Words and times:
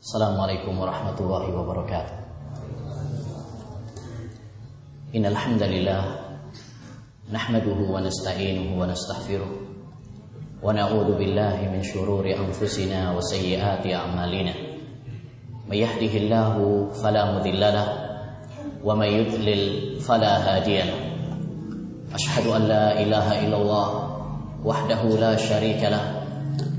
السلام 0.00 0.40
عليكم 0.40 0.78
ورحمة 0.78 1.18
الله 1.20 1.44
وبركاته 1.60 2.14
إن 5.16 5.26
الحمد 5.26 5.62
لله 5.62 6.02
نحمده 7.32 7.78
ونستعينه 7.94 8.80
ونستغفره 8.80 9.50
ونعوذ 10.62 11.08
بالله 11.18 11.56
من 11.72 11.82
شرور 11.82 12.24
أنفسنا 12.34 13.16
وسيئات 13.16 13.86
أعمالنا 13.86 14.54
من 15.68 15.76
يهده 15.76 16.12
الله 16.18 16.54
فلا 17.02 17.22
مضل 17.38 17.60
له 17.60 17.88
ومن 18.84 19.06
يضلل 19.06 19.62
فلا 20.00 20.32
هادي 20.46 20.78
له 20.78 21.00
أشهد 22.14 22.46
أن 22.46 22.62
لا 22.62 23.00
إله 23.02 23.26
إلا 23.46 23.56
الله 23.56 23.88
وحده 24.64 25.02
لا 25.02 25.36
شريك 25.36 25.82
له 25.82 26.04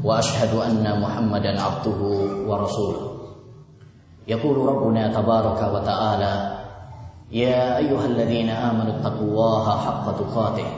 وأشهد 0.04 0.56
أن 0.56 1.02
محمدا 1.02 1.62
عبده 1.62 2.00
ورسوله 2.48 3.09
يقول 4.30 4.58
ربنا 4.58 5.22
تبارك 5.22 5.74
وتعالى 5.74 6.34
يا 7.32 7.78
أيها 7.78 8.06
الذين 8.06 8.50
آمنوا 8.50 9.02
اتقوا 9.02 9.28
الله 9.28 9.66
حق 9.78 10.06
تقاته 10.18 10.70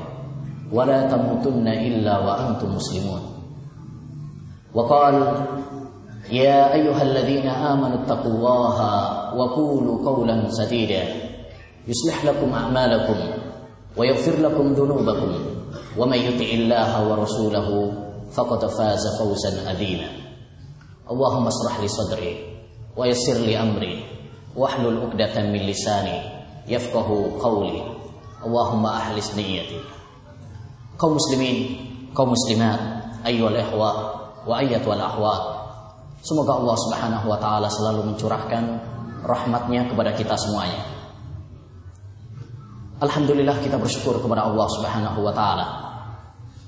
ولا 0.71 1.11
تموتن 1.11 1.67
إلا 1.67 2.19
وأنتم 2.19 2.75
مسلمون. 2.75 3.21
وقال 4.73 5.15
يا 6.31 6.73
أيها 6.73 7.01
الذين 7.01 7.47
آمنوا 7.47 8.03
اتقوا 8.03 8.31
الله 8.31 8.77
وقولوا 9.35 9.95
قولا 10.05 10.49
سديدا 10.49 11.03
يصلح 11.87 12.25
لكم 12.25 12.53
أعمالكم 12.53 13.17
ويغفر 13.97 14.39
لكم 14.39 14.73
ذنوبكم 14.73 15.31
ومن 15.97 16.17
يطع 16.17 16.49
الله 16.53 16.91
ورسوله 17.11 17.91
فقد 18.31 18.65
فاز 18.65 19.03
فوزا 19.19 19.69
عظيما. 19.69 20.09
اللهم 21.11 21.47
اشرح 21.47 21.79
لي 21.79 21.87
صدري. 21.87 22.50
wa 22.95 23.03
yassir 23.07 23.39
li 23.39 23.55
amri 23.55 24.03
wahlul 24.55 25.07
uqdatan 25.07 25.51
min 25.51 25.63
lisani 25.67 26.19
yafqahu 26.67 27.39
qawli 27.39 28.01
Allahumma 28.41 28.97
ahlis 28.97 29.37
niyyati. 29.37 29.77
Kau 30.97 31.13
muslimin 31.13 31.77
kau 32.11 32.25
muslimat 32.25 32.81
ayyuhal 33.21 33.53
ikhwa 33.53 33.91
wa 34.41 34.53
ayat 34.57 34.81
wal 34.81 34.97
ahwat 34.97 35.41
semoga 36.25 36.57
Allah 36.57 36.75
Subhanahu 36.89 37.25
wa 37.29 37.37
taala 37.37 37.69
selalu 37.69 38.13
mencurahkan 38.13 38.63
rahmatnya 39.21 39.85
kepada 39.89 40.11
kita 40.17 40.33
semuanya. 40.37 40.81
Alhamdulillah 43.01 43.61
kita 43.61 43.77
bersyukur 43.77 44.21
kepada 44.21 44.45
Allah 44.45 44.67
Subhanahu 44.77 45.19
wa 45.21 45.33
taala 45.33 45.65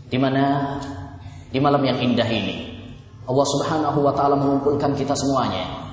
di 0.10 0.18
mana 0.22 0.78
di 1.50 1.58
malam 1.58 1.82
yang 1.82 1.98
indah 2.02 2.26
ini 2.30 2.58
Allah 3.26 3.46
Subhanahu 3.50 4.00
wa 4.02 4.14
taala 4.14 4.38
mengumpulkan 4.38 4.94
kita 4.94 5.18
semuanya 5.18 5.93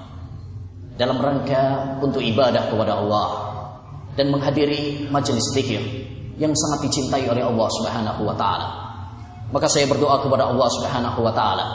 dalam 1.01 1.17
rangka 1.17 1.97
untuk 2.05 2.20
ibadah 2.20 2.69
kepada 2.69 3.01
Allah 3.01 3.29
dan 4.20 4.29
menghadiri 4.29 5.09
majelis 5.09 5.48
zikir 5.56 5.81
yang 6.37 6.53
sangat 6.53 6.93
dicintai 6.93 7.25
oleh 7.25 7.41
Allah 7.41 7.69
Subhanahu 7.81 8.29
wa 8.29 8.37
taala. 8.37 8.69
Maka 9.48 9.65
saya 9.73 9.89
berdoa 9.89 10.21
kepada 10.21 10.53
Allah 10.53 10.69
Subhanahu 10.69 11.25
wa 11.25 11.33
taala 11.33 11.67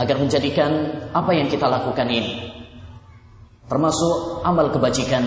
agar 0.00 0.16
menjadikan 0.16 0.72
apa 1.12 1.36
yang 1.36 1.52
kita 1.52 1.68
lakukan 1.68 2.08
ini 2.08 2.48
termasuk 3.68 4.40
amal 4.40 4.72
kebajikan, 4.72 5.20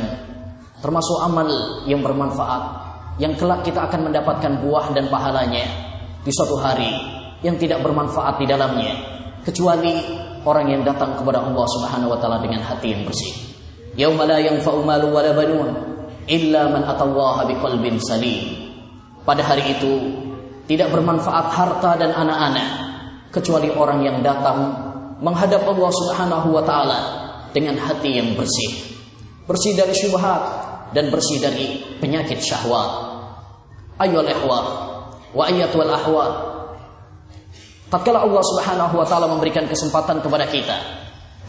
termasuk 0.82 1.22
amal 1.22 1.46
yang 1.86 2.02
bermanfaat 2.02 2.90
yang 3.22 3.38
kelak 3.38 3.62
kita 3.62 3.86
akan 3.86 4.10
mendapatkan 4.10 4.58
buah 4.58 4.90
dan 4.90 5.06
pahalanya 5.14 5.70
di 6.26 6.32
suatu 6.34 6.58
hari 6.58 6.90
yang 7.46 7.62
tidak 7.62 7.86
bermanfaat 7.86 8.42
di 8.42 8.50
dalamnya 8.50 8.96
kecuali 9.46 10.26
orang 10.46 10.72
yang 10.72 10.82
datang 10.88 11.16
kepada 11.20 11.44
Allah 11.44 11.66
Subhanahu 11.80 12.16
wa 12.16 12.20
taala 12.20 12.38
dengan 12.44 12.64
hati 12.64 12.96
yang 12.96 13.04
bersih. 13.04 13.34
Yauma 14.00 14.24
la 14.24 14.40
yanfa'u 14.40 14.86
malu 14.86 15.12
wala 15.12 15.32
banun 15.36 15.70
illa 16.30 16.70
man 16.72 16.86
atallaha 16.86 17.48
biqalbin 17.50 18.00
salim. 18.00 18.72
Pada 19.26 19.44
hari 19.44 19.76
itu 19.76 19.94
tidak 20.70 20.94
bermanfaat 20.94 21.46
harta 21.52 21.98
dan 21.98 22.14
anak-anak 22.14 22.70
kecuali 23.34 23.74
orang 23.74 24.06
yang 24.06 24.18
datang 24.22 24.70
menghadap 25.20 25.66
Allah 25.68 25.92
Subhanahu 25.92 26.48
wa 26.56 26.64
taala 26.64 27.00
dengan 27.52 27.76
hati 27.76 28.22
yang 28.22 28.38
bersih. 28.38 28.96
Bersih 29.50 29.74
dari 29.74 29.94
syubhat 29.98 30.42
dan 30.94 31.10
bersih 31.10 31.42
dari 31.42 31.82
penyakit 31.98 32.38
syahwat. 32.42 33.10
Ayyuhal 34.00 34.30
ikhwah 34.30 34.66
wa 35.34 35.44
ayyatul 35.46 35.90
ahwat. 35.90 36.49
Tatkala 37.90 38.22
Allah 38.22 38.44
Subhanahu 38.46 39.02
wa 39.02 39.06
taala 39.10 39.26
memberikan 39.26 39.66
kesempatan 39.66 40.22
kepada 40.22 40.46
kita, 40.46 40.78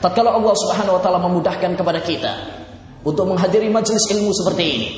tatkala 0.01 0.33
Allah 0.33 0.57
Subhanahu 0.57 0.97
wa 0.97 1.03
taala 1.05 1.21
memudahkan 1.21 1.77
kepada 1.77 2.01
kita 2.01 2.33
untuk 3.05 3.29
menghadiri 3.29 3.69
majelis 3.69 4.09
ilmu 4.09 4.33
seperti 4.33 4.65
ini, 4.65 4.89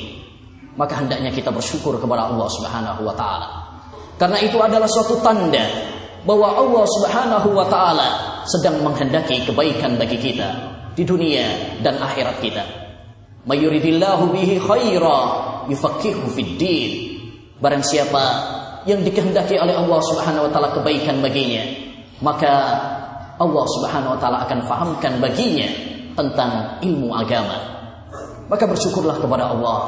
maka 0.79 1.03
hendaknya 1.03 1.35
kita 1.35 1.51
bersyukur 1.51 1.99
kepada 1.99 2.31
Allah 2.31 2.47
Subhanahu 2.47 3.03
wa 3.03 3.11
taala. 3.11 3.47
Karena 4.15 4.39
itu 4.39 4.55
adalah 4.55 4.87
suatu 4.87 5.19
tanda 5.19 5.67
bahwa 6.23 6.47
Allah 6.55 6.85
Subhanahu 6.87 7.49
wa 7.51 7.67
taala 7.67 8.09
sedang 8.47 8.79
menghendaki 8.79 9.43
kebaikan 9.43 9.99
bagi 9.99 10.15
kita 10.15 10.47
di 10.95 11.03
dunia 11.03 11.75
dan 11.83 11.99
akhirat 11.99 12.39
kita. 12.39 12.63
Mayuridillahu 13.43 14.31
bihi 14.31 14.63
khaira 14.63 15.19
yufaqihu 15.67 16.23
fid 16.31 16.55
din. 16.55 16.91
Barang 17.59 17.83
siapa 17.83 18.23
yang 18.83 19.01
dikehendaki 19.03 19.55
oleh 19.55 19.75
Allah 19.75 19.99
Subhanahu 20.03 20.47
wa 20.47 20.51
taala 20.51 20.69
kebaikan 20.75 21.23
baginya, 21.23 21.63
maka 22.19 22.51
Allah 23.39 23.65
Subhanahu 23.79 24.15
wa 24.15 24.19
taala 24.19 24.37
akan 24.47 24.59
fahamkan 24.67 25.19
baginya 25.23 25.67
tentang 26.13 26.79
ilmu 26.83 27.09
agama. 27.15 27.57
Maka 28.51 28.67
bersyukurlah 28.67 29.17
kepada 29.17 29.49
Allah. 29.49 29.79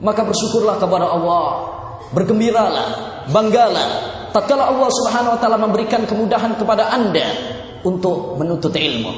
Maka 0.00 0.24
bersyukurlah 0.24 0.80
kepada 0.80 1.06
Allah. 1.06 1.46
Bergembiralah 2.10 2.88
banggalah. 3.30 3.88
Tatkala 4.34 4.72
Allah 4.72 4.90
Subhanahu 4.90 5.36
wa 5.36 5.40
taala 5.40 5.58
memberikan 5.60 6.02
kemudahan 6.08 6.56
kepada 6.56 6.90
Anda 6.90 7.26
untuk 7.86 8.40
menuntut 8.40 8.74
ilmu. 8.74 9.12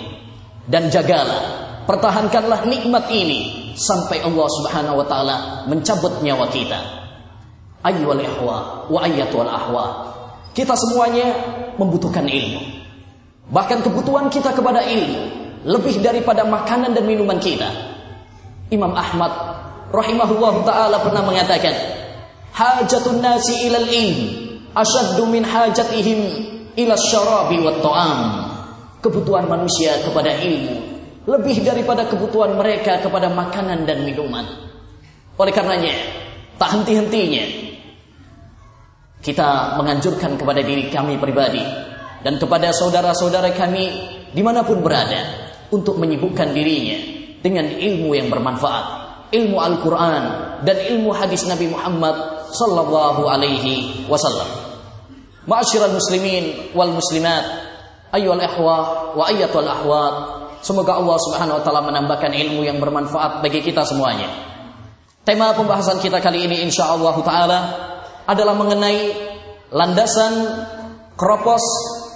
Dan 0.66 0.90
jagalah 0.90 1.42
pertahankanlah 1.86 2.66
nikmat 2.66 3.10
ini 3.10 3.72
sampai 3.74 4.22
Allah 4.22 4.48
Subhanahu 4.60 5.00
wa 5.00 5.06
taala 5.06 5.36
mencabut 5.66 6.20
nyawa 6.22 6.46
kita 6.52 7.01
ayyuhal 7.82 8.22
ikhwa 8.22 8.86
wa 8.88 8.98
ayyatul 9.02 9.46
ahwa. 9.46 10.14
Kita 10.52 10.76
semuanya 10.76 11.32
membutuhkan 11.76 12.24
ilmu. 12.28 12.60
Bahkan 13.52 13.84
kebutuhan 13.84 14.30
kita 14.32 14.54
kepada 14.54 14.80
ilmu 14.84 15.20
lebih 15.66 16.00
daripada 16.02 16.46
makanan 16.46 16.94
dan 16.94 17.04
minuman 17.04 17.38
kita. 17.38 17.68
Imam 18.72 18.92
Ahmad 18.96 19.30
rahimahullah 19.92 20.54
taala 20.64 20.96
pernah 21.04 21.22
mengatakan 21.24 21.74
hajatun 22.56 23.20
nasi 23.20 23.68
ilal 23.68 23.88
ilm 23.88 24.18
asyaddu 24.72 25.28
min 25.28 25.44
hajatihim 25.44 26.20
ila 26.78 26.94
syarabi 26.96 27.60
wat 27.60 27.78
ta'am. 27.84 28.20
Kebutuhan 29.02 29.50
manusia 29.50 29.98
kepada 30.06 30.30
ilmu 30.30 30.94
lebih 31.26 31.62
daripada 31.62 32.06
kebutuhan 32.06 32.54
mereka 32.54 33.02
kepada 33.02 33.30
makanan 33.30 33.82
dan 33.86 34.06
minuman. 34.06 34.46
Oleh 35.38 35.54
karenanya 35.54 35.94
tak 36.58 36.78
henti-hentinya 36.78 37.71
kita 39.22 39.78
menganjurkan 39.78 40.34
kepada 40.34 40.60
diri 40.60 40.90
kami 40.90 41.16
pribadi 41.16 41.62
dan 42.26 42.36
kepada 42.36 42.74
saudara-saudara 42.74 43.54
kami 43.54 43.84
di 44.34 44.42
mana 44.42 44.66
pun 44.66 44.82
berada 44.82 45.50
untuk 45.70 45.96
menyibukkan 45.96 46.50
dirinya 46.50 46.98
dengan 47.38 47.70
ilmu 47.70 48.12
yang 48.18 48.28
bermanfaat 48.28 49.02
ilmu 49.32 49.56
Al-Quran 49.56 50.22
dan 50.62 50.76
ilmu 50.92 51.10
hadis 51.16 51.48
Nabi 51.48 51.72
Muhammad 51.72 52.14
sallallahu 52.52 53.24
alaihi 53.26 54.04
wasallam. 54.06 54.46
Ma'asyiral 55.48 55.96
muslimin 55.96 56.70
wal 56.76 56.92
muslimat, 56.92 57.42
ayyuhal 58.14 58.44
ikhwah 58.44 59.16
wa 59.16 59.24
ayyatul 59.26 59.66
ahwat. 59.66 60.14
Semoga 60.62 60.94
Allah 60.94 61.18
Subhanahu 61.18 61.58
wa 61.58 61.62
taala 61.66 61.82
menambahkan 61.82 62.30
ilmu 62.30 62.62
yang 62.62 62.78
bermanfaat 62.78 63.42
bagi 63.42 63.64
kita 63.66 63.82
semuanya. 63.82 64.30
Tema 65.26 65.50
pembahasan 65.56 65.98
kita 65.98 66.22
kali 66.22 66.46
ini 66.46 66.62
insyaallah 66.62 67.16
taala 67.26 67.58
adalah 68.26 68.54
mengenai 68.54 69.00
landasan 69.72 70.32
keropos 71.16 71.62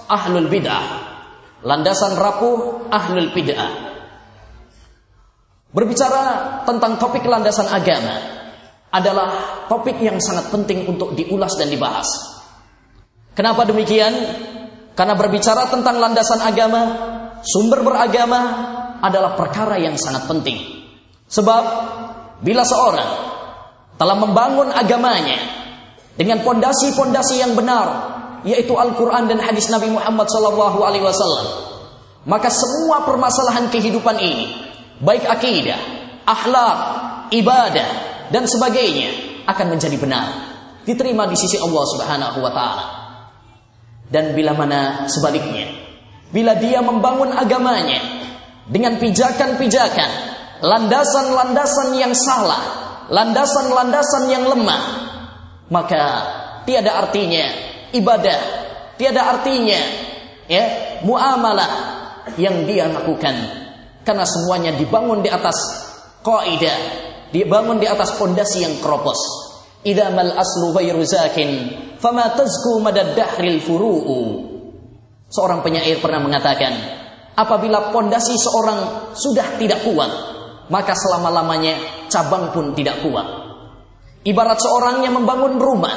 ahlul 0.06 0.46
bid'ah. 0.46 0.84
Landasan 1.66 2.14
rapuh 2.14 2.86
ahlul 2.92 3.30
bid'ah. 3.34 3.72
Berbicara 5.72 6.24
tentang 6.64 6.96
topik 6.96 7.26
landasan 7.26 7.68
agama 7.68 8.16
adalah 8.88 9.28
topik 9.68 10.00
yang 10.00 10.16
sangat 10.22 10.48
penting 10.48 10.88
untuk 10.88 11.12
diulas 11.12 11.52
dan 11.58 11.68
dibahas. 11.68 12.08
Kenapa 13.36 13.68
demikian? 13.68 14.14
Karena 14.96 15.12
berbicara 15.12 15.68
tentang 15.68 16.00
landasan 16.00 16.40
agama, 16.40 16.82
sumber 17.44 17.84
beragama 17.84 18.40
adalah 19.04 19.36
perkara 19.36 19.76
yang 19.76 20.00
sangat 20.00 20.24
penting. 20.24 20.56
Sebab 21.28 21.62
bila 22.40 22.64
seorang 22.64 23.10
telah 24.00 24.16
membangun 24.16 24.72
agamanya 24.72 25.55
dengan 26.16 26.40
pondasi-pondasi 26.40 27.44
yang 27.44 27.52
benar, 27.52 28.16
yaitu 28.42 28.72
Al-Quran 28.72 29.28
dan 29.28 29.38
hadis 29.40 29.68
Nabi 29.68 29.92
Muhammad 29.92 30.26
SAW, 30.32 31.46
maka 32.24 32.48
semua 32.48 33.04
permasalahan 33.04 33.68
kehidupan 33.68 34.16
ini, 34.18 34.46
baik 35.04 35.28
akidah, 35.28 35.78
akhlak, 36.24 36.78
ibadah, 37.30 37.88
dan 38.32 38.48
sebagainya 38.48 39.42
akan 39.46 39.76
menjadi 39.76 39.96
benar, 40.00 40.26
diterima 40.82 41.28
di 41.30 41.36
sisi 41.38 41.60
Allah 41.60 41.84
Subhanahu 41.84 42.38
wa 42.42 42.50
taala. 42.50 42.84
Dan 44.06 44.34
bila 44.34 44.54
mana 44.54 45.06
sebaliknya, 45.10 45.70
bila 46.32 46.58
dia 46.58 46.82
membangun 46.82 47.30
agamanya 47.34 48.02
dengan 48.66 48.98
pijakan-pijakan, 48.98 50.10
landasan-landasan 50.62 51.94
yang 51.98 52.14
salah, 52.14 52.62
landasan-landasan 53.10 54.30
yang 54.30 54.46
lemah, 54.46 55.05
maka 55.70 56.02
tiada 56.66 56.98
artinya 57.02 57.44
ibadah, 57.94 58.40
tiada 58.98 59.22
artinya 59.36 59.80
ya 60.46 60.64
muamalah 61.02 61.70
yang 62.38 62.66
dia 62.66 62.90
lakukan 62.90 63.34
karena 64.06 64.22
semuanya 64.22 64.70
dibangun 64.78 65.22
di 65.22 65.30
atas 65.30 65.58
kaidah, 66.22 66.78
dibangun 67.30 67.82
di 67.82 67.86
atas 67.90 68.14
pondasi 68.14 68.62
yang 68.62 68.78
keropos. 68.78 69.18
Idza 69.86 70.10
mal 70.10 70.34
aslu 70.34 70.74
ghairu 70.74 71.02
zakin 71.06 71.50
fama 72.02 72.34
tazku 72.34 72.82
madad 72.82 73.14
furu'u. 73.62 74.18
Seorang 75.26 75.62
penyair 75.62 75.98
pernah 75.98 76.22
mengatakan, 76.22 76.74
apabila 77.34 77.90
pondasi 77.90 78.34
seorang 78.38 79.10
sudah 79.14 79.58
tidak 79.58 79.82
kuat, 79.82 80.10
maka 80.70 80.94
selama-lamanya 80.94 82.06
cabang 82.10 82.54
pun 82.54 82.74
tidak 82.78 83.02
kuat. 83.02 83.45
Ibarat 84.26 84.58
seorang 84.58 85.06
yang 85.06 85.14
membangun 85.14 85.54
rumah, 85.62 85.96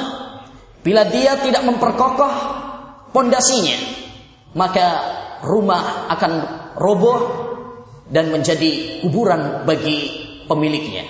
bila 0.86 1.02
dia 1.10 1.34
tidak 1.42 1.66
memperkokoh 1.66 2.34
pondasinya, 3.10 3.78
maka 4.54 4.86
rumah 5.42 6.06
akan 6.14 6.32
roboh 6.78 7.18
dan 8.06 8.30
menjadi 8.30 9.02
kuburan 9.02 9.66
bagi 9.66 9.98
pemiliknya. 10.46 11.06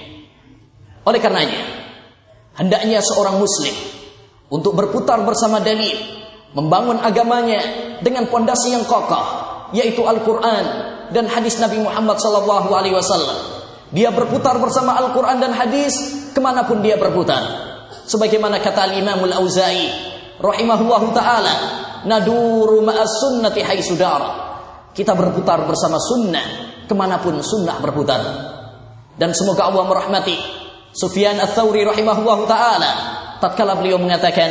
Oleh 1.04 1.20
karenanya, 1.20 1.60
hendaknya 2.56 3.04
seorang 3.04 3.36
muslim 3.36 3.72
untuk 4.48 4.72
berputar 4.76 5.20
bersama 5.20 5.60
dalil, 5.60 5.96
membangun 6.56 7.04
agamanya 7.04 7.60
dengan 8.00 8.32
pondasi 8.32 8.72
yang 8.72 8.88
kokoh, 8.88 9.24
yaitu 9.76 10.04
Al-Qur'an 10.04 10.64
dan 11.12 11.28
hadis 11.28 11.60
Nabi 11.60 11.84
Muhammad 11.84 12.16
sallallahu 12.16 12.68
alaihi 12.72 12.96
wasallam. 12.96 13.49
Dia 13.90 14.14
berputar 14.14 14.54
bersama 14.62 14.94
Al-Quran 15.02 15.42
dan 15.42 15.50
hadis 15.50 15.94
ke 16.30 16.38
mana 16.38 16.62
pun 16.62 16.78
dia 16.78 16.94
berputar. 16.94 17.42
Sebagaimana 18.06 18.62
kata 18.62 18.94
Imam 18.94 19.26
Al-Auza'i 19.26 19.90
rahimahullahu 20.38 21.10
taala, 21.10 21.54
naduru 22.06 22.86
ma'as 22.86 23.10
sunnati 23.18 23.66
haitsudara. 23.66 24.30
Kita 24.94 25.14
berputar 25.14 25.66
bersama 25.66 25.98
sunnah 25.98 26.46
ke 26.86 26.94
mana 26.94 27.18
pun 27.18 27.38
sunnah 27.42 27.82
berputar. 27.82 28.22
Dan 29.18 29.34
semoga 29.34 29.66
Allah 29.66 29.84
merahmati 29.86 30.38
Sufyan 30.94 31.38
Ats-Tsauri 31.38 31.86
rahimahullahu 31.86 32.46
taala 32.46 32.90
tatkala 33.42 33.74
beliau 33.78 33.98
mengatakan, 33.98 34.50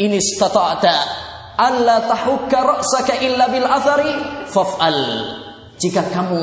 "In 0.00 0.16
istata'ta 0.16 0.96
alla 1.60 2.08
tahukka 2.08 2.56
ra'saka 2.60 3.20
illa 3.20 3.52
bil 3.52 3.68
athari 3.68 4.12
faf'al." 4.48 4.98
Jika 5.76 6.08
kamu 6.12 6.40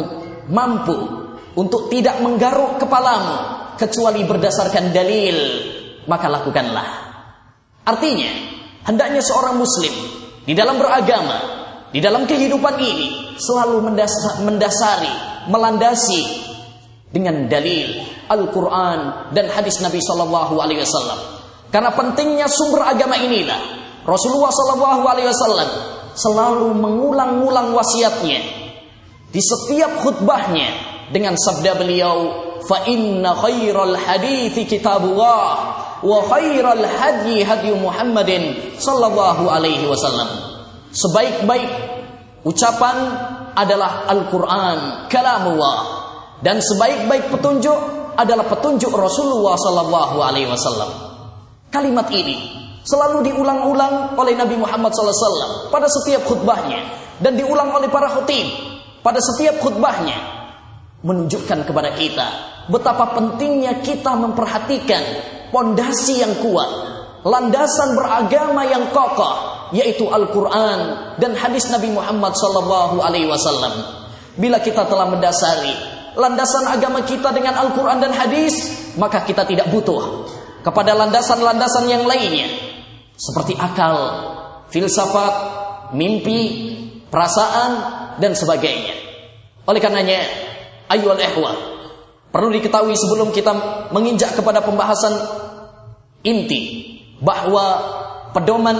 mampu 0.49 1.18
untuk 1.57 1.89
tidak 1.89 2.21
menggaruk 2.21 2.77
kepalamu 2.77 3.37
kecuali 3.79 4.21
berdasarkan 4.27 4.91
dalil, 4.91 5.37
maka 6.05 6.27
lakukanlah. 6.27 6.89
Artinya, 7.87 8.31
hendaknya 8.85 9.23
seorang 9.23 9.57
muslim 9.57 9.93
di 10.43 10.53
dalam 10.53 10.77
beragama, 10.77 11.37
di 11.89 12.03
dalam 12.03 12.27
kehidupan 12.27 12.75
ini 12.77 13.07
selalu 13.39 13.81
mendasari, 14.45 15.13
melandasi 15.49 16.21
dengan 17.09 17.49
dalil 17.49 18.05
Al-Quran 18.29 19.33
dan 19.33 19.49
hadis 19.49 19.81
Nabi 19.81 19.97
Shallallahu 19.97 20.61
Alaihi 20.61 20.85
Wasallam. 20.85 21.19
Karena 21.69 21.93
pentingnya 21.93 22.45
sumber 22.49 22.85
agama 22.85 23.17
inilah 23.17 23.57
Rasulullah 24.05 24.53
Shallallahu 24.53 25.03
Alaihi 25.05 25.29
Wasallam 25.29 25.69
selalu 26.13 26.67
mengulang-ulang 26.77 27.73
wasiatnya 27.73 28.41
di 29.29 29.41
setiap 29.41 30.01
khutbahnya 30.01 30.88
dengan 31.09 31.33
sabda 31.37 31.77
beliau 31.77 32.17
fa 32.65 32.85
inna 32.85 33.33
khairal 33.33 33.97
hadithi 33.97 34.69
kitabullah 34.69 35.45
wa 35.99 36.17
khairal 36.29 36.85
hadyi 36.85 37.43
hadyu 37.43 37.75
Muhammadin 37.77 38.75
sallallahu 38.77 39.49
alaihi 39.49 39.89
wasallam. 39.89 40.29
Sebaik-baik 40.89 41.69
ucapan 42.45 42.97
adalah 43.53 44.09
Al-Qur'an 44.09 45.09
kalamullah. 45.11 45.99
Dan 46.39 46.63
sebaik-baik 46.63 47.35
petunjuk 47.35 47.79
adalah 48.15 48.47
petunjuk 48.47 48.95
Rasulullah 48.95 49.59
sallallahu 49.59 50.17
alaihi 50.23 50.47
wasallam. 50.47 50.87
Kalimat 51.67 52.07
ini 52.15 52.59
selalu 52.87 53.27
diulang-ulang 53.27 54.15
oleh 54.15 54.33
Nabi 54.33 54.55
Muhammad 54.55 54.89
wasallam 54.95 55.69
pada 55.69 55.85
setiap 55.91 56.25
khutbahnya 56.25 56.79
dan 57.19 57.35
diulang 57.35 57.69
oleh 57.75 57.91
para 57.91 58.07
khutib 58.09 58.47
pada 59.03 59.19
setiap 59.19 59.59
khutbahnya 59.61 60.38
menunjukkan 61.03 61.63
kepada 61.63 61.95
kita 61.95 62.49
betapa 62.69 63.17
pentingnya 63.17 63.81
kita 63.81 64.13
memperhatikan 64.13 65.03
pondasi 65.49 66.21
yang 66.21 66.37
kuat, 66.39 66.69
landasan 67.25 67.97
beragama 67.97 68.63
yang 68.69 68.93
kokoh, 68.93 69.67
yaitu 69.73 70.05
Al-Quran 70.05 70.79
dan 71.17 71.33
hadis 71.33 71.67
Nabi 71.73 71.89
Muhammad 71.89 72.37
SAW. 72.37 73.01
Alaihi 73.01 73.27
Wasallam. 73.27 73.73
Bila 74.39 74.61
kita 74.61 74.87
telah 74.87 75.09
mendasari 75.09 75.73
landasan 76.15 76.69
agama 76.69 77.03
kita 77.03 77.33
dengan 77.33 77.57
Al-Quran 77.59 77.99
dan 77.99 78.13
hadis, 78.13 78.55
maka 78.95 79.25
kita 79.25 79.43
tidak 79.43 79.67
butuh 79.73 80.29
kepada 80.63 80.95
landasan-landasan 80.95 81.89
yang 81.89 82.05
lainnya, 82.05 82.47
seperti 83.17 83.57
akal, 83.57 83.97
filsafat, 84.71 85.33
mimpi, 85.97 86.41
perasaan, 87.09 87.71
dan 88.21 88.31
sebagainya. 88.31 88.95
Oleh 89.67 89.79
karenanya, 89.83 90.48
Ayol 90.89 91.21
ehwa. 91.21 91.53
Perlu 92.29 92.49
diketahui 92.53 92.93
sebelum 92.93 93.33
kita 93.33 93.53
menginjak 93.93 94.37
kepada 94.37 94.61
pembahasan 94.61 95.13
inti 96.21 96.85
bahwa 97.21 97.65
pedoman 98.33 98.77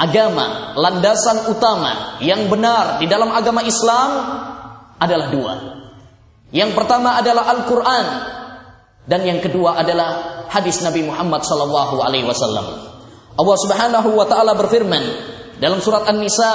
agama, 0.00 0.72
landasan 0.80 1.52
utama 1.52 2.20
yang 2.24 2.48
benar 2.48 2.96
di 3.00 3.06
dalam 3.08 3.28
agama 3.32 3.60
Islam 3.60 4.10
adalah 4.96 5.28
dua. 5.28 5.54
Yang 6.50 6.72
pertama 6.72 7.20
adalah 7.20 7.52
Al-Quran 7.52 8.06
dan 9.04 9.20
yang 9.22 9.38
kedua 9.44 9.76
adalah 9.80 10.44
hadis 10.48 10.80
Nabi 10.80 11.04
Muhammad 11.04 11.44
sallallahu 11.44 12.00
alaihi 12.00 12.26
wasallam. 12.26 12.64
Allah 13.36 13.56
Subhanahu 13.60 14.08
wa 14.16 14.26
taala 14.26 14.56
berfirman 14.56 15.04
dalam 15.60 15.78
surat 15.84 16.08
An-Nisa 16.08 16.52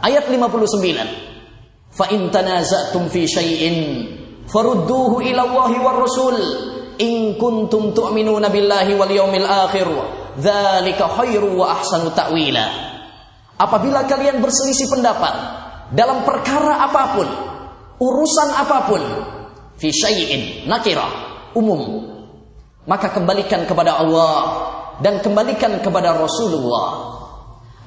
ayat 0.00 0.26
59 0.26 1.29
Fa 1.90 2.06
in 2.14 2.30
tanaza'tum 2.30 3.10
fi 3.10 3.26
syai'in 3.26 3.76
farudduhu 4.46 5.20
ila 5.20 5.40
Allahi 5.46 5.76
war 5.82 5.98
Rasul. 5.98 6.38
In 7.00 7.40
kuntum 7.40 7.96
tu'minuna 7.96 8.52
billahi 8.52 8.92
wal 8.94 9.08
yawmil 9.10 9.48
akhir 9.48 9.88
dzalika 10.36 11.10
khairu 11.16 11.56
wa 11.58 11.74
ahsanu 11.74 12.12
ta'wila. 12.12 12.66
Apabila 13.60 14.04
kalian 14.08 14.40
berselisih 14.40 14.88
pendapat 14.88 15.34
dalam 15.92 16.22
perkara 16.22 16.86
apa 16.86 17.02
pun 17.18 17.28
urusan 18.00 18.48
apa 18.56 18.78
pun 18.88 19.02
fi 19.76 19.92
syai'in 19.92 20.64
nakira 20.70 21.04
umum 21.52 22.08
maka 22.88 23.12
kembalikan 23.12 23.68
kepada 23.68 24.00
Allah 24.00 24.34
dan 25.04 25.20
kembalikan 25.20 25.76
kepada 25.84 26.16
Rasulullah 26.16 27.19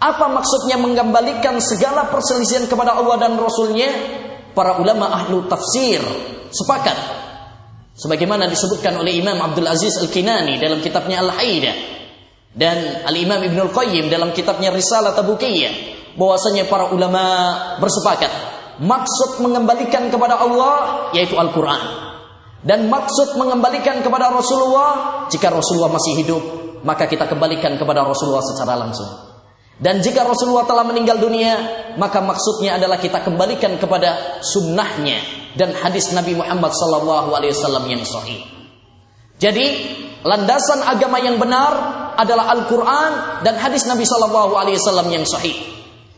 apa 0.03 0.27
maksudnya 0.27 0.75
mengembalikan 0.75 1.63
segala 1.63 2.11
perselisihan 2.11 2.67
kepada 2.67 2.99
Allah 2.99 3.23
dan 3.23 3.39
Rasulnya? 3.39 4.19
Para 4.51 4.75
ulama 4.77 5.07
ahlu 5.15 5.47
tafsir 5.47 6.03
sepakat. 6.51 7.23
Sebagaimana 7.95 8.51
disebutkan 8.51 8.99
oleh 8.99 9.15
Imam 9.15 9.39
Abdul 9.39 9.65
Aziz 9.65 9.95
Al-Kinani 10.03 10.59
dalam 10.59 10.83
kitabnya 10.83 11.23
Al-Haida. 11.23 11.73
Dan 12.53 13.07
Al-Imam 13.07 13.41
Ibn 13.41 13.57
Al-Qayyim 13.71 14.11
dalam 14.11 14.35
kitabnya 14.35 14.75
Risalah 14.75 15.15
Tabukiyah. 15.15 15.95
bahwasanya 16.13 16.69
para 16.69 16.93
ulama 16.93 17.23
bersepakat. 17.81 18.29
Maksud 18.83 19.41
mengembalikan 19.41 20.13
kepada 20.13 20.37
Allah 20.37 21.09
yaitu 21.15 21.33
Al-Quran. 21.33 21.81
Dan 22.61 22.91
maksud 22.91 23.39
mengembalikan 23.41 24.05
kepada 24.05 24.29
Rasulullah, 24.29 25.25
jika 25.33 25.49
Rasulullah 25.49 25.89
masih 25.89 26.13
hidup, 26.21 26.43
maka 26.85 27.09
kita 27.09 27.25
kembalikan 27.25 27.73
kepada 27.81 28.05
Rasulullah 28.05 28.45
secara 28.45 28.77
langsung. 28.77 29.32
Dan 29.81 30.05
jika 30.05 30.21
Rasulullah 30.21 30.69
telah 30.69 30.85
meninggal 30.85 31.17
dunia, 31.17 31.53
maka 31.97 32.21
maksudnya 32.21 32.77
adalah 32.77 33.01
kita 33.01 33.25
kembalikan 33.25 33.73
kepada 33.81 34.41
sunnahnya 34.45 35.17
dan 35.57 35.73
hadis 35.73 36.13
Nabi 36.13 36.37
Muhammad 36.37 36.73
SAW 36.73 37.85
yang 37.89 38.05
sahih. 38.05 38.41
Jadi 39.41 39.65
landasan 40.21 40.85
agama 40.85 41.17
yang 41.19 41.41
benar 41.41 41.73
adalah 42.15 42.53
Al-Quran 42.53 43.41
dan 43.41 43.57
hadis 43.57 43.89
Nabi 43.89 44.05
SAW 44.05 45.09
yang 45.09 45.25
sahih. 45.25 45.57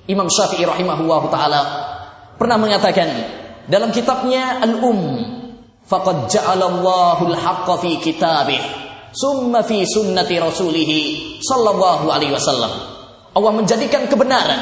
Imam 0.05 0.29
Syafi'i 0.29 0.67
rahimahullah 0.67 1.21
taala 1.33 1.61
pernah 2.37 2.59
mengatakan 2.61 3.09
dalam 3.65 3.89
kitabnya 3.89 4.61
Al-Um, 4.61 4.99
faqad 5.89 6.29
ja'alallahu 6.29 7.23
al-haqqa 7.33 7.73
fi 7.81 7.97
kitabih, 7.97 8.61
summa 9.09 9.65
fi 9.65 9.81
sunnati 9.81 10.37
rasulih 10.37 10.91
sallallahu 11.41 12.13
alaihi 12.13 12.35
wasallam. 12.35 12.94
Allah 13.35 13.51
menjadikan 13.51 14.07
kebenaran 14.07 14.59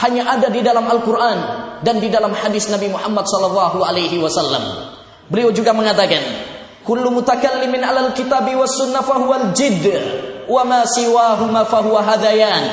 hanya 0.00 0.32
ada 0.32 0.48
di 0.48 0.64
dalam 0.64 0.88
Al-Qur'an 0.88 1.38
dan 1.84 2.00
di 2.00 2.08
dalam 2.08 2.32
hadis 2.32 2.72
Nabi 2.72 2.88
Muhammad 2.88 3.28
sallallahu 3.28 3.84
alaihi 3.84 4.16
wasallam. 4.16 4.64
Beliau 5.28 5.52
juga 5.52 5.76
mengatakan, 5.76 6.24
"Kullu 6.88 7.12
mutakallimin 7.12 7.84
'alal 7.84 8.16
kitabi 8.16 8.56
was 8.56 8.80
sunnah 8.80 9.04
fahuwal 9.04 9.52
jidd, 9.52 9.84
wa 10.48 10.64
ma 10.64 10.88
siwahuma 10.88 11.68
fahuwa 11.68 12.00
hadayan." 12.00 12.64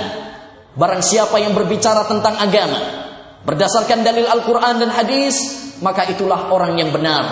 Barang 0.71 1.03
siapa 1.03 1.35
yang 1.43 1.51
berbicara 1.51 2.07
tentang 2.07 2.39
agama 2.39 2.79
berdasarkan 3.43 4.07
dalil 4.07 4.23
Al-Qur'an 4.23 4.79
dan 4.79 4.87
hadis, 4.87 5.35
maka 5.83 6.07
itulah 6.07 6.47
orang 6.47 6.79
yang 6.79 6.95
benar, 6.95 7.23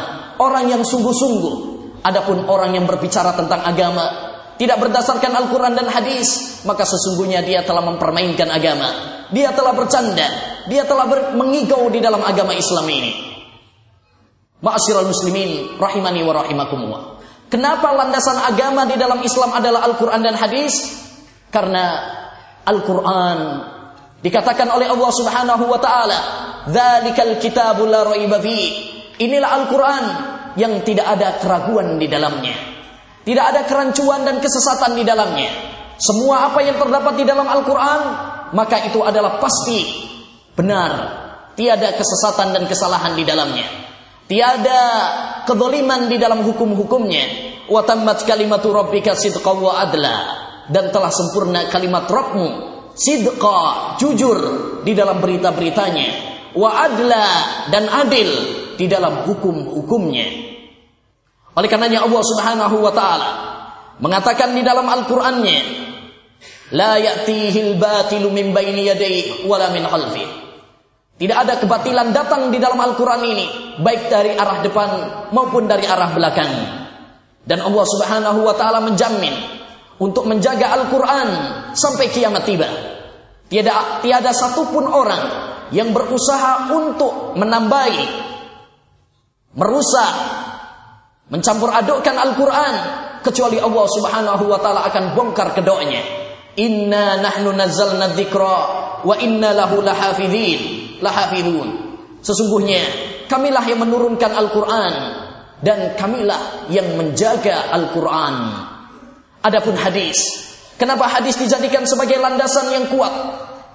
orang 0.44 0.68
yang 0.68 0.84
sungguh-sungguh. 0.84 1.72
Adapun 2.04 2.48
orang 2.48 2.76
yang 2.76 2.84
berbicara 2.88 3.36
tentang 3.36 3.64
agama 3.64 4.29
tidak 4.60 4.76
berdasarkan 4.84 5.32
Al-Quran 5.40 5.80
dan 5.80 5.88
hadis, 5.88 6.60
maka 6.68 6.84
sesungguhnya 6.84 7.40
dia 7.40 7.64
telah 7.64 7.80
mempermainkan 7.80 8.52
agama. 8.52 9.24
Dia 9.32 9.56
telah 9.56 9.72
bercanda, 9.72 10.28
dia 10.68 10.84
telah 10.84 11.08
ber 11.08 11.20
mengigau 11.40 11.88
di 11.88 12.04
dalam 12.04 12.20
agama 12.20 12.52
Islam 12.52 12.84
ini. 12.92 13.12
Ma'asyiral 14.60 15.08
muslimin 15.08 15.80
rahimani 15.80 16.20
wa 16.28 16.34
rahimakumullah. 16.44 17.02
Kenapa 17.48 17.96
landasan 17.96 18.36
agama 18.44 18.84
di 18.84 19.00
dalam 19.00 19.24
Islam 19.24 19.56
adalah 19.56 19.88
Al-Quran 19.88 20.22
dan 20.28 20.36
hadis? 20.36 20.76
Karena 21.48 21.86
Al-Quran 22.68 23.38
dikatakan 24.20 24.68
oleh 24.76 24.92
Allah 24.92 25.12
Subhanahu 25.16 25.64
wa 25.72 25.80
taala 25.80 26.20
Dzalikal 26.68 27.40
kitabul 27.40 27.88
la 27.88 28.04
raiba 28.04 28.38
fi. 28.44 28.60
Inilah 29.24 29.50
Al-Qur'an 29.64 30.06
yang 30.60 30.84
tidak 30.84 31.08
ada 31.16 31.40
keraguan 31.40 31.96
di 31.96 32.12
dalamnya. 32.12 32.79
Tidak 33.24 33.46
ada 33.46 33.62
kerancuan 33.68 34.24
dan 34.24 34.40
kesesatan 34.40 34.96
di 34.96 35.04
dalamnya. 35.04 35.52
Semua 36.00 36.52
apa 36.52 36.64
yang 36.64 36.80
terdapat 36.80 37.14
di 37.20 37.26
dalam 37.28 37.44
Al-Qur'an 37.44 38.02
maka 38.56 38.82
itu 38.88 39.04
adalah 39.04 39.38
pasti 39.38 39.84
benar. 40.56 40.92
Tiada 41.60 41.92
kesesatan 41.92 42.56
dan 42.56 42.64
kesalahan 42.72 43.20
di 43.20 43.28
dalamnya. 43.28 43.68
Tiada 44.32 44.82
kedoliman 45.44 46.08
di 46.08 46.16
dalam 46.16 46.40
hukum-hukumnya. 46.48 47.26
Wa 47.68 47.84
tammat 47.84 48.24
kalimatu 48.24 48.72
rabbika 48.72 49.12
sidqa 49.12 49.52
wa 49.52 49.76
adla. 49.76 50.18
Dan 50.72 50.88
telah 50.94 51.12
sempurna 51.12 51.68
kalimat 51.68 52.08
Rabbmu 52.08 52.48
sidqa, 52.96 53.98
jujur 54.00 54.38
di 54.88 54.94
dalam 54.96 55.20
berita-beritanya 55.20 56.30
wa 56.56 56.70
adla 56.82 57.26
dan 57.70 57.86
adil 57.90 58.30
di 58.80 58.86
dalam 58.90 59.28
hukum-hukumnya. 59.28 60.59
Oleh 61.60 61.68
karenanya 61.68 62.08
Allah 62.08 62.24
Subhanahu 62.24 62.76
wa 62.80 62.94
taala 62.96 63.30
mengatakan 64.00 64.56
di 64.56 64.64
dalam 64.64 64.88
Al-Qur'annya, 64.88 65.58
la 66.72 66.96
ya'tihil 66.96 67.76
batilu 67.76 68.32
min 68.32 68.56
baini 68.56 68.88
yadayhi 68.88 69.44
min 69.44 69.84
khalfi. 69.84 70.24
Tidak 71.20 71.36
ada 71.36 71.60
kebatilan 71.60 72.16
datang 72.16 72.48
di 72.48 72.64
dalam 72.64 72.80
Al-Quran 72.80 73.22
ini, 73.28 73.46
baik 73.84 74.08
dari 74.08 74.32
arah 74.40 74.64
depan 74.64 74.90
maupun 75.36 75.68
dari 75.68 75.84
arah 75.84 76.16
belakang. 76.16 76.52
Dan 77.44 77.60
Allah 77.60 77.86
Subhanahu 77.92 78.40
wa 78.48 78.56
Ta'ala 78.56 78.80
menjamin 78.80 79.36
untuk 80.00 80.24
menjaga 80.32 80.80
Al-Quran 80.80 81.28
sampai 81.76 82.08
kiamat 82.08 82.48
tiba. 82.48 82.72
Tiada 83.52 84.00
tiada 84.00 84.32
satupun 84.32 84.88
orang 84.88 85.24
yang 85.76 85.92
berusaha 85.92 86.72
untuk 86.72 87.36
menambahi, 87.36 88.04
merusak, 89.60 90.14
mencampur 91.30 91.70
adukkan 91.70 92.16
Al-Quran, 92.18 92.76
kecuali 93.22 93.58
Allah 93.62 93.86
Subhanahu 93.86 94.44
wa 94.50 94.60
Ta'ala 94.60 94.86
akan 94.90 95.14
bongkar 95.14 95.54
kedoknya. 95.54 96.02
Inna 96.60 97.22
nahnu 97.22 97.56
nazzalna 97.56 98.12
dzikra 98.12 98.58
wa 99.06 99.16
inna 99.22 99.56
lahu 99.56 99.80
lahafidhin, 99.80 101.00
lahafidhun. 101.00 101.68
Sesungguhnya 102.20 102.84
kamilah 103.32 103.64
yang 103.64 103.80
menurunkan 103.80 104.32
Al-Quran 104.36 104.94
dan 105.64 105.96
kamilah 105.96 106.68
yang 106.68 107.00
menjaga 107.00 107.72
Al-Quran. 107.72 108.36
Adapun 109.40 109.76
hadis, 109.80 110.20
kenapa 110.76 111.08
hadis 111.08 111.40
dijadikan 111.40 111.88
sebagai 111.88 112.20
landasan 112.20 112.76
yang 112.76 112.86
kuat? 112.92 113.12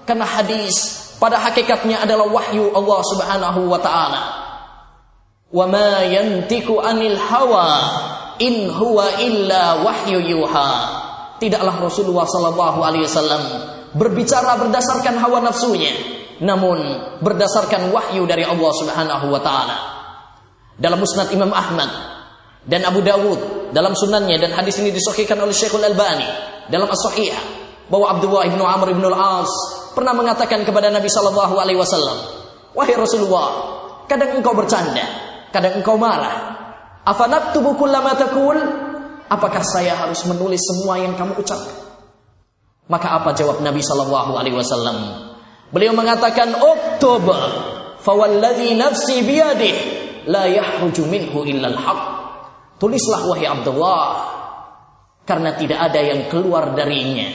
Karena 0.05 0.29
hadis 0.29 1.01
pada 1.17 1.41
hakikatnya 1.41 2.05
adalah 2.05 2.29
wahyu 2.29 2.69
Allah 2.69 3.01
Subhanahu 3.01 3.65
wa 3.65 3.81
taala. 3.81 4.44
Wa 5.55 5.71
ma 5.71 6.03
yantiku 6.03 6.83
anil 6.83 7.15
hawa 7.15 7.67
in 8.43 8.67
huwa 8.75 9.23
illa 9.23 9.87
wahyu. 9.87 10.43
Tidaklah 11.39 11.75
Rasulullah 11.79 12.27
sallallahu 12.27 12.83
wasallam 12.83 13.43
berbicara 13.95 14.59
berdasarkan 14.59 15.15
hawa 15.15 15.39
nafsunya, 15.39 15.95
namun 16.43 16.79
berdasarkan 17.23 17.95
wahyu 17.95 18.27
dari 18.27 18.43
Allah 18.43 18.71
Subhanahu 18.75 19.31
wa 19.31 19.39
taala. 19.39 19.77
Dalam 20.75 20.99
Musnad 20.99 21.31
Imam 21.31 21.55
Ahmad 21.55 21.87
dan 22.67 22.83
Abu 22.83 22.99
Dawud 22.99 23.71
dalam 23.71 23.95
sunannya 23.95 24.35
dan 24.35 24.51
hadis 24.51 24.75
ini 24.83 24.91
disahihkan 24.91 25.39
oleh 25.39 25.55
Syekhul 25.55 25.87
Albani 25.87 26.27
dalam 26.67 26.91
As-Sahih 26.91 27.31
bahwa 27.87 28.11
Abdullah 28.11 28.43
ibnu 28.51 28.59
Amr 28.59 28.91
ibnu 28.91 29.07
Al-As 29.07 29.51
pernah 29.95 30.11
mengatakan 30.11 30.67
kepada 30.67 30.91
Nabi 30.91 31.07
Shallallahu 31.07 31.55
Alaihi 31.55 31.79
Wasallam, 31.79 32.17
wahai 32.75 32.95
Rasulullah, 32.99 33.47
kadang 34.11 34.35
engkau 34.35 34.51
bercanda, 34.51 35.24
kadang 35.55 35.79
engkau 35.79 35.95
marah. 35.95 36.59
Afanat 37.07 37.55
tubuh 37.55 37.79
lama 37.87 38.11
takul? 38.19 38.59
Apakah 39.31 39.63
saya 39.63 39.95
harus 39.95 40.27
menulis 40.27 40.59
semua 40.59 40.99
yang 40.99 41.15
kamu 41.15 41.39
ucapkan? 41.39 41.87
Maka 42.91 43.15
apa 43.15 43.31
jawab 43.31 43.63
Nabi 43.63 43.79
Shallallahu 43.79 44.35
Alaihi 44.35 44.59
Wasallam? 44.59 44.97
Beliau 45.71 45.95
mengatakan, 45.95 46.53
Oktober, 46.59 47.39
fawalladhi 48.03 48.77
nafsi 48.77 49.23
biyadih, 49.25 49.75
la 50.29 50.45
yahruju 50.45 51.07
minhu 51.07 51.41
haq. 51.73 51.99
Tulislah 52.77 53.25
wahai 53.25 53.49
Abdullah, 53.49 54.05
karena 55.25 55.57
tidak 55.57 55.79
ada 55.89 56.01
yang 56.03 56.29
keluar 56.29 56.75
darinya. 56.77 57.25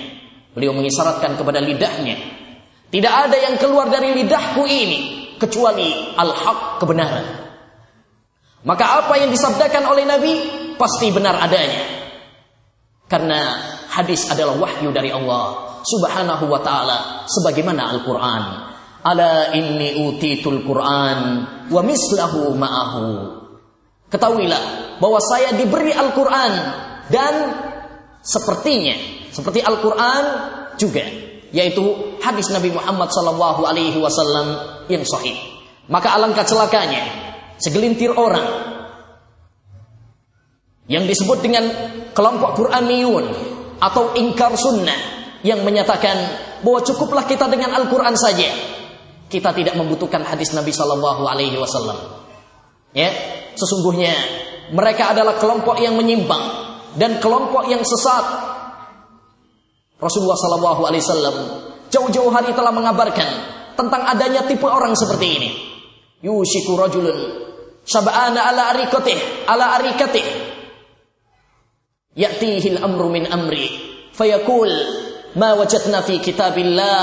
Beliau 0.55 0.71
mengisyaratkan 0.77 1.35
kepada 1.35 1.59
lidahnya 1.59 2.41
tidak 2.91 3.15
ada 3.15 3.39
yang 3.39 3.55
keluar 3.55 3.87
dari 3.87 4.19
lidahku 4.19 4.67
ini 4.67 5.31
kecuali 5.39 6.11
al-haq 6.19 6.83
kebenaran. 6.83 7.50
Maka 8.61 9.05
apa 9.05 9.17
yang 9.17 9.33
disabdakan 9.33 9.89
oleh 9.89 10.05
Nabi 10.05 10.33
pasti 10.77 11.09
benar 11.09 11.41
adanya. 11.41 11.85
Karena 13.09 13.41
hadis 13.89 14.29
adalah 14.29 14.55
wahyu 14.61 14.93
dari 14.93 15.09
Allah 15.11 15.81
Subhanahu 15.81 16.45
wa 16.45 16.61
taala 16.61 17.25
sebagaimana 17.25 17.89
Al-Qur'an. 17.97 18.43
Ala 19.01 19.57
inni 19.57 19.97
utitul 19.97 20.61
Qur'an 20.61 21.19
wa 21.73 21.81
mislahu 21.81 22.53
ma'ahu. 22.53 23.07
Ketahuilah 24.13 24.63
bahwa 25.01 25.19
saya 25.25 25.57
diberi 25.57 25.97
Al-Qur'an 25.97 26.53
dan 27.09 27.35
sepertinya 28.21 28.93
seperti 29.33 29.65
Al-Qur'an 29.65 30.23
juga 30.77 31.03
yaitu 31.51 31.83
hadis 32.21 32.53
Nabi 32.53 32.77
Muhammad 32.77 33.09
wasallam 33.97 34.47
yang 34.93 35.03
sahih. 35.09 35.35
Maka 35.89 36.15
alangkah 36.15 36.45
celakanya 36.45 37.30
segelintir 37.61 38.11
orang 38.17 38.49
yang 40.91 41.07
disebut 41.07 41.39
dengan 41.39 41.65
kelompok 42.11 42.59
Quraniyun 42.59 43.27
atau 43.79 44.17
ingkar 44.19 44.59
sunnah 44.59 44.99
yang 45.47 45.63
menyatakan 45.63 46.17
bahwa 46.61 46.81
cukuplah 46.83 47.25
kita 47.25 47.47
dengan 47.47 47.73
Al-Quran 47.79 48.17
saja. 48.19 48.51
Kita 49.31 49.55
tidak 49.55 49.79
membutuhkan 49.79 50.27
hadis 50.27 50.51
Nabi 50.51 50.75
Sallallahu 50.75 51.23
Alaihi 51.23 51.55
Wasallam. 51.55 51.95
Ya, 52.91 53.15
sesungguhnya 53.55 54.11
mereka 54.75 55.15
adalah 55.15 55.39
kelompok 55.39 55.79
yang 55.79 55.95
menyimpang 55.95 56.43
dan 56.99 57.23
kelompok 57.23 57.71
yang 57.71 57.87
sesat 57.87 58.25
Rasulullah 60.03 60.35
Sallallahu 60.35 60.83
Alaihi 60.83 61.03
Wasallam 61.07 61.37
jauh-jauh 61.95 62.35
hari 62.35 62.51
telah 62.51 62.75
mengabarkan 62.75 63.29
tentang 63.79 64.03
adanya 64.11 64.43
tipe 64.51 64.67
orang 64.67 64.99
seperti 64.99 65.27
ini. 65.39 65.51
Yushiku 66.27 66.75
rajulun 66.75 67.50
sab'ana 67.91 68.55
ala 68.55 68.63
arikatih 68.71 69.19
ala 69.51 69.75
arikatih. 69.83 70.27
Ya'tihil 72.15 72.79
amru 72.79 73.11
min 73.11 73.27
amri. 73.27 73.67
Fayakul 74.15 74.71
ma 75.35 75.59
wajadna 75.59 76.07
fi 76.07 76.23
kitabillah 76.23 77.03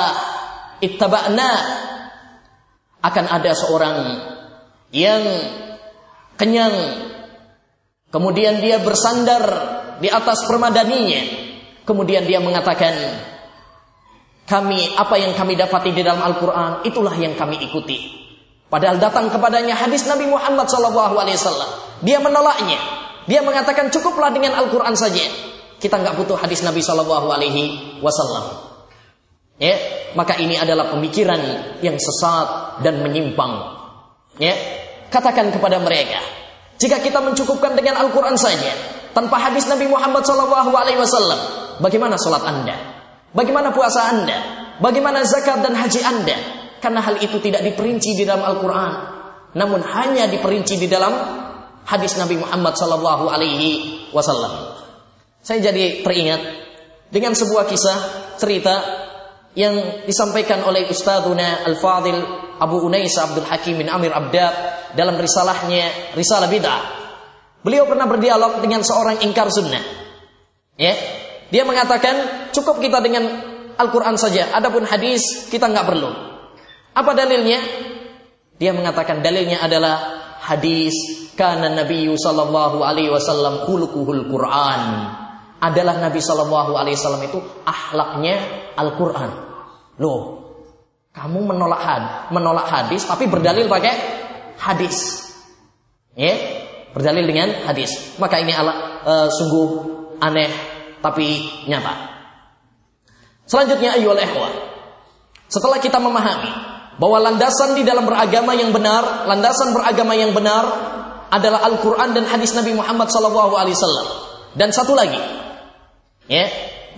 ittaba'na. 0.79 1.51
Akan 3.03 3.25
ada 3.27 3.51
seorang 3.51 3.97
yang 4.95 5.23
kenyang. 6.39 6.75
Kemudian 8.07 8.63
dia 8.63 8.79
bersandar 8.79 9.43
di 9.99 10.07
atas 10.07 10.47
permadaninya. 10.47 11.45
Kemudian 11.87 12.27
dia 12.27 12.43
mengatakan, 12.43 12.95
kami 14.47 14.95
apa 14.95 15.15
yang 15.19 15.35
kami 15.35 15.55
dapati 15.55 15.91
di 15.91 16.03
dalam 16.03 16.23
Al-Quran 16.23 16.83
itulah 16.87 17.15
yang 17.15 17.35
kami 17.35 17.63
ikuti. 17.63 18.26
Padahal 18.67 18.99
datang 18.99 19.31
kepadanya 19.31 19.79
hadis 19.79 20.03
Nabi 20.11 20.27
Muhammad 20.27 20.67
SAW. 20.67 22.03
Dia 22.03 22.19
menolaknya. 22.19 22.79
Dia 23.27 23.39
mengatakan 23.43 23.87
cukuplah 23.91 24.31
dengan 24.31 24.59
Al-Quran 24.59 24.95
saja. 24.95 25.23
Kita 25.79 25.95
nggak 25.99 26.19
butuh 26.19 26.35
hadis 26.35 26.63
Nabi 26.67 26.83
SAW. 26.83 28.67
Ya, 29.57 29.75
maka 30.13 30.37
ini 30.37 30.59
adalah 30.59 30.91
pemikiran 30.93 31.39
yang 31.81 31.97
sesat 31.97 32.79
dan 32.83 33.01
menyimpang. 33.01 33.77
Ya, 34.37 34.53
katakan 35.09 35.49
kepada 35.49 35.81
mereka, 35.81 36.21
jika 36.77 37.01
kita 37.01 37.23
mencukupkan 37.23 37.73
dengan 37.73 37.97
Al-Quran 38.03 38.37
saja, 38.37 38.69
tanpa 39.17 39.41
hadis 39.41 39.65
Nabi 39.65 39.89
Muhammad 39.89 40.21
SAW, 40.21 41.81
bagaimana 41.81 42.19
sholat 42.21 42.43
anda? 42.45 42.75
Bagaimana 43.33 43.73
puasa 43.73 44.13
anda? 44.13 44.37
Bagaimana 44.77 45.25
zakat 45.25 45.65
dan 45.65 45.73
haji 45.73 46.01
anda? 46.05 46.56
Karena 46.77 47.01
hal 47.01 47.17
itu 47.21 47.41
tidak 47.41 47.65
diperinci 47.65 48.13
di 48.13 48.23
dalam 48.23 48.45
Al-Quran. 48.45 48.93
Namun 49.57 49.81
hanya 49.81 50.29
diperinci 50.29 50.77
di 50.77 50.85
dalam 50.85 51.13
hadis 51.87 52.19
Nabi 52.19 52.37
Muhammad 52.37 52.77
Sallallahu 52.77 53.25
Alaihi 53.31 53.69
Wasallam. 54.11 54.77
Saya 55.41 55.71
jadi 55.71 56.03
teringat 56.03 56.41
dengan 57.07 57.31
sebuah 57.31 57.65
kisah 57.65 57.97
cerita 58.35 58.75
yang 59.57 60.05
disampaikan 60.05 60.61
oleh 60.67 60.85
Ustadzuna 60.91 61.65
Al-Fadil 61.65 62.19
Abu 62.61 62.83
Unais 62.83 63.15
Abdul 63.15 63.47
Hakim 63.47 63.81
bin 63.81 63.89
Amir 63.89 64.13
Abdab 64.13 64.53
dalam 64.93 65.17
risalahnya 65.17 66.13
Risalah 66.13 66.51
Bid'ah. 66.51 66.81
Beliau 67.63 67.89
pernah 67.89 68.05
berdialog 68.05 68.61
dengan 68.61 68.85
seorang 68.85 69.23
ingkar 69.25 69.49
sunnah. 69.49 69.81
Ya, 70.77 70.93
dia 71.49 71.63
mengatakan 71.65 72.49
cukup 72.53 72.77
kita 72.83 73.01
dengan 73.01 73.23
Al-Quran 73.79 74.19
saja. 74.19 74.53
Adapun 74.53 74.83
hadis 74.85 75.49
kita 75.49 75.65
nggak 75.71 75.87
perlu. 75.87 76.26
Apa 76.97 77.13
dalilnya? 77.13 77.61
Dia 78.57 78.73
mengatakan 78.73 79.21
dalilnya 79.21 79.61
adalah 79.61 80.17
hadis 80.41 80.97
karena 81.37 81.69
Nabi 81.69 82.09
sallallahu 82.09 82.81
alaihi 82.81 83.13
wasallam 83.13 83.61
khuluquhul 83.69 84.25
Quran. 84.25 84.81
Adalah 85.61 86.01
Nabi 86.01 86.17
sallallahu 86.17 86.73
alaihi 86.73 86.97
wasallam 86.97 87.21
itu 87.29 87.37
akhlaknya 87.69 88.35
Al-Qur'an. 88.73 89.29
Loh, 90.01 90.21
kamu 91.13 91.53
menolak 91.53 91.81
had, 91.81 92.03
menolak 92.33 92.65
hadis 92.65 93.05
tapi 93.05 93.29
berdalil 93.29 93.69
pakai 93.69 93.93
hadis. 94.57 95.29
Ya, 96.17 96.33
berdalil 96.97 97.29
dengan 97.29 97.61
hadis. 97.69 98.17
Maka 98.17 98.41
ini 98.41 98.57
ala, 98.57 98.73
uh, 99.05 99.29
sungguh 99.29 99.69
aneh 100.17 100.49
tapi 101.01 101.45
nyata. 101.69 101.93
Selanjutnya 103.45 104.01
ayyuhal 104.01 104.17
ikhwah. 104.17 104.53
Setelah 105.45 105.77
kita 105.77 106.01
memahami 106.01 106.76
bahwa 106.97 107.17
landasan 107.21 107.77
di 107.77 107.85
dalam 107.85 108.09
beragama 108.09 108.57
yang 108.57 108.73
benar, 108.73 109.29
landasan 109.29 109.73
beragama 109.73 110.17
yang 110.17 110.33
benar 110.33 110.65
adalah 111.29 111.61
Al-Qur'an 111.69 112.17
dan 112.17 112.25
hadis 112.25 112.57
Nabi 112.57 112.73
Muhammad 112.73 113.09
SAW. 113.13 114.05
Dan 114.57 114.73
satu 114.73 114.97
lagi, 114.97 115.21
ya, 116.25 116.45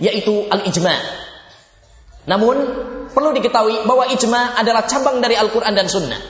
yaitu 0.00 0.48
al-ijma. 0.48 0.96
Namun 2.24 2.56
perlu 3.12 3.36
diketahui 3.36 3.84
bahwa 3.84 4.08
ijma 4.08 4.56
adalah 4.56 4.88
cabang 4.88 5.20
dari 5.20 5.36
Al-Qur'an 5.36 5.76
dan 5.76 5.86
Sunnah. 5.92 6.20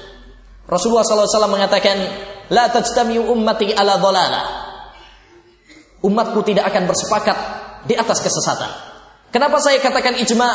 Rasulullah 0.66 1.06
SAW 1.06 1.50
mengatakan, 1.50 1.96
La 2.50 2.66
tajtamiu 2.66 3.30
ummati 3.30 3.70
ala 3.70 4.02
dhalala. 4.02 4.42
Umatku 6.02 6.42
tidak 6.42 6.74
akan 6.74 6.90
bersepakat 6.90 7.38
di 7.86 7.94
atas 7.94 8.18
kesesatan. 8.18 8.70
Kenapa 9.30 9.62
saya 9.62 9.78
katakan 9.78 10.18
ijma 10.18 10.48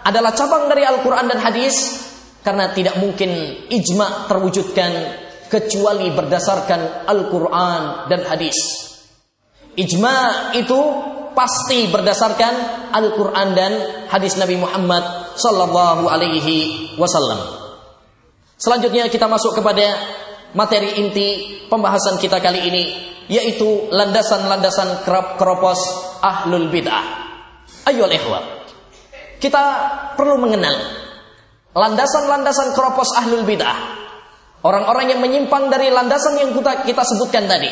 adalah 0.00 0.32
cabang 0.32 0.72
dari 0.72 0.88
Al-Quran 0.88 1.28
dan 1.28 1.38
hadis? 1.44 1.76
Karena 2.44 2.68
tidak 2.76 3.00
mungkin 3.00 3.64
ijma 3.72 4.28
terwujudkan 4.28 4.92
kecuali 5.48 6.12
berdasarkan 6.12 7.08
Al-Quran 7.08 8.10
dan 8.12 8.20
hadis. 8.28 8.56
Ijma 9.74 10.50
itu 10.54 10.80
pasti 11.34 11.90
berdasarkan 11.90 12.54
Al-Quran 12.94 13.48
dan 13.56 13.72
hadis 14.12 14.38
Nabi 14.38 14.60
Muhammad 14.60 15.34
Sallallahu 15.34 16.06
Alaihi 16.06 16.94
Wasallam. 16.94 17.64
Selanjutnya 18.54 19.10
kita 19.10 19.26
masuk 19.26 19.58
kepada 19.58 19.98
materi 20.54 21.02
inti 21.02 21.28
pembahasan 21.66 22.22
kita 22.22 22.38
kali 22.38 22.70
ini 22.70 22.84
yaitu 23.26 23.90
landasan-landasan 23.90 25.02
keropos 25.40 25.80
ahlul 26.22 26.70
bid'ah. 26.70 27.04
Ayo 27.90 28.06
ikhwah. 28.08 28.64
Kita 29.42 29.64
perlu 30.16 30.40
mengenal 30.40 31.03
landasan-landasan 31.74 32.72
keropos 32.72 33.10
ahlul 33.18 33.44
bid'ah. 33.44 34.06
Orang-orang 34.64 35.12
yang 35.12 35.20
menyimpang 35.20 35.68
dari 35.68 35.92
landasan 35.92 36.40
yang 36.40 36.56
kita, 36.56 36.88
kita 36.88 37.02
sebutkan 37.04 37.44
tadi. 37.44 37.68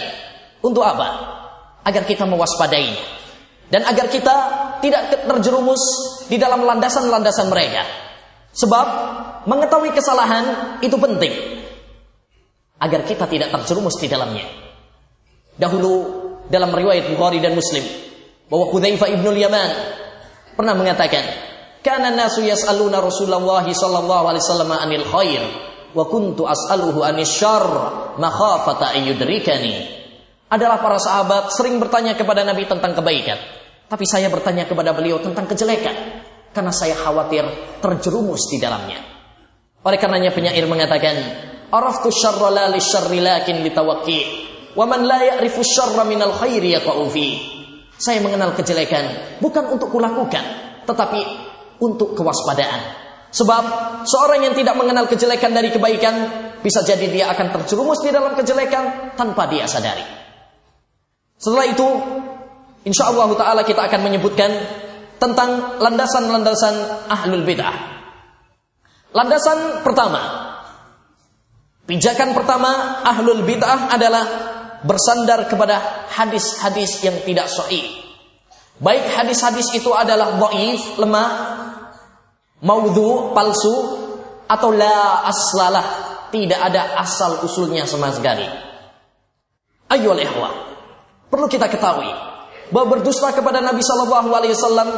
Untuk 0.61 0.85
apa? 0.85 1.09
Agar 1.89 2.05
kita 2.05 2.29
mewaspadainya. 2.29 3.01
Dan 3.73 3.89
agar 3.89 4.13
kita 4.13 4.37
tidak 4.85 5.25
terjerumus 5.25 5.81
di 6.29 6.37
dalam 6.37 6.61
landasan-landasan 6.69 7.49
mereka. 7.49 7.89
Sebab 8.53 8.87
mengetahui 9.49 9.97
kesalahan 9.97 10.77
itu 10.85 10.93
penting. 11.01 11.33
Agar 12.77 13.09
kita 13.09 13.25
tidak 13.25 13.49
terjerumus 13.49 13.97
di 13.97 14.13
dalamnya. 14.13 14.45
Dahulu 15.57 15.93
dalam 16.53 16.69
riwayat 16.69 17.09
Bukhari 17.09 17.41
dan 17.41 17.57
Muslim. 17.57 17.81
Bahwa 18.53 18.69
Hudzaifah 18.69 19.09
ibnul 19.17 19.41
Yaman 19.41 19.71
pernah 20.53 20.77
mengatakan, 20.77 21.25
Kana 21.83 22.15
nasu 22.15 22.47
yas'aluna 22.47 23.03
Rasulullah 23.03 23.67
sallallahu 23.67 24.25
alaihi 24.31 24.43
wasallam 24.47 24.71
anil 24.71 25.03
khair 25.03 25.43
wa 25.93 26.07
kuntu 26.07 26.47
as'aluhu 26.47 27.03
anis 27.03 27.35
syarr 27.35 28.15
makhafata 28.23 28.95
ayyudrikani. 28.95 30.01
Adalah 30.47 30.79
para 30.79 31.03
sahabat 31.03 31.51
sering 31.51 31.83
bertanya 31.83 32.15
kepada 32.15 32.47
Nabi 32.47 32.71
tentang 32.71 32.95
kebaikan, 32.95 33.35
tapi 33.91 34.05
saya 34.07 34.31
bertanya 34.31 34.69
kepada 34.69 34.95
beliau 34.95 35.19
tentang 35.19 35.49
kejelekan 35.49 36.23
karena 36.55 36.71
saya 36.71 36.95
khawatir 36.95 37.43
terjerumus 37.81 38.47
di 38.47 38.61
dalamnya. 38.63 39.01
Oleh 39.83 39.99
karenanya 39.99 40.31
penyair 40.31 40.63
mengatakan, 40.71 41.17
"Araftu 41.73 42.15
syarra 42.15 42.53
la 42.53 42.65
lisyarri 42.71 43.19
lakin 43.19 43.67
litawaqi 43.67 44.19
wa 44.79 44.87
man 44.87 45.03
la 45.03 45.19
ya'rifu 45.19 45.67
syarra 45.67 46.07
minal 46.07 46.37
khairi 46.37 46.79
yaqa'u 46.79 47.11
fi." 47.11 47.27
Saya 47.99 48.23
mengenal 48.23 48.55
kejelekan 48.55 49.39
bukan 49.43 49.67
untuk 49.73 49.91
kulakukan, 49.91 50.45
tetapi 50.87 51.52
untuk 51.83 52.15
kewaspadaan. 52.15 53.03
Sebab 53.33 53.65
seorang 54.07 54.47
yang 54.47 54.55
tidak 54.55 54.77
mengenal 54.79 55.09
kejelekan 55.09 55.51
dari 55.51 55.73
kebaikan 55.75 56.15
bisa 56.63 56.85
jadi 56.87 57.09
dia 57.11 57.27
akan 57.33 57.51
terjerumus 57.59 58.05
di 58.05 58.15
dalam 58.15 58.39
kejelekan 58.39 59.17
tanpa 59.19 59.51
dia 59.51 59.67
sadari. 59.67 60.05
Setelah 61.41 61.67
itu, 61.67 61.89
insya 62.87 63.11
Allah 63.11 63.33
Taala 63.35 63.63
kita 63.67 63.83
akan 63.83 64.01
menyebutkan 64.05 64.53
tentang 65.17 65.81
landasan-landasan 65.83 67.09
ahlul 67.11 67.43
bid'ah. 67.43 67.77
Landasan 69.17 69.83
pertama, 69.83 70.23
pijakan 71.89 72.37
pertama 72.37 73.03
ahlul 73.03 73.43
bid'ah 73.43 73.91
adalah 73.91 74.25
bersandar 74.85 75.49
kepada 75.49 76.07
hadis-hadis 76.13 77.01
yang 77.01 77.17
tidak 77.25 77.49
sahih. 77.49 77.87
Baik 78.83 79.15
hadis-hadis 79.15 79.71
itu 79.79 79.95
adalah 79.95 80.35
dhaif, 80.43 80.99
lemah, 80.99 81.31
maudhu 82.63 83.35
palsu 83.35 83.75
atau 84.47 84.71
la 84.71 85.27
aslalah 85.27 85.87
tidak 86.33 86.63
ada 86.63 86.97
asal 87.03 87.45
usulnya 87.45 87.85
sama 87.85 88.09
sekali. 88.15 88.47
Ayo 89.93 90.17
ikhwah, 90.17 90.53
perlu 91.29 91.47
kita 91.51 91.69
ketahui 91.69 92.09
bahwa 92.73 92.97
berdusta 92.97 93.29
kepada 93.37 93.61
Nabi 93.61 93.85
Shallallahu 93.85 94.29
Alaihi 94.33 94.57
Wasallam 94.57 94.89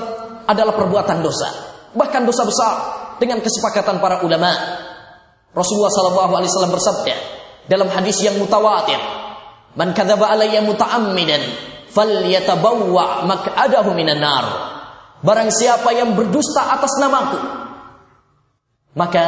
adalah 0.46 0.74
perbuatan 0.78 1.18
dosa, 1.18 1.50
bahkan 1.98 2.22
dosa 2.22 2.46
besar 2.46 2.72
dengan 3.18 3.42
kesepakatan 3.42 3.98
para 3.98 4.22
ulama. 4.22 4.54
Rasulullah 5.50 5.90
Shallallahu 5.90 6.32
Alaihi 6.38 6.50
Wasallam 6.54 6.74
bersabda 6.74 7.14
dalam 7.66 7.88
hadis 7.90 8.22
yang 8.22 8.38
mutawatir, 8.38 8.98
"Man 9.74 9.90
kadzaba 9.90 10.30
alayya 10.30 10.62
muta'ammidan 10.62 11.42
falyatabawwa 11.90 13.26
mak'adahu 13.26 13.90
minan 13.98 14.22
nar." 14.22 14.73
Barang 15.24 15.48
siapa 15.48 15.88
yang 15.96 16.12
berdusta 16.12 16.68
atas 16.68 17.00
namaku, 17.00 17.40
maka 18.92 19.24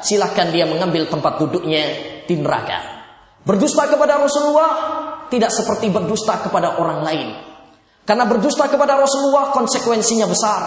silahkan 0.00 0.48
dia 0.48 0.64
mengambil 0.64 1.04
tempat 1.04 1.36
duduknya 1.36 1.84
di 2.24 2.40
neraka. 2.40 2.80
Berdusta 3.44 3.84
kepada 3.84 4.16
Rasulullah 4.16 4.72
tidak 5.28 5.52
seperti 5.52 5.92
berdusta 5.92 6.40
kepada 6.40 6.80
orang 6.80 7.00
lain. 7.04 7.28
Karena 8.08 8.24
berdusta 8.24 8.72
kepada 8.72 8.96
Rasulullah 8.96 9.52
konsekuensinya 9.52 10.24
besar. 10.24 10.60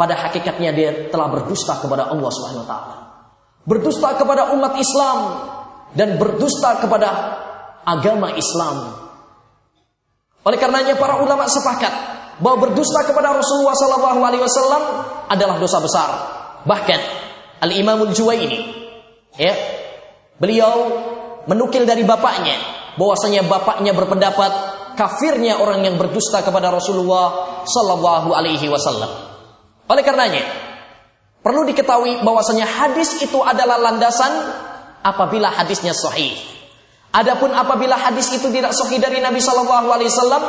Pada 0.00 0.16
hakikatnya 0.16 0.72
dia 0.72 0.90
telah 1.12 1.28
berdusta 1.28 1.76
kepada 1.76 2.08
Allah 2.08 2.32
taala. 2.64 2.96
Berdusta 3.68 4.16
kepada 4.16 4.56
umat 4.56 4.80
Islam 4.80 5.18
dan 5.92 6.16
berdusta 6.16 6.80
kepada 6.80 7.08
agama 7.84 8.32
Islam. 8.32 8.96
Oleh 10.40 10.56
karenanya 10.56 10.96
para 10.96 11.20
ulama 11.20 11.44
sepakat 11.44 12.19
bahwa 12.40 12.68
berdusta 12.68 13.04
kepada 13.04 13.36
Rasulullah 13.36 13.76
SAW 13.76 14.84
adalah 15.28 15.56
dosa 15.60 15.78
besar. 15.78 16.08
Bahkan 16.64 17.00
Al 17.60 17.70
Imamul 17.76 18.12
Juwaini 18.16 18.80
Ya. 19.38 19.54
Beliau 20.40 20.72
menukil 21.46 21.84
dari 21.84 22.02
bapaknya 22.02 22.56
bahwasanya 22.96 23.46
bapaknya 23.46 23.92
berpendapat 23.94 24.52
kafirnya 24.98 25.60
orang 25.60 25.84
yang 25.84 25.96
berdusta 26.00 26.42
kepada 26.42 26.72
Rasulullah 26.72 27.60
sallallahu 27.64 28.34
alaihi 28.34 28.66
wasallam. 28.66 29.08
Oleh 29.86 30.02
karenanya, 30.02 30.42
perlu 31.44 31.64
diketahui 31.68 32.24
bahwasanya 32.24 32.66
hadis 32.66 33.20
itu 33.20 33.38
adalah 33.40 33.78
landasan 33.78 34.32
apabila 35.04 35.52
hadisnya 35.52 35.96
sahih. 35.96 36.36
Adapun 37.10 37.50
apabila 37.50 37.98
hadis 37.98 38.30
itu 38.30 38.48
tidak 38.54 38.70
sahih 38.70 39.02
dari 39.02 39.18
Nabi 39.18 39.42
sallallahu 39.42 39.88
alaihi 39.90 40.08
wasallam, 40.08 40.42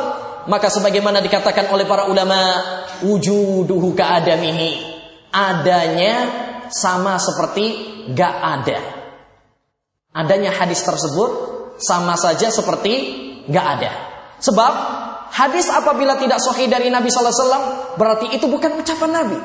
maka 0.46 0.66
sebagaimana 0.70 1.22
dikatakan 1.22 1.70
oleh 1.70 1.86
para 1.86 2.10
ulama, 2.10 2.38
wujuduhu 3.04 3.94
ka'adamihi. 3.94 4.70
Adanya 5.32 6.14
sama 6.68 7.16
seperti 7.16 7.64
gak 8.12 8.34
ada. 8.40 8.78
Adanya 10.12 10.52
hadis 10.52 10.84
tersebut 10.84 11.30
sama 11.80 12.18
saja 12.20 12.52
seperti 12.52 12.92
gak 13.48 13.66
ada. 13.78 13.92
Sebab 14.42 14.72
hadis 15.32 15.70
apabila 15.72 16.18
tidak 16.20 16.42
sahih 16.42 16.68
dari 16.68 16.92
Nabi 16.92 17.08
wasallam 17.08 17.96
berarti 17.96 18.34
itu 18.36 18.44
bukan 18.50 18.76
ucapan 18.76 19.10
Nabi. 19.10 19.38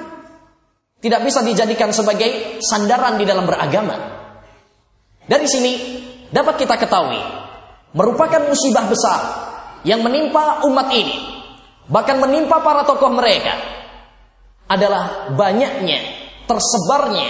Tidak 0.98 1.22
bisa 1.22 1.46
dijadikan 1.46 1.94
sebagai 1.94 2.58
sandaran 2.60 3.22
di 3.22 3.26
dalam 3.30 3.46
beragama. 3.46 3.96
Dari 5.24 5.46
sini 5.46 5.72
dapat 6.34 6.58
kita 6.60 6.76
ketahui 6.76 7.22
merupakan 7.96 8.42
musibah 8.50 8.90
besar 8.90 9.47
yang 9.88 10.04
menimpa 10.04 10.68
umat 10.68 10.92
ini, 10.92 11.16
bahkan 11.88 12.20
menimpa 12.20 12.60
para 12.60 12.84
tokoh 12.84 13.08
mereka 13.16 13.56
adalah 14.68 15.32
banyaknya 15.32 16.04
tersebarnya 16.44 17.28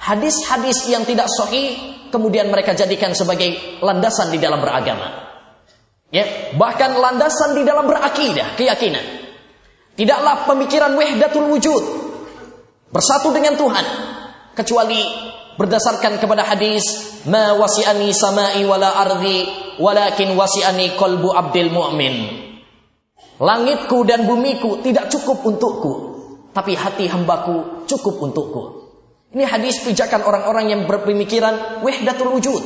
hadis-hadis 0.00 0.88
yang 0.88 1.04
tidak 1.04 1.28
sahih 1.28 1.76
kemudian 2.08 2.48
mereka 2.48 2.72
jadikan 2.72 3.12
sebagai 3.12 3.80
landasan 3.84 4.32
di 4.32 4.40
dalam 4.40 4.64
beragama. 4.64 5.28
Ya, 6.08 6.56
bahkan 6.56 6.96
landasan 6.96 7.52
di 7.52 7.68
dalam 7.68 7.84
berakidah, 7.84 8.56
keyakinan. 8.56 9.04
Tidaklah 9.92 10.48
pemikiran 10.48 10.96
wahdatul 10.96 11.52
wujud 11.52 11.84
bersatu 12.88 13.28
dengan 13.36 13.60
Tuhan 13.60 13.84
kecuali 14.56 15.00
berdasarkan 15.58 16.22
kepada 16.22 16.46
hadis 16.46 16.86
ma 17.26 17.52
wasi'ani 17.58 18.14
samai 18.14 18.62
wala 18.62 18.94
ardi 18.94 19.44
walakin 19.82 20.38
wasi'ani 20.38 20.94
qalbu 20.94 21.34
abdil 21.34 21.74
mu'min. 21.74 22.14
Langitku 23.38 24.06
dan 24.06 24.26
bumiku 24.26 24.82
tidak 24.82 25.10
cukup 25.10 25.42
untukku, 25.46 25.92
tapi 26.54 26.74
hati 26.78 27.10
hambaku 27.10 27.86
cukup 27.86 28.18
untukku. 28.30 28.62
Ini 29.34 29.44
hadis 29.44 29.82
pijakan 29.84 30.24
orang-orang 30.24 30.72
yang 30.72 30.82
berpemikiran 30.88 31.84
wahdatul 31.84 32.34
wujud, 32.38 32.62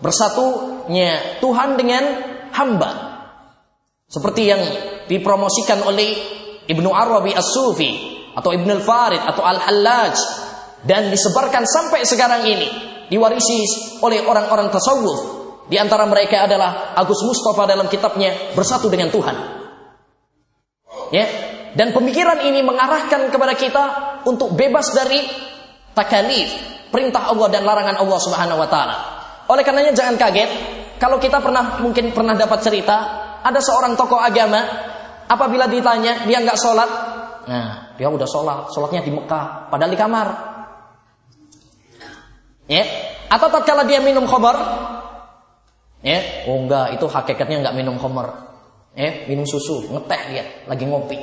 bersatunya 0.00 1.40
Tuhan 1.42 1.76
dengan 1.76 2.04
hamba. 2.54 2.90
Seperti 4.08 4.42
yang 4.46 4.62
dipromosikan 5.10 5.84
oleh 5.84 6.14
Ibnu 6.64 6.88
Arabi 6.88 7.34
As-Sufi 7.34 7.92
atau 8.32 8.54
Ibnu 8.54 8.80
Al-Farid 8.80 9.20
atau 9.20 9.42
Al-Hallaj 9.44 10.16
dan 10.84 11.08
disebarkan 11.08 11.64
sampai 11.64 12.04
sekarang 12.04 12.44
ini 12.44 12.68
diwarisi 13.08 13.64
oleh 14.04 14.24
orang-orang 14.24 14.68
tasawuf 14.68 15.44
di 15.64 15.80
antara 15.80 16.04
mereka 16.04 16.44
adalah 16.44 16.92
Agus 16.92 17.24
Mustafa 17.24 17.64
dalam 17.64 17.88
kitabnya 17.88 18.52
Bersatu 18.52 18.92
dengan 18.92 19.08
Tuhan. 19.08 19.36
Ya, 21.08 21.26
dan 21.72 21.96
pemikiran 21.96 22.44
ini 22.44 22.60
mengarahkan 22.60 23.32
kepada 23.32 23.54
kita 23.56 23.84
untuk 24.28 24.52
bebas 24.52 24.92
dari 24.92 25.24
takalif, 25.96 26.52
perintah 26.92 27.32
Allah 27.32 27.48
dan 27.48 27.64
larangan 27.64 27.96
Allah 27.96 28.18
Subhanahu 28.20 28.60
wa 28.60 28.68
taala. 28.68 28.96
Oleh 29.48 29.64
karenanya 29.64 29.92
jangan 29.92 30.16
kaget 30.20 30.50
kalau 31.00 31.20
kita 31.20 31.40
pernah 31.40 31.80
mungkin 31.80 32.12
pernah 32.12 32.32
dapat 32.32 32.60
cerita 32.64 32.96
ada 33.44 33.60
seorang 33.60 33.92
tokoh 33.96 34.16
agama 34.16 34.60
apabila 35.28 35.68
ditanya 35.68 36.24
dia 36.24 36.40
nggak 36.40 36.56
sholat, 36.56 36.90
nah 37.48 37.92
dia 37.96 38.08
udah 38.08 38.28
sholat, 38.28 38.72
sholatnya 38.72 39.00
di 39.04 39.12
Mekah, 39.12 39.68
padahal 39.68 39.92
di 39.92 40.00
kamar. 40.00 40.53
Ya, 42.64 42.84
atau 43.28 43.52
tatkala 43.52 43.84
dia 43.84 44.00
minum 44.00 44.24
khamar, 44.24 44.56
ya, 46.00 46.48
oh 46.48 46.64
enggak, 46.64 46.96
itu 46.96 47.04
hakikatnya 47.04 47.60
enggak 47.60 47.76
minum 47.76 48.00
khamar. 48.00 48.56
Ya, 48.96 49.26
minum 49.28 49.44
susu, 49.44 49.90
ngeteh 49.92 50.22
dia, 50.32 50.44
lagi 50.64 50.88
ngopi. 50.88 51.18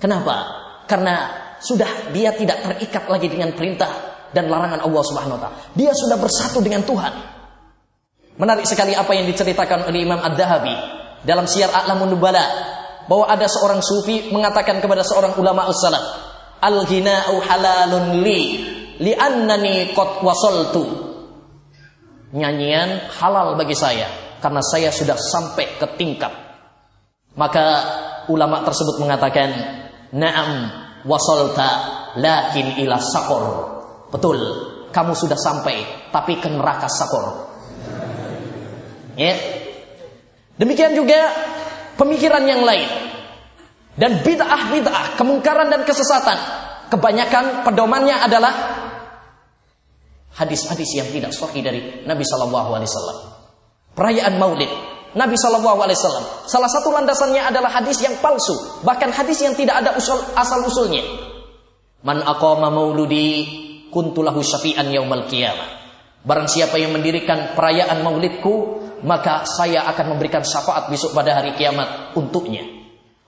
Kenapa? 0.00 0.46
Karena 0.88 1.28
sudah 1.60 2.10
dia 2.10 2.32
tidak 2.32 2.64
terikat 2.64 3.06
lagi 3.12 3.28
dengan 3.28 3.52
perintah 3.52 3.90
dan 4.32 4.48
larangan 4.48 4.82
Allah 4.82 5.02
Subhanahu 5.04 5.36
wa 5.36 5.40
taala. 5.42 5.56
Dia 5.76 5.92
sudah 5.92 6.16
bersatu 6.16 6.58
dengan 6.64 6.82
Tuhan. 6.82 7.12
Menarik 8.40 8.64
sekali 8.64 8.96
apa 8.96 9.12
yang 9.12 9.28
diceritakan 9.28 9.92
oleh 9.92 10.02
Imam 10.02 10.18
Ad-Dahabi 10.18 10.74
dalam 11.22 11.44
Syiar 11.44 11.70
A'lamun 11.70 12.16
Nubala 12.16 12.42
bahwa 13.06 13.28
ada 13.28 13.44
seorang 13.46 13.84
sufi 13.84 14.32
mengatakan 14.32 14.80
kepada 14.80 15.04
seorang 15.04 15.36
ulama 15.36 15.68
as-salaf, 15.68 16.02
"Al-ghina'u 16.64 17.38
halalun 17.44 18.24
li 18.24 18.42
li'annani 19.02 19.90
qad 19.90 20.22
wasaltu." 20.22 21.10
Nyanyian 22.32 23.12
halal 23.18 23.58
bagi 23.58 23.76
saya 23.76 24.38
karena 24.40 24.62
saya 24.64 24.88
sudah 24.88 25.18
sampai 25.18 25.76
ke 25.76 25.86
tingkat. 26.00 26.32
Maka 27.36 27.64
ulama 28.32 28.64
tersebut 28.64 29.02
mengatakan, 29.02 29.52
"Na'am 30.16 30.50
wasalta 31.04 31.68
lakin 32.16 32.80
ila 32.80 32.96
sakor." 33.02 33.44
Betul, 34.08 34.38
kamu 34.92 35.12
sudah 35.16 35.36
sampai 35.36 36.08
tapi 36.12 36.36
ke 36.40 36.48
neraka 36.48 36.88
sakor. 36.88 37.52
Ya. 39.16 39.36
Demikian 40.56 40.92
juga 40.96 41.32
pemikiran 41.96 42.44
yang 42.44 42.64
lain. 42.64 42.88
Dan 43.92 44.24
bid'ah-bid'ah, 44.24 45.20
kemungkaran 45.20 45.68
dan 45.68 45.84
kesesatan. 45.84 46.38
Kebanyakan 46.88 47.64
pedomannya 47.64 48.16
adalah 48.20 48.52
hadis-hadis 50.36 50.90
yang 50.96 51.08
tidak 51.12 51.32
sahih 51.36 51.60
dari 51.60 52.04
Nabi 52.08 52.24
Shallallahu 52.24 52.70
Alaihi 52.72 52.88
Wasallam. 52.88 53.18
Perayaan 53.92 54.34
Maulid 54.40 54.72
Nabi 55.12 55.36
Shallallahu 55.36 55.78
Alaihi 55.84 55.98
Wasallam. 56.00 56.24
Salah 56.48 56.70
satu 56.72 56.88
landasannya 56.88 57.42
adalah 57.44 57.68
hadis 57.68 58.00
yang 58.00 58.16
palsu, 58.24 58.80
bahkan 58.80 59.12
hadis 59.12 59.44
yang 59.44 59.52
tidak 59.52 59.84
ada 59.84 59.92
usul 59.92 60.16
asal 60.32 60.64
usulnya. 60.64 61.04
Man 62.02 62.24
aqama 62.24 62.72
mauludi 62.72 63.46
kuntulahu 63.92 64.40
syafi'an 64.40 64.88
yaumal 64.88 65.28
qiyamah. 65.28 65.84
Barang 66.24 66.48
siapa 66.48 66.80
yang 66.80 66.96
mendirikan 66.96 67.52
perayaan 67.52 68.00
maulidku, 68.00 68.80
maka 69.04 69.44
saya 69.44 69.84
akan 69.92 70.16
memberikan 70.16 70.40
syafaat 70.46 70.88
besok 70.88 71.12
pada 71.12 71.36
hari 71.36 71.52
kiamat 71.60 72.16
untuknya. 72.16 72.64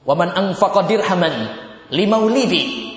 Waman 0.09 0.33
anfaqa 0.33 0.89
dirhaman 0.89 1.35
limaulidi 1.93 2.93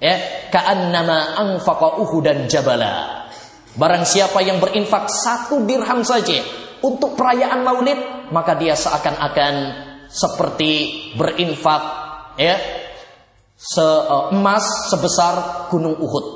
ya 0.00 0.16
ka'annama 0.52 1.38
anfaqa 1.38 1.96
uhudan 2.02 2.44
jabala. 2.50 3.27
Barang 3.76 4.06
siapa 4.08 4.40
yang 4.40 4.62
berinfak 4.62 5.10
satu 5.10 5.66
dirham 5.68 6.00
saja 6.06 6.40
untuk 6.80 7.18
perayaan 7.18 7.60
maulid, 7.66 8.30
maka 8.32 8.54
dia 8.56 8.72
seakan-akan 8.78 9.54
seperti 10.08 10.72
berinfak 11.18 11.82
ya 12.40 12.56
se 13.58 13.86
emas 14.32 14.88
sebesar 14.88 15.66
gunung 15.68 15.98
Uhud. 15.98 16.26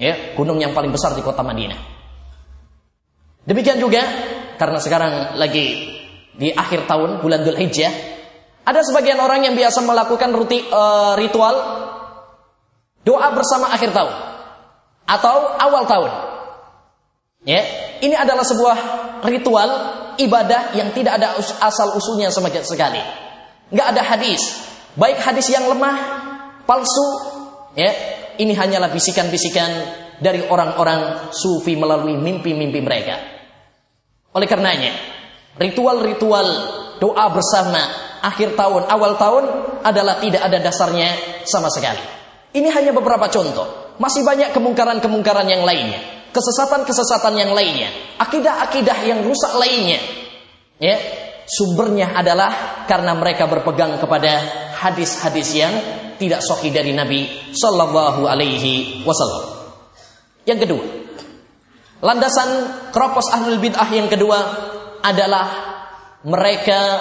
Ya, 0.00 0.34
gunung 0.34 0.58
yang 0.58 0.74
paling 0.74 0.90
besar 0.90 1.14
di 1.14 1.22
kota 1.22 1.44
Madinah. 1.44 1.78
Demikian 3.46 3.78
juga 3.78 4.02
karena 4.56 4.78
sekarang 4.80 5.38
lagi 5.38 5.94
di 6.32 6.48
akhir 6.50 6.88
tahun 6.88 7.20
bulan 7.20 7.44
Dhul 7.44 7.60
Hijjah, 7.60 7.92
ada 8.64 8.80
sebagian 8.80 9.20
orang 9.20 9.44
yang 9.46 9.54
biasa 9.54 9.84
melakukan 9.84 10.32
ruti, 10.32 10.64
uh, 10.70 11.14
ritual 11.18 11.54
doa 13.04 13.28
bersama 13.34 13.74
akhir 13.74 13.92
tahun 13.92 14.14
atau 15.06 15.36
awal 15.60 15.84
tahun. 15.84 16.31
Ya, 17.42 17.62
ini 17.98 18.14
adalah 18.14 18.46
sebuah 18.46 18.76
ritual 19.26 19.70
ibadah 20.14 20.78
yang 20.78 20.94
tidak 20.94 21.18
ada 21.18 21.34
asal 21.38 21.98
usulnya 21.98 22.30
sama 22.30 22.54
sekali. 22.54 23.02
Nggak 23.74 23.88
ada 23.98 24.02
hadis, 24.14 24.62
baik 24.94 25.18
hadis 25.18 25.50
yang 25.50 25.66
lemah, 25.66 25.96
palsu, 26.62 27.08
ya. 27.74 27.90
Ini 28.32 28.56
hanyalah 28.56 28.88
bisikan-bisikan 28.88 29.70
dari 30.22 30.40
orang-orang 30.48 31.34
sufi 31.34 31.76
melalui 31.76 32.16
mimpi-mimpi 32.16 32.80
mereka. 32.80 33.16
Oleh 34.32 34.48
karenanya, 34.48 34.94
ritual-ritual 35.60 36.46
doa 36.96 37.26
bersama 37.28 37.82
akhir 38.22 38.56
tahun, 38.56 38.88
awal 38.88 39.18
tahun 39.20 39.44
adalah 39.84 40.22
tidak 40.22 40.46
ada 40.46 40.58
dasarnya 40.62 41.42
sama 41.44 41.68
sekali. 41.68 42.00
Ini 42.54 42.70
hanya 42.72 42.94
beberapa 42.94 43.28
contoh. 43.28 43.98
Masih 44.00 44.24
banyak 44.24 44.54
kemungkaran-kemungkaran 44.56 45.44
yang 45.50 45.66
lainnya. 45.66 46.21
Kesesatan-kesesatan 46.32 47.34
yang 47.36 47.52
lainnya. 47.52 47.92
Akidah-akidah 48.16 48.98
yang 49.04 49.20
rusak 49.24 49.52
lainnya. 49.56 50.00
Ya, 50.80 50.96
sumbernya 51.44 52.16
adalah 52.16 52.84
karena 52.88 53.12
mereka 53.12 53.46
berpegang 53.46 54.00
kepada 54.00 54.40
hadis-hadis 54.80 55.48
yang 55.54 55.74
tidak 56.16 56.40
sahih 56.40 56.72
dari 56.72 56.96
Nabi 56.96 57.28
Sallallahu 57.52 58.24
Alaihi 58.24 59.04
Wasallam. 59.04 59.60
Yang 60.42 60.58
kedua, 60.66 60.84
Landasan 62.02 62.50
keropos 62.90 63.30
ahlul 63.30 63.62
bid'ah 63.62 63.86
yang 63.94 64.10
kedua 64.10 64.38
adalah 65.06 65.46
mereka 66.26 66.98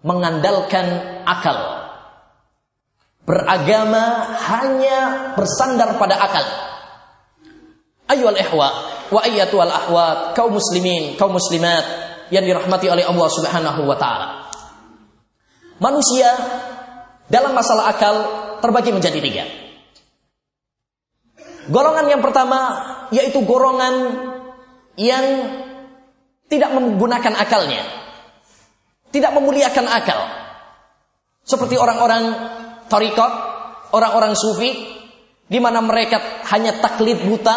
mengandalkan 0.00 1.20
akal. 1.28 1.84
Beragama 3.28 4.24
hanya 4.40 4.98
bersandar 5.36 6.00
pada 6.00 6.16
akal. 6.16 6.46
Ayo 8.12 8.28
al 8.28 8.36
ihwa 8.36 8.68
wa 9.08 9.20
ayatu 9.24 9.56
al 9.56 9.72
ahwat 9.72 10.36
kaum 10.36 10.52
muslimin, 10.52 11.16
kaum 11.16 11.32
muslimat 11.32 11.84
yang 12.28 12.44
dirahmati 12.44 12.92
oleh 12.92 13.08
Allah 13.08 13.28
Subhanahu 13.32 13.88
wa 13.88 13.96
taala. 13.96 14.28
Manusia 15.80 16.28
dalam 17.32 17.56
masalah 17.56 17.88
akal 17.88 18.14
terbagi 18.60 18.92
menjadi 18.92 19.18
tiga. 19.18 19.44
Golongan 21.72 22.06
yang 22.12 22.20
pertama 22.20 22.58
yaitu 23.08 23.40
golongan 23.44 23.94
yang 25.00 25.24
tidak 26.52 26.70
menggunakan 26.76 27.32
akalnya. 27.32 27.80
Tidak 29.08 29.32
memuliakan 29.32 29.86
akal. 29.88 30.20
Seperti 31.44 31.76
orang-orang 31.80 32.32
tarikot, 32.88 33.32
orang-orang 33.92 34.32
sufi 34.36 34.72
di 35.48 35.58
mana 35.60 35.84
mereka 35.84 36.44
hanya 36.48 36.80
taklid 36.80 37.24
buta, 37.28 37.56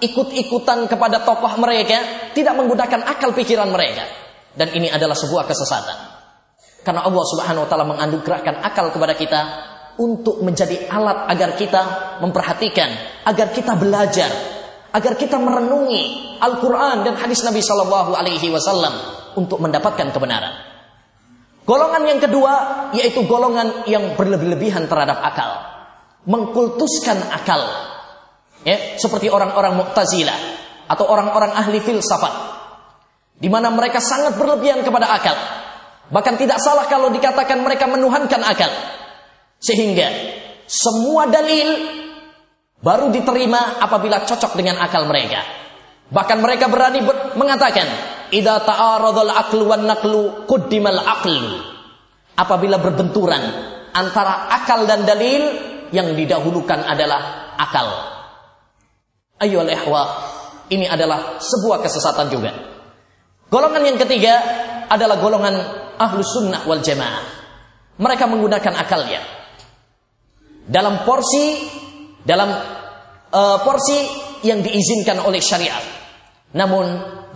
ikut-ikutan 0.00 0.88
kepada 0.90 1.24
tokoh 1.24 1.56
mereka, 1.60 2.30
tidak 2.32 2.54
menggunakan 2.56 3.04
akal 3.06 3.32
pikiran 3.32 3.68
mereka. 3.70 4.04
Dan 4.56 4.72
ini 4.72 4.88
adalah 4.88 5.16
sebuah 5.16 5.44
kesesatan. 5.44 6.16
Karena 6.86 7.02
Allah 7.02 7.24
Subhanahu 7.26 7.66
wa 7.66 7.68
taala 7.68 7.86
menganugerahkan 7.86 8.62
akal 8.62 8.94
kepada 8.94 9.18
kita 9.18 9.40
untuk 9.98 10.44
menjadi 10.44 10.86
alat 10.86 11.26
agar 11.32 11.50
kita 11.58 11.82
memperhatikan, 12.22 12.88
agar 13.26 13.50
kita 13.50 13.74
belajar, 13.74 14.30
agar 14.92 15.12
kita 15.18 15.36
merenungi 15.40 16.36
Al-Quran 16.40 17.04
dan 17.04 17.14
hadis 17.16 17.42
Nabi 17.42 17.60
Shallallahu 17.64 18.12
Alaihi 18.16 18.48
Wasallam 18.52 18.94
untuk 19.36 19.60
mendapatkan 19.60 20.08
kebenaran. 20.12 20.54
Golongan 21.66 22.06
yang 22.06 22.20
kedua 22.22 22.54
yaitu 22.94 23.26
golongan 23.26 23.84
yang 23.90 24.14
berlebih-lebihan 24.14 24.86
terhadap 24.86 25.18
akal, 25.20 25.50
mengkultuskan 26.24 27.18
akal, 27.34 27.60
ya 28.66 28.98
seperti 28.98 29.30
orang-orang 29.30 29.78
Mu'tazilah 29.78 30.38
atau 30.90 31.06
orang-orang 31.06 31.54
ahli 31.54 31.78
filsafat, 31.78 32.34
di 33.38 33.46
mana 33.46 33.70
mereka 33.70 34.02
sangat 34.02 34.34
berlebihan 34.34 34.82
kepada 34.82 35.06
akal. 35.14 35.36
Bahkan 36.10 36.34
tidak 36.38 36.58
salah 36.58 36.86
kalau 36.90 37.10
dikatakan 37.10 37.62
mereka 37.62 37.86
menuhankan 37.90 38.42
akal. 38.42 38.70
Sehingga 39.58 40.06
semua 40.66 41.26
dalil 41.26 41.66
baru 42.78 43.10
diterima 43.10 43.82
apabila 43.82 44.22
cocok 44.22 44.52
dengan 44.58 44.82
akal 44.82 45.06
mereka. 45.06 45.42
Bahkan 46.06 46.38
mereka 46.38 46.70
berani 46.70 47.02
ber 47.02 47.34
mengatakan, 47.34 47.86
"Idza 48.30 48.62
ta'aradul 48.62 49.32
aqlu 49.34 49.62
wan 49.66 49.82
naqlu 49.90 50.46
quddimal 50.46 51.02
aqlu." 51.02 51.74
Apabila 52.38 52.78
berbenturan 52.78 53.42
antara 53.90 54.46
akal 54.54 54.86
dan 54.86 55.02
dalil, 55.02 55.74
yang 55.94 56.14
didahulukan 56.14 56.82
adalah 56.82 57.54
akal. 57.58 58.15
Ayo 59.36 59.60
ihwa, 59.68 60.02
ini 60.72 60.88
adalah 60.88 61.36
sebuah 61.36 61.84
kesesatan 61.84 62.32
juga. 62.32 62.50
Golongan 63.52 63.82
yang 63.84 63.98
ketiga 64.00 64.34
adalah 64.88 65.20
golongan 65.20 65.54
ahlu 66.00 66.24
sunnah 66.24 66.64
wal 66.64 66.80
jamaah. 66.80 67.24
Mereka 67.96 68.24
menggunakan 68.28 68.74
akalnya 68.76 69.20
dalam 70.66 71.06
porsi 71.06 71.68
dalam 72.26 72.50
uh, 73.30 73.58
porsi 73.62 73.98
yang 74.42 74.60
diizinkan 74.64 75.22
oleh 75.22 75.38
syariat. 75.38 75.84
Namun 76.56 76.86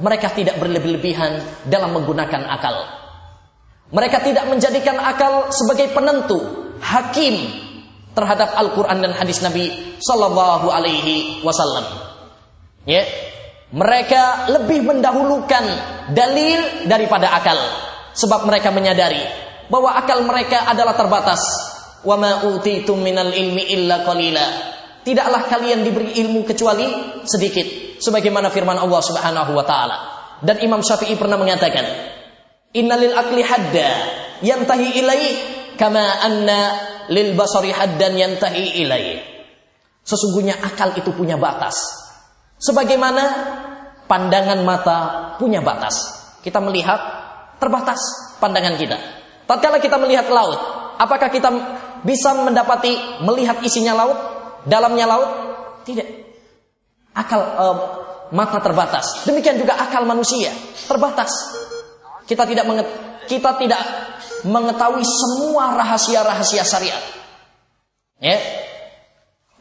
mereka 0.01 0.33
tidak 0.33 0.59
berlebih-lebihan 0.59 1.65
dalam 1.69 1.95
menggunakan 1.95 2.49
akal. 2.49 2.77
Mereka 3.91 4.19
tidak 4.25 4.49
menjadikan 4.49 4.97
akal 4.99 5.51
sebagai 5.53 5.93
penentu, 5.95 6.39
hakim 6.81 7.35
terhadap 8.21 8.53
Al-Quran 8.53 9.01
dan 9.01 9.13
hadis 9.17 9.41
Nabi 9.41 9.97
Sallallahu 9.97 10.69
Alaihi 10.69 11.41
Wasallam. 11.41 11.89
Ya, 12.85 13.09
mereka 13.73 14.53
lebih 14.53 14.85
mendahulukan 14.85 15.65
dalil 16.13 16.85
daripada 16.85 17.33
akal, 17.33 17.57
sebab 18.13 18.45
mereka 18.45 18.69
menyadari 18.69 19.25
bahwa 19.73 19.97
akal 19.97 20.21
mereka 20.29 20.69
adalah 20.69 20.93
terbatas 20.93 21.41
Wa 22.01 22.17
ma 22.17 22.49
utitum 22.49 22.97
minal 23.01 23.29
ilmi 23.29 23.77
illa 23.77 24.01
qalila. 24.05 24.47
Tidaklah 25.05 25.49
kalian 25.49 25.85
diberi 25.85 26.17
ilmu 26.25 26.45
kecuali 26.49 26.89
sedikit. 27.25 28.01
Sebagaimana 28.01 28.49
firman 28.49 28.81
Allah 28.81 29.01
Subhanahu 29.05 29.53
wa 29.53 29.65
taala. 29.65 29.97
Dan 30.41 30.65
Imam 30.65 30.81
Syafi'i 30.81 31.21
pernah 31.21 31.37
mengatakan, 31.37 31.85
"Innalil 32.73 33.13
akli 33.13 33.45
hadda 33.45 33.89
yantahi 34.41 34.97
ilaih 34.97 35.33
kama 35.77 36.05
anna 36.25 36.61
lil 37.11 37.35
basari 37.35 37.75
haddan 37.75 38.15
yantahi 38.15 38.81
ilaih." 38.87 39.19
Sesungguhnya 40.01 40.57
akal 40.63 40.97
itu 40.97 41.13
punya 41.13 41.37
batas. 41.37 41.77
Sebagaimana 42.57 43.25
pandangan 44.11 44.61
mata 44.67 44.99
punya 45.39 45.63
batas. 45.63 45.95
Kita 46.41 46.59
melihat 46.59 46.99
terbatas 47.61 48.01
pandangan 48.41 48.75
kita. 48.81 48.99
Tatkala 49.45 49.79
kita 49.79 50.01
melihat 50.01 50.27
laut, 50.33 50.59
apakah 50.97 51.29
kita 51.29 51.51
bisa 52.03 52.33
mendapati 52.33 53.23
melihat 53.23 53.61
isinya 53.61 53.95
laut, 53.95 54.19
dalamnya 54.65 55.07
laut? 55.07 55.31
Tidak. 55.85 56.09
Akal 57.15 57.41
uh, 57.43 57.77
mata 58.31 58.59
terbatas. 58.63 59.27
Demikian 59.27 59.59
juga 59.59 59.77
akal 59.79 60.07
manusia 60.07 60.51
terbatas. 60.87 61.31
Kita 62.27 62.47
tidak 62.47 62.67
kita 63.27 63.51
tidak 63.59 63.83
mengetahui 64.47 65.05
semua 65.05 65.77
rahasia-rahasia 65.77 66.65
syariat. 66.65 67.03
Ya. 68.21 68.37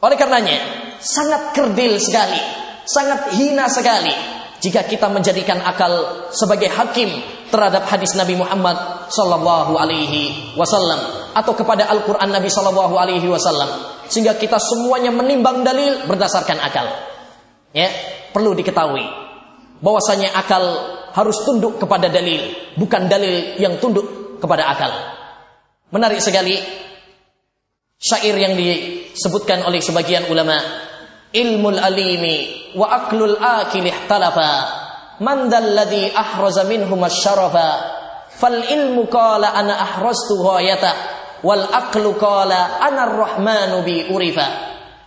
Oleh 0.00 0.16
karenanya, 0.16 0.56
sangat 1.00 1.52
kerdil 1.56 2.00
sekali, 2.00 2.40
sangat 2.88 3.36
hina 3.36 3.68
sekali 3.68 4.12
jika 4.60 4.84
kita 4.84 5.08
menjadikan 5.08 5.60
akal 5.64 6.28
sebagai 6.32 6.68
hakim 6.68 7.08
terhadap 7.48 7.88
hadis 7.88 8.12
Nabi 8.16 8.36
Muhammad 8.36 9.08
sallallahu 9.08 9.76
alaihi 9.76 10.54
wasallam 10.54 11.32
atau 11.32 11.52
kepada 11.56 11.88
Al-Qur'an 11.88 12.28
Nabi 12.28 12.52
sallallahu 12.52 12.94
alaihi 12.96 13.26
wasallam 13.26 13.68
sehingga 14.06 14.36
kita 14.36 14.60
semuanya 14.60 15.08
menimbang 15.10 15.64
dalil 15.64 16.04
berdasarkan 16.04 16.60
akal. 16.60 16.86
Ya, 17.72 17.88
perlu 18.36 18.52
diketahui 18.52 19.04
bahwasanya 19.80 20.36
akal 20.36 20.64
harus 21.10 21.42
tunduk 21.42 21.80
kepada 21.80 22.12
dalil, 22.12 22.74
bukan 22.76 23.08
dalil 23.08 23.56
yang 23.58 23.80
tunduk 23.80 24.19
kepada 24.40 24.72
akal. 24.72 24.92
Menarik 25.92 26.24
sekali 26.24 26.56
syair 28.00 28.34
yang 28.34 28.56
disebutkan 28.56 29.62
oleh 29.68 29.84
sebagian 29.84 30.26
ulama, 30.32 30.56
ilmul 31.30 31.76
alimi 31.76 32.72
wa 32.74 32.88
aklul 32.88 33.36
akil 33.36 33.84
ihtalafa 33.84 34.50
man 35.20 35.52
dalladhi 35.52 36.10
ahraza 36.14 36.64
minhum 36.64 36.98
asyarafa 37.04 38.00
Fal 38.40 38.56
ilmu 38.56 39.04
qala 39.12 39.52
ana 39.52 39.76
ahrastu 39.76 40.40
ghayata 40.40 40.96
wal 41.44 41.60
aqlu 41.60 42.16
qala 42.16 42.80
ana 42.80 43.04
ar-rahmanu 43.04 43.84
bi 43.84 44.08
urifa. 44.08 44.48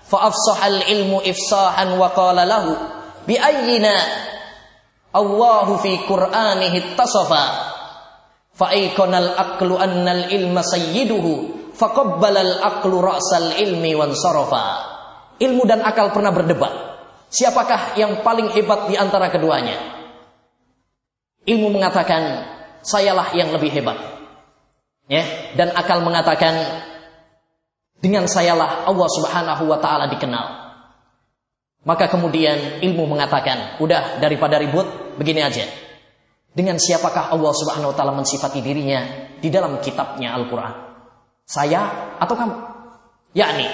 Fa 0.05 0.29
afsaha 0.29 0.69
al 0.69 0.79
ilmu 0.85 1.25
ifsahan 1.25 1.97
wa 1.97 2.13
qala 2.13 2.45
lahu 2.45 2.77
bi 3.25 3.33
ayyina 3.33 3.95
Allahu 5.17 5.81
fi 5.81 5.97
Qur'anihi 6.05 6.93
ittasafa. 6.93 7.72
Fa 8.63 8.71
aikana 8.71 9.19
al 9.19 9.29
aqlu 9.35 9.75
anna 9.75 10.11
al 10.15 10.23
ilma 10.31 10.63
sayyiduhu 10.63 11.75
faqabbala 11.75 12.39
al 12.39 12.53
aqlu 12.63 12.95
ra'sal 13.03 13.59
ilmi 13.59 13.91
wan 13.91 14.15
sarafa. 14.15 14.95
Ilmu 15.35 15.67
dan 15.67 15.83
akal 15.83 16.15
pernah 16.15 16.31
berdebat. 16.31 16.71
Siapakah 17.27 17.99
yang 17.99 18.23
paling 18.23 18.55
hebat 18.55 18.87
di 18.87 18.95
antara 18.95 19.27
keduanya? 19.27 19.75
Ilmu 21.43 21.75
mengatakan 21.75 22.47
sayalah 22.79 23.35
yang 23.35 23.51
lebih 23.51 23.67
hebat. 23.75 23.99
Ya, 25.11 25.51
dan 25.59 25.75
akal 25.75 25.99
mengatakan 25.99 26.55
dengan 27.99 28.31
sayalah 28.31 28.87
Allah 28.87 29.09
Subhanahu 29.11 29.67
wa 29.67 29.75
taala 29.83 30.07
dikenal. 30.07 30.63
Maka 31.83 32.07
kemudian 32.07 32.79
ilmu 32.79 33.11
mengatakan, 33.11 33.75
udah 33.83 34.23
daripada 34.23 34.55
ribut, 34.55 34.87
begini 35.19 35.43
aja. 35.43 35.67
Dengan 36.53 36.77
siapakah 36.77 37.33
Allah 37.33 37.53
Subhanahu 37.57 37.91
wa 37.91 37.95
taala 37.97 38.13
mensifati 38.13 38.61
dirinya 38.61 39.33
di 39.41 39.49
dalam 39.49 39.81
kitabnya 39.81 40.37
Al-Qur'an? 40.37 40.73
Saya 41.43 42.13
atau 42.21 42.35
kamu? 42.37 42.55
Yakni 43.33 43.67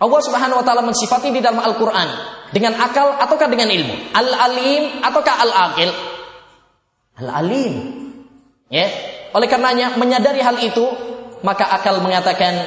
Allah 0.00 0.20
Subhanahu 0.24 0.60
wa 0.60 0.64
taala 0.64 0.82
mensifati 0.82 1.28
di 1.30 1.44
dalam 1.44 1.60
Al-Qur'an 1.60 2.08
dengan 2.50 2.80
akal 2.80 3.20
ataukah 3.20 3.48
dengan 3.52 3.68
ilmu? 3.68 4.16
Al-alim 4.16 5.04
ataukah 5.04 5.34
al-aqil? 5.44 5.90
Al-alim 7.20 7.74
Ya, 8.72 8.90
oleh 9.36 9.46
karenanya 9.46 9.94
menyadari 9.94 10.42
hal 10.42 10.58
itu, 10.58 10.82
maka 11.46 11.68
akal 11.70 12.02
mengatakan 12.02 12.58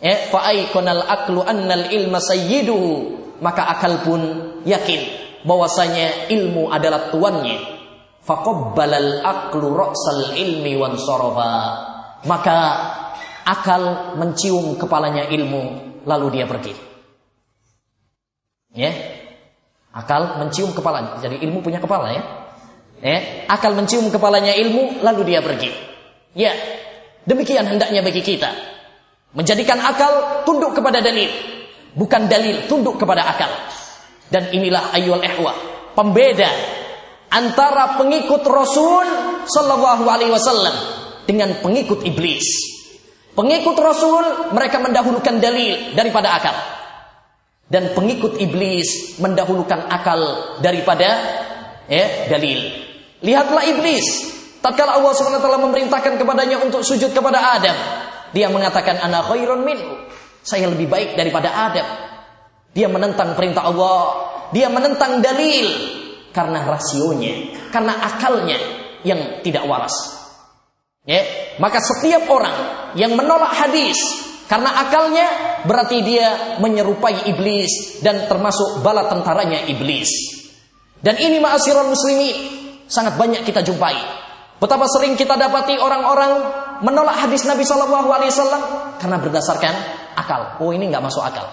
ya 0.00 0.32
fa 0.32 0.48
aikonal 0.48 1.02
aklu 1.02 1.44
annal 1.44 1.90
ilma 1.92 2.22
sayyiduhu 2.22 3.12
maka 3.44 3.68
akal 3.68 4.00
pun 4.00 4.20
yakin 4.64 5.02
bahwasanya 5.44 6.32
ilmu 6.32 6.72
adalah 6.72 7.12
tuannya. 7.12 7.75
Faqabbalal 8.26 9.22
aqlu 9.22 9.70
ra'sal 9.70 10.34
ilmi 10.34 10.74
wan 10.74 10.98
Maka 12.26 12.58
akal 13.46 14.18
mencium 14.18 14.74
kepalanya 14.74 15.30
ilmu 15.30 15.62
lalu 16.02 16.26
dia 16.34 16.50
pergi. 16.50 16.74
Ya. 18.74 18.90
Akal 19.94 20.42
mencium 20.42 20.74
kepalanya. 20.74 21.22
Jadi 21.22 21.38
ilmu 21.46 21.62
punya 21.62 21.78
kepala 21.78 22.10
ya. 22.10 22.22
Ya, 22.98 23.46
akal 23.46 23.78
mencium 23.78 24.10
kepalanya 24.10 24.58
ilmu 24.58 25.06
lalu 25.06 25.22
dia 25.30 25.40
pergi. 25.40 25.70
Ya. 26.34 26.50
Demikian 27.22 27.62
hendaknya 27.62 28.02
bagi 28.02 28.26
kita. 28.26 28.50
Menjadikan 29.38 29.78
akal 29.82 30.42
tunduk 30.48 30.74
kepada 30.74 30.98
dalil, 30.98 31.28
bukan 31.94 32.26
dalil 32.26 32.66
tunduk 32.66 32.98
kepada 32.98 33.22
akal. 33.22 33.50
Dan 34.30 34.50
inilah 34.50 34.90
ayul 34.96 35.22
ehwa, 35.22 35.52
pembeda 35.92 36.75
antara 37.36 38.00
pengikut 38.00 38.40
Rasul 38.48 39.04
sallallahu 39.44 40.08
alaihi 40.08 40.32
wasallam 40.32 40.72
dengan 41.28 41.60
pengikut 41.60 42.00
iblis. 42.08 42.46
Pengikut 43.36 43.76
Rasul 43.76 44.48
mereka 44.56 44.80
mendahulukan 44.80 45.36
dalil 45.36 45.92
daripada 45.92 46.40
akal. 46.40 46.56
Dan 47.68 47.92
pengikut 47.92 48.40
iblis 48.40 49.20
mendahulukan 49.20 49.92
akal 49.92 50.20
daripada 50.64 51.08
ya, 51.84 52.30
dalil. 52.32 52.72
Lihatlah 53.20 53.68
iblis. 53.68 54.32
Tatkala 54.64 54.98
Allah 54.98 55.12
SWT 55.14 55.46
memerintahkan 55.46 56.16
kepadanya 56.16 56.58
untuk 56.64 56.82
sujud 56.82 57.14
kepada 57.14 57.54
Adam, 57.54 57.76
dia 58.34 58.50
mengatakan 58.50 58.98
ana 58.98 59.22
khairun 59.22 59.62
minhu. 59.62 59.94
Saya 60.42 60.66
lebih 60.70 60.90
baik 60.90 61.14
daripada 61.14 61.70
Adam. 61.70 61.86
Dia 62.74 62.90
menentang 62.90 63.38
perintah 63.38 63.66
Allah, 63.68 64.00
dia 64.50 64.66
menentang 64.66 65.22
dalil 65.22 65.66
karena 66.36 66.68
rasionya, 66.68 67.56
karena 67.72 67.96
akalnya 67.96 68.60
yang 69.00 69.40
tidak 69.40 69.64
waras. 69.64 69.96
Ya, 71.06 71.22
maka 71.56 71.80
setiap 71.80 72.28
orang 72.28 72.92
yang 72.98 73.16
menolak 73.16 73.54
hadis 73.56 73.96
karena 74.50 74.74
akalnya 74.84 75.26
berarti 75.64 76.02
dia 76.02 76.58
menyerupai 76.58 77.30
iblis 77.30 78.02
dan 78.02 78.28
termasuk 78.28 78.82
bala 78.82 79.08
tentaranya 79.08 79.64
iblis. 79.70 80.10
Dan 80.98 81.16
ini 81.22 81.38
ma'asyiral 81.38 81.88
muslimin 81.88 82.34
sangat 82.90 83.14
banyak 83.14 83.46
kita 83.46 83.62
jumpai. 83.62 83.94
Betapa 84.58 84.90
sering 84.90 85.14
kita 85.14 85.38
dapati 85.38 85.78
orang-orang 85.78 86.32
menolak 86.82 87.22
hadis 87.22 87.46
Nabi 87.46 87.62
Shallallahu 87.62 88.08
Alaihi 88.10 88.32
Wasallam 88.34 88.62
karena 88.98 89.16
berdasarkan 89.22 89.74
akal. 90.18 90.58
Oh 90.58 90.74
ini 90.74 90.90
nggak 90.90 91.04
masuk 91.06 91.22
akal. 91.22 91.46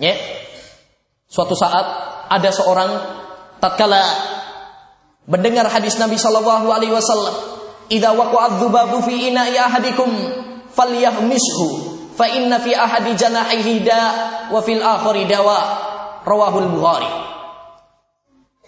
Ya, 0.00 0.16
suatu 1.28 1.52
saat 1.54 2.09
ada 2.30 2.50
seorang 2.54 2.90
tatkala 3.58 4.02
mendengar 5.26 5.66
hadis 5.66 5.98
Nabi 5.98 6.14
Shallallahu 6.14 6.70
Alaihi 6.70 6.94
Wasallam 6.94 7.34
idza 7.90 8.14
waqa'a 8.14 8.62
dhubabu 8.62 9.02
fi 9.02 9.34
ina'i 9.34 9.58
ahadikum 9.58 10.08
falyahmishu 10.70 11.68
fa 12.14 12.30
inna 12.30 12.62
fi 12.62 12.72
ahadi 12.78 13.18
janahihi 13.18 13.82
da 13.82 14.02
wa 14.48 14.62
fil 14.62 14.80
akhari 14.80 15.26
dawa. 15.26 15.90
Rawahul 16.20 16.68
bukhari. 16.76 17.08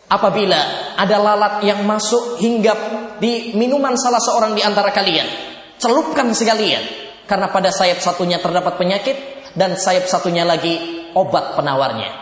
Apabila 0.08 0.60
ada 0.96 1.16
lalat 1.20 1.68
yang 1.68 1.84
masuk 1.84 2.40
hinggap 2.40 2.76
di 3.20 3.52
minuman 3.52 3.92
salah 3.92 4.20
seorang 4.24 4.56
di 4.56 4.64
antara 4.64 4.88
kalian 4.88 5.28
celupkan 5.76 6.32
sekalian. 6.32 6.80
Karena 7.28 7.52
pada 7.52 7.68
sayap 7.68 8.00
satunya 8.00 8.40
terdapat 8.40 8.80
penyakit 8.80 9.16
dan 9.52 9.76
sayap 9.76 10.08
satunya 10.08 10.48
lagi 10.48 10.80
obat 11.12 11.60
penawarnya 11.60 12.21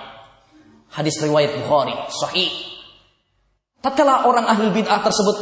hadis 0.95 1.19
riwayat 1.23 1.59
Bukhari 1.63 1.95
sahih 2.11 2.51
tatkala 3.81 4.27
orang 4.29 4.47
ahli 4.47 4.71
bid'ah 4.75 5.01
tersebut 5.01 5.37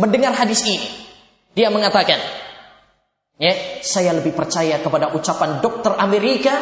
mendengar 0.00 0.32
hadis 0.32 0.64
ini 0.64 1.02
dia 1.52 1.68
mengatakan, 1.68 2.16
ya, 3.36 3.84
saya 3.84 4.16
lebih 4.16 4.32
percaya 4.32 4.80
kepada 4.80 5.12
ucapan 5.12 5.60
dokter 5.60 5.92
Amerika 6.00 6.52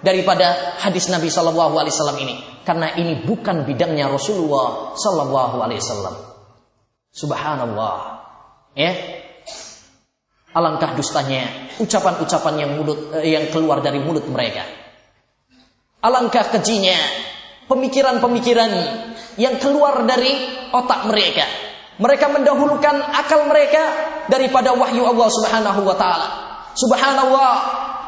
daripada 0.00 0.78
hadis 0.78 1.10
Nabi 1.10 1.26
Shallallahu 1.26 1.74
Alaihi 1.74 1.94
Wasallam 1.94 2.18
ini, 2.22 2.34
karena 2.62 2.94
ini 2.94 3.26
bukan 3.26 3.66
bidangnya 3.66 4.06
Rasulullah 4.06 4.94
Shallallahu 4.94 5.56
Alaihi 5.58 5.82
Wasallam. 5.82 6.14
Subhanallah, 7.10 7.96
ya. 8.78 8.92
Alangkah 10.50 10.98
dustanya 10.98 11.74
ucapan-ucapan 11.78 12.54
yang 12.58 12.70
mulut 12.74 13.14
eh, 13.22 13.38
yang 13.38 13.50
keluar 13.54 13.82
dari 13.82 14.02
mulut 14.02 14.26
mereka. 14.30 14.66
Alangkah 16.02 16.54
kejinya 16.54 16.98
pemikiran-pemikiran 17.70 18.72
yang 19.38 19.54
keluar 19.62 20.02
dari 20.02 20.34
otak 20.74 21.06
mereka 21.06 21.70
mereka 22.00 22.32
mendahulukan 22.32 22.96
akal 23.12 23.44
mereka 23.44 23.92
daripada 24.32 24.72
wahyu 24.72 25.04
Allah 25.04 25.28
Subhanahu 25.28 25.84
wa 25.84 25.96
taala. 26.00 26.28
Subhanallah, 26.72 27.52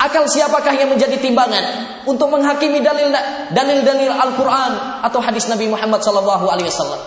akal 0.01 0.25
siapakah 0.25 0.73
yang 0.73 0.89
menjadi 0.89 1.21
timbangan 1.21 2.01
untuk 2.09 2.33
menghakimi 2.33 2.81
dalil 2.81 3.13
dalil-dalil 3.53 4.09
Al-Qur'an 4.09 5.05
atau 5.05 5.21
hadis 5.21 5.45
Nabi 5.53 5.69
Muhammad 5.69 6.01
sallallahu 6.01 6.49
alaihi 6.49 6.73
wasallam? 6.73 7.05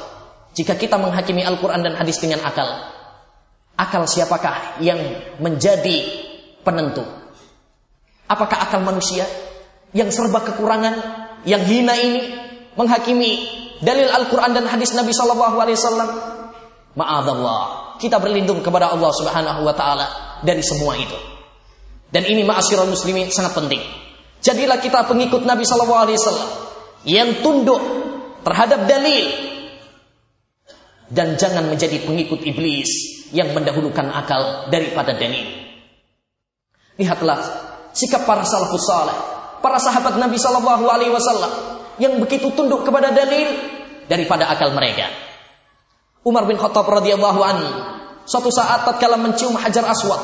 Jika 0.54 0.78
kita 0.78 1.02
menghakimi 1.02 1.42
Al-Qur'an 1.42 1.82
dan 1.82 1.98
hadis 1.98 2.22
dengan 2.22 2.46
akal, 2.46 2.70
akal 3.82 4.06
siapakah 4.06 4.78
yang 4.78 5.02
menjadi 5.42 6.06
penentu? 6.62 7.02
Apakah 8.30 8.62
akal 8.62 8.86
manusia 8.86 9.26
yang 9.90 10.14
serba 10.14 10.46
kekurangan, 10.46 10.94
yang 11.50 11.66
hina 11.66 11.98
ini 11.98 12.45
menghakimi 12.76 13.32
dalil 13.82 14.08
Al-Qur'an 14.08 14.56
dan 14.56 14.68
hadis 14.68 14.96
Nabi 14.96 15.12
sallallahu 15.12 15.56
alaihi 15.60 15.78
wasallam? 15.80 16.10
Ma'adallah. 16.96 17.62
Kita 18.00 18.20
berlindung 18.20 18.60
kepada 18.64 18.92
Allah 18.92 19.12
Subhanahu 19.12 19.64
wa 19.64 19.74
taala 19.76 20.08
dari 20.44 20.64
semua 20.64 20.96
itu. 21.00 21.16
Dan 22.12 22.24
ini 22.28 22.48
ma'asyiral 22.48 22.88
muslimin 22.88 23.32
sangat 23.32 23.56
penting. 23.56 23.82
Jadilah 24.40 24.80
kita 24.80 25.04
pengikut 25.10 25.44
Nabi 25.44 25.68
sallallahu 25.68 26.02
alaihi 26.06 26.20
wasallam 26.20 26.50
yang 27.08 27.30
tunduk 27.44 27.82
terhadap 28.46 28.86
dalil 28.86 29.26
dan 31.10 31.38
jangan 31.38 31.66
menjadi 31.70 32.02
pengikut 32.06 32.42
iblis 32.46 32.90
yang 33.34 33.52
mendahulukan 33.52 34.06
akal 34.14 34.70
daripada 34.70 35.18
dalil. 35.18 35.66
Lihatlah 36.96 37.40
sikap 37.92 38.24
para 38.24 38.48
salafus 38.48 38.86
saleh, 38.88 39.18
para 39.60 39.82
sahabat 39.82 40.16
Nabi 40.16 40.40
sallallahu 40.40 40.86
alaihi 40.88 41.12
wasallam 41.12 41.75
yang 42.02 42.20
begitu 42.20 42.52
tunduk 42.54 42.84
kepada 42.84 43.12
dalil 43.12 43.48
daripada 44.06 44.52
akal 44.52 44.72
mereka. 44.76 45.08
Umar 46.26 46.50
bin 46.50 46.58
Khattab 46.58 46.90
radhiyallahu 46.90 47.42
an 47.46 47.58
suatu 48.26 48.50
saat 48.50 48.84
tatkala 48.84 49.22
mencium 49.22 49.54
Hajar 49.54 49.86
Aswad 49.86 50.20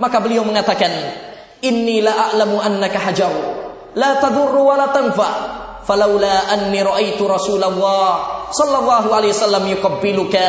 maka 0.00 0.16
beliau 0.24 0.42
mengatakan 0.48 0.88
inni 1.60 2.00
la 2.00 2.32
a'lamu 2.32 2.56
annaka 2.56 2.96
hajar 2.96 3.32
la 3.92 4.16
tadurru 4.16 4.72
wa 4.72 4.80
la 4.80 4.88
tanfa 4.88 5.28
falaula 5.84 6.48
anni 6.48 6.80
ra'aitu 6.80 7.28
Rasulullah 7.28 8.48
sallallahu 8.48 9.12
alaihi 9.12 9.36
wasallam 9.36 9.64
yuqabbiluka 9.76 10.44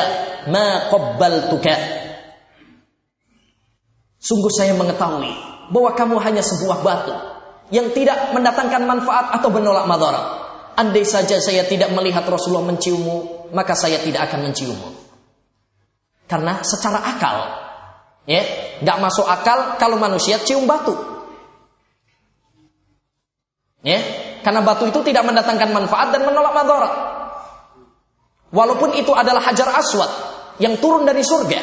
ma 0.47 0.88
qabbaltuka 0.88 2.03
Sungguh 4.23 4.51
saya 4.55 4.71
mengetahui 4.79 5.36
bahwa 5.67 5.91
kamu 5.99 6.15
hanya 6.23 6.39
sebuah 6.39 6.79
batu 6.79 7.12
yang 7.75 7.91
tidak 7.91 8.31
mendatangkan 8.31 8.88
manfaat 8.88 9.36
atau 9.36 9.51
menolak 9.51 9.83
madarat. 9.83 10.42
Andai 10.73 11.05
saja 11.05 11.38
saya 11.38 11.69
tidak 11.69 11.93
melihat 11.93 12.25
Rasulullah 12.25 12.65
menciummu, 12.65 13.49
maka 13.53 13.77
saya 13.77 14.01
tidak 14.01 14.25
akan 14.29 14.49
menciummu. 14.49 14.89
Karena 16.25 16.65
secara 16.65 16.97
akal, 17.13 17.38
ya, 18.25 18.41
nggak 18.81 18.97
masuk 18.97 19.27
akal 19.29 19.77
kalau 19.77 20.01
manusia 20.01 20.41
cium 20.41 20.65
batu. 20.65 20.97
Ya, 23.86 23.99
karena 24.41 24.65
batu 24.65 24.89
itu 24.89 25.03
tidak 25.05 25.28
mendatangkan 25.30 25.69
manfaat 25.69 26.09
dan 26.15 26.26
menolak 26.26 26.55
madarat. 26.55 26.93
Walaupun 28.49 28.97
itu 28.97 29.13
adalah 29.13 29.45
hajar 29.45 29.69
aswad 29.78 30.09
yang 30.57 30.80
turun 30.82 31.05
dari 31.05 31.21
surga. 31.21 31.61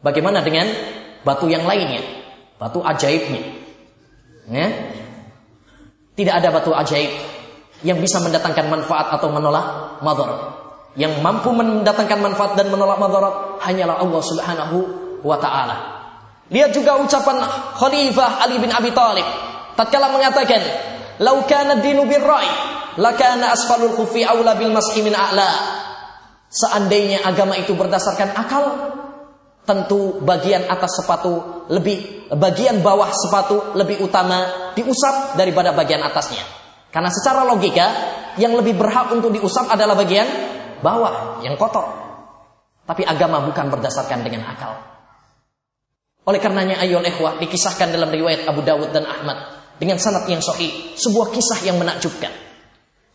Bagaimana 0.00 0.40
dengan 0.40 0.70
batu 1.26 1.50
yang 1.50 1.68
lainnya? 1.68 2.00
Batu 2.56 2.80
ajaibnya. 2.80 3.42
Ya, 4.46 4.68
tidak 6.12 6.34
ada 6.40 6.48
batu 6.52 6.70
ajaib 6.76 7.10
yang 7.82 7.98
bisa 7.98 8.22
mendatangkan 8.22 8.68
manfaat 8.70 9.10
atau 9.16 9.28
menolak 9.32 9.98
madarat. 10.04 10.40
Yang 10.92 11.24
mampu 11.24 11.50
mendatangkan 11.50 12.20
manfaat 12.20 12.52
dan 12.54 12.68
menolak 12.68 13.00
madarat 13.00 13.64
hanyalah 13.64 13.96
Allah 14.04 14.22
Subhanahu 14.22 14.76
wa 15.24 15.36
taala. 15.40 15.76
Lihat 16.52 16.70
juga 16.76 17.00
ucapan 17.00 17.40
Khalifah 17.80 18.44
Ali 18.44 18.60
bin 18.60 18.68
Abi 18.68 18.92
Thalib 18.92 19.24
tatkala 19.72 20.12
mengatakan, 20.12 20.60
"Lau 21.24 21.48
kana 21.48 21.80
dinu 21.80 22.04
birra'i, 22.04 22.50
lakana 23.00 23.56
asfalul 23.56 23.96
khufi 23.96 24.20
aula 24.20 24.52
bil 24.60 24.68
mas'i 24.68 25.00
min 25.00 25.16
a'la." 25.16 25.80
Seandainya 26.52 27.24
agama 27.24 27.56
itu 27.56 27.72
berdasarkan 27.72 28.36
akal, 28.36 28.64
tentu 29.62 30.18
bagian 30.22 30.66
atas 30.66 31.02
sepatu 31.02 31.64
lebih 31.70 32.28
bagian 32.34 32.82
bawah 32.82 33.10
sepatu 33.14 33.78
lebih 33.78 34.02
utama 34.02 34.72
diusap 34.74 35.38
daripada 35.38 35.70
bagian 35.70 36.02
atasnya. 36.02 36.42
Karena 36.92 37.08
secara 37.08 37.46
logika 37.46 37.86
yang 38.36 38.52
lebih 38.58 38.76
berhak 38.76 39.14
untuk 39.14 39.32
diusap 39.32 39.70
adalah 39.70 39.96
bagian 39.96 40.26
bawah 40.82 41.40
yang 41.40 41.54
kotor. 41.56 41.88
Tapi 42.82 43.06
agama 43.06 43.40
bukan 43.46 43.70
berdasarkan 43.70 44.26
dengan 44.26 44.50
akal. 44.50 44.74
Oleh 46.26 46.38
karenanya 46.42 46.82
ayol 46.82 47.02
ikhwah 47.02 47.38
dikisahkan 47.38 47.94
dalam 47.94 48.10
riwayat 48.10 48.46
Abu 48.46 48.62
Dawud 48.62 48.90
dan 48.90 49.06
Ahmad 49.06 49.62
dengan 49.78 49.98
sanad 49.98 50.26
yang 50.30 50.42
sahih, 50.42 50.94
sebuah 50.94 51.34
kisah 51.34 51.66
yang 51.66 51.78
menakjubkan. 51.78 52.30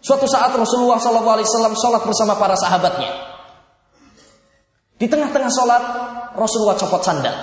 Suatu 0.04 0.28
saat 0.28 0.52
Rasulullah 0.56 1.00
SAW 1.00 1.76
sholat 1.76 2.04
bersama 2.04 2.36
para 2.39 2.56
sahabatnya. 2.56 3.12
Di 4.98 5.06
tengah-tengah 5.06 5.52
sholat, 5.54 5.84
Rasulullah 6.34 6.74
copot 6.74 7.02
sandal. 7.06 7.38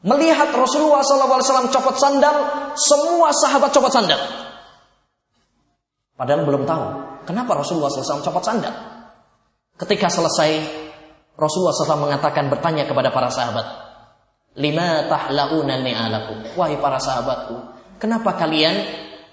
Melihat 0.00 0.48
Rasulullah 0.56 1.04
SAW 1.04 1.68
copot 1.68 1.96
sandal, 1.98 2.36
semua 2.78 3.34
sahabat 3.34 3.68
copot 3.74 3.92
sandal. 3.92 4.16
Padahal 6.16 6.46
belum 6.46 6.64
tahu 6.64 6.84
kenapa 7.28 7.60
Rasulullah 7.60 7.92
SAW 7.92 8.24
copot 8.24 8.40
sandal. 8.40 8.72
Ketika 9.76 10.08
selesai, 10.08 10.50
Rasulullah 11.36 11.74
SAW 11.76 12.06
mengatakan 12.08 12.48
bertanya 12.48 12.88
kepada 12.88 13.12
para 13.12 13.28
sahabat, 13.28 13.66
lima 14.56 15.08
tahlauna 15.10 15.80
ni'alakum. 15.82 16.56
Wahai 16.56 16.78
para 16.78 16.96
sahabatku, 17.02 17.56
kenapa 18.00 18.38
kalian 18.38 18.76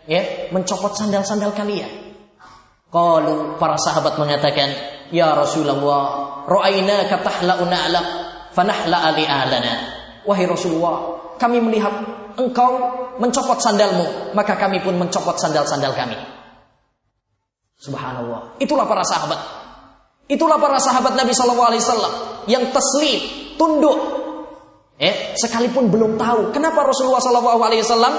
ya 0.10 0.52
mencopot 0.52 0.98
sandal-sandal 0.98 1.54
kalian? 1.56 2.18
Kalau 2.88 3.60
para 3.60 3.76
sahabat 3.76 4.16
mengatakan, 4.16 4.97
Ya 5.12 5.32
Rasulullah, 5.32 6.44
ra'ayna 6.48 7.08
katahla'una 7.08 7.78
ala 7.88 8.02
fanahla 8.52 8.98
ali 9.14 9.24
alana. 9.24 9.74
Wahai 10.28 10.44
Rasulullah, 10.44 11.16
kami 11.40 11.64
melihat 11.64 11.94
engkau 12.36 12.72
mencopot 13.22 13.58
sandalmu, 13.62 14.36
maka 14.36 14.60
kami 14.60 14.84
pun 14.84 15.00
mencopot 15.00 15.40
sandal-sandal 15.40 15.96
kami. 15.96 16.18
Subhanallah. 17.78 18.58
Itulah 18.60 18.90
para 18.90 19.06
sahabat. 19.06 19.40
Itulah 20.28 20.60
para 20.60 20.76
sahabat 20.82 21.16
Nabi 21.16 21.32
Wasallam 21.32 22.14
yang 22.52 22.68
taslim, 22.76 23.56
tunduk. 23.56 23.96
Eh, 24.98 25.38
sekalipun 25.38 25.94
belum 25.94 26.18
tahu 26.18 26.50
kenapa 26.50 26.82
Rasulullah 26.90 27.22
Wasallam 27.22 28.14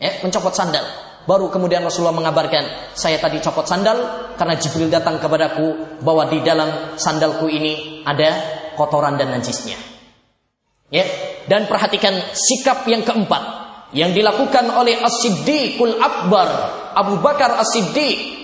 eh, 0.00 0.24
mencopot 0.24 0.50
sandal. 0.50 1.05
Baru 1.26 1.50
kemudian 1.50 1.82
Rasulullah 1.82 2.14
mengabarkan, 2.14 2.94
saya 2.94 3.18
tadi 3.18 3.42
copot 3.42 3.66
sandal 3.66 4.30
karena 4.38 4.54
Jibril 4.62 4.86
datang 4.86 5.18
kepadaku 5.18 5.98
bahwa 5.98 6.30
di 6.30 6.38
dalam 6.46 6.94
sandalku 6.94 7.50
ini 7.50 8.06
ada 8.06 8.30
kotoran 8.78 9.18
dan 9.18 9.34
najisnya. 9.34 9.74
Ya, 10.86 11.02
dan 11.50 11.66
perhatikan 11.66 12.14
sikap 12.30 12.86
yang 12.86 13.02
keempat 13.02 13.42
yang 13.90 14.14
dilakukan 14.14 14.70
oleh 14.70 15.02
As-Siddiqul 15.02 15.98
Akbar, 15.98 16.48
Abu 16.94 17.18
Bakar 17.18 17.58
As-Siddiq 17.58 18.38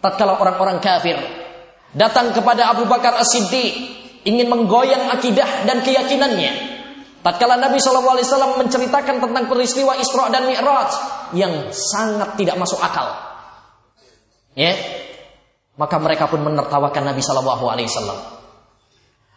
tatkala 0.00 0.40
orang-orang 0.40 0.80
kafir 0.80 1.20
datang 1.92 2.32
kepada 2.32 2.72
Abu 2.72 2.88
Bakar 2.88 3.20
As-Siddiq 3.20 3.72
ingin 4.24 4.48
menggoyang 4.48 5.12
akidah 5.12 5.68
dan 5.68 5.84
keyakinannya 5.84 6.71
Tatkala 7.22 7.54
Nabi 7.54 7.78
SAW 7.78 8.58
menceritakan 8.58 9.22
tentang 9.22 9.46
peristiwa 9.46 9.94
Isra 9.94 10.26
dan 10.34 10.42
Mi'raj 10.50 10.90
yang 11.38 11.70
sangat 11.70 12.34
tidak 12.34 12.58
masuk 12.58 12.82
akal. 12.82 13.14
Ya. 14.58 14.74
Maka 15.78 15.96
mereka 16.02 16.26
pun 16.26 16.42
menertawakan 16.42 17.14
Nabi 17.14 17.22
SAW. 17.22 18.42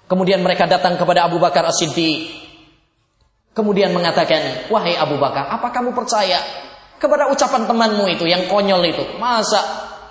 Kemudian 0.10 0.42
mereka 0.42 0.66
datang 0.66 0.98
kepada 0.98 1.30
Abu 1.30 1.38
Bakar 1.38 1.66
As-Siddiq. 1.70 2.44
Kemudian 3.54 3.94
mengatakan, 3.94 4.68
"Wahai 4.68 4.98
Abu 4.98 5.16
Bakar, 5.22 5.48
apa 5.48 5.72
kamu 5.72 5.96
percaya 5.96 6.42
kepada 6.98 7.32
ucapan 7.32 7.70
temanmu 7.70 8.06
itu 8.12 8.26
yang 8.28 8.50
konyol 8.50 8.84
itu? 8.84 9.16
Masa 9.22 9.62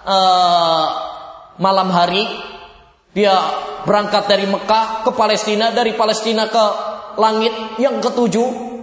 uh, 0.07 0.87
malam 1.59 1.91
hari 1.91 2.25
dia 3.15 3.35
berangkat 3.85 4.31
dari 4.31 4.47
Mekah 4.49 5.05
ke 5.07 5.11
Palestina, 5.13 5.71
dari 5.71 5.93
Palestina 5.93 6.49
ke 6.49 6.94
langit 7.17 7.55
yang 7.81 7.99
ketujuh 7.99 8.75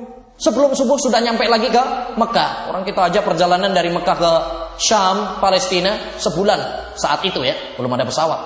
sebelum 0.41 0.73
subuh 0.73 0.97
sudah 0.97 1.21
nyampe 1.21 1.45
lagi 1.45 1.69
ke 1.69 1.83
Mekah. 2.17 2.73
Orang 2.73 2.81
kita 2.81 3.07
aja 3.13 3.21
perjalanan 3.21 3.69
dari 3.69 3.93
Mekah 3.93 4.17
ke 4.17 4.33
Syam, 4.81 5.37
Palestina 5.37 6.17
sebulan 6.17 6.93
saat 6.97 7.21
itu 7.21 7.45
ya, 7.45 7.53
belum 7.77 7.93
ada 7.93 8.09
pesawat. 8.09 8.39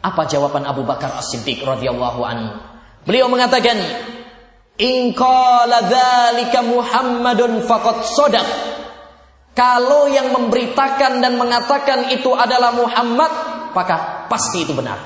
Apa 0.00 0.24
jawaban 0.30 0.64
Abu 0.64 0.86
Bakar 0.86 1.18
As-Siddiq 1.20 1.60
radhiyallahu 1.60 2.20
anhu? 2.24 2.56
Beliau 3.04 3.28
mengatakan, 3.28 3.76
"In 4.80 5.12
qala 5.12 5.84
dzalika 5.84 6.64
Muhammadun 6.64 7.60
faqad 7.68 8.06
sadaq." 8.08 8.48
Kalau 9.52 10.08
yang 10.08 10.32
memberitakan 10.32 11.20
dan 11.20 11.36
mengatakan 11.36 12.08
itu 12.14 12.32
adalah 12.32 12.72
Muhammad, 12.72 13.28
maka 13.76 14.24
pasti 14.30 14.64
itu 14.64 14.72
benar. 14.72 14.96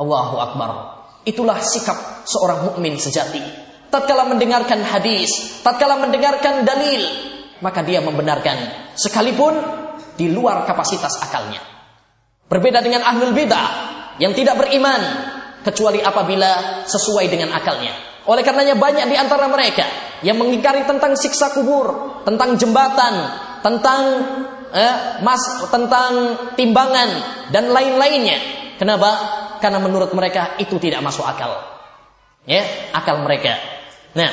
Allahu 0.00 0.36
Akbar. 0.40 0.99
Itulah 1.20 1.60
sikap 1.60 2.24
seorang 2.24 2.64
mukmin 2.72 2.96
sejati. 2.96 3.42
Tatkala 3.90 4.24
mendengarkan 4.24 4.80
hadis, 4.86 5.60
tatkala 5.60 5.98
mendengarkan 5.98 6.62
dalil, 6.62 7.02
maka 7.60 7.82
dia 7.84 8.00
membenarkan 8.00 8.88
sekalipun 8.96 9.52
di 10.16 10.30
luar 10.30 10.64
kapasitas 10.64 11.20
akalnya. 11.20 11.60
Berbeda 12.46 12.80
dengan 12.80 13.04
ahlul 13.04 13.34
bidah 13.34 13.68
yang 14.22 14.32
tidak 14.32 14.58
beriman 14.58 15.00
kecuali 15.60 16.00
apabila 16.00 16.84
sesuai 16.88 17.26
dengan 17.28 17.52
akalnya. 17.52 18.24
Oleh 18.28 18.44
karenanya 18.44 18.76
banyak 18.76 19.06
di 19.10 19.16
antara 19.16 19.48
mereka 19.48 19.84
yang 20.20 20.36
mengingkari 20.36 20.84
tentang 20.84 21.16
siksa 21.16 21.52
kubur, 21.56 22.20
tentang 22.24 22.54
jembatan, 22.56 23.14
tentang 23.64 24.02
eh, 24.70 24.96
mas, 25.24 25.42
tentang 25.68 26.12
timbangan 26.54 27.10
dan 27.50 27.72
lain-lainnya. 27.72 28.38
Kenapa? 28.76 29.10
Karena 29.60 29.78
menurut 29.78 30.10
mereka 30.16 30.56
itu 30.58 30.80
tidak 30.80 31.04
masuk 31.04 31.22
akal. 31.22 31.52
Ya, 32.48 32.64
akal 32.96 33.20
mereka. 33.20 33.60
Nah, 34.16 34.32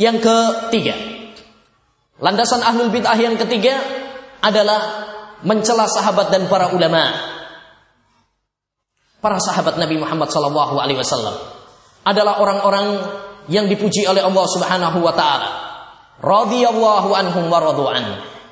yang 0.00 0.18
ketiga, 0.20 0.96
landasan 2.18 2.64
ahlul 2.64 2.90
bid'ah 2.90 3.16
yang 3.20 3.36
ketiga 3.36 3.76
adalah 4.40 4.80
mencela 5.44 5.84
sahabat 5.88 6.32
dan 6.32 6.48
para 6.48 6.72
ulama. 6.72 7.12
Para 9.20 9.40
sahabat 9.40 9.76
Nabi 9.80 10.00
Muhammad 10.00 10.28
SAW 10.30 11.56
adalah 12.06 12.38
orang-orang 12.38 12.86
yang 13.50 13.66
dipuji 13.66 14.06
oleh 14.06 14.22
Allah 14.22 14.46
Subhanahu 14.46 14.98
wa 15.02 15.14
taala. 15.14 15.50
Radhiyallahu 16.22 17.08
anhum 17.12 17.44
wa 17.52 17.58
radu'an. 17.60 18.04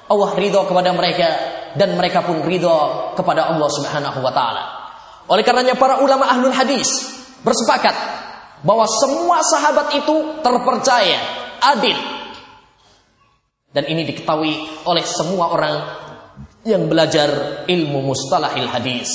Allah 0.04 0.30
ridho 0.36 0.68
kepada 0.68 0.92
mereka 0.92 1.28
dan 1.74 1.96
mereka 1.96 2.22
pun 2.22 2.44
ridho 2.44 3.12
kepada 3.16 3.48
Allah 3.50 3.68
Subhanahu 3.70 4.18
wa 4.20 4.32
taala. 4.34 4.83
Oleh 5.24 5.40
karenanya 5.40 5.76
para 5.80 6.04
ulama 6.04 6.28
ahlul 6.28 6.52
hadis 6.52 6.88
bersepakat 7.40 7.96
bahwa 8.64 8.84
semua 8.88 9.40
sahabat 9.44 9.92
itu 9.96 10.40
terpercaya, 10.40 11.20
adil. 11.60 11.96
Dan 13.72 13.84
ini 13.88 14.08
diketahui 14.08 14.84
oleh 14.88 15.04
semua 15.04 15.52
orang 15.52 15.74
yang 16.64 16.88
belajar 16.88 17.62
ilmu 17.68 18.04
mustalahil 18.04 18.68
hadis. 18.68 19.10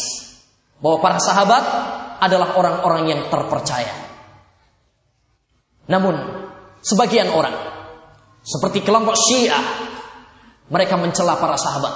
Bahwa 0.79 1.01
para 1.01 1.19
sahabat 1.19 1.63
adalah 2.21 2.55
orang-orang 2.55 3.03
yang 3.09 3.21
terpercaya. 3.27 3.91
Namun, 5.89 6.15
sebagian 6.79 7.33
orang 7.33 7.55
seperti 8.45 8.85
kelompok 8.85 9.17
Syiah 9.17 9.65
mereka 10.69 10.95
mencela 10.95 11.35
para 11.41 11.57
sahabat, 11.57 11.93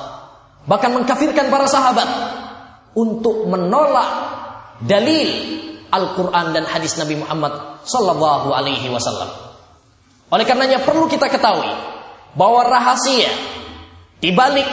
bahkan 0.65 0.91
mengkafirkan 0.97 1.47
para 1.53 1.69
sahabat 1.69 2.09
untuk 2.93 3.49
menolak 3.49 4.09
dalil 4.81 5.29
Al-Quran 5.93 6.53
dan 6.53 6.65
hadis 6.65 6.97
Nabi 6.97 7.21
Muhammad 7.21 7.85
Sallallahu 7.85 8.49
Alaihi 8.49 8.89
Wasallam. 8.89 9.29
Oleh 10.33 10.45
karenanya 10.49 10.81
perlu 10.81 11.05
kita 11.05 11.29
ketahui 11.29 11.69
bahwa 12.33 12.65
rahasia 12.65 13.29
di 14.17 14.33
balik 14.33 14.65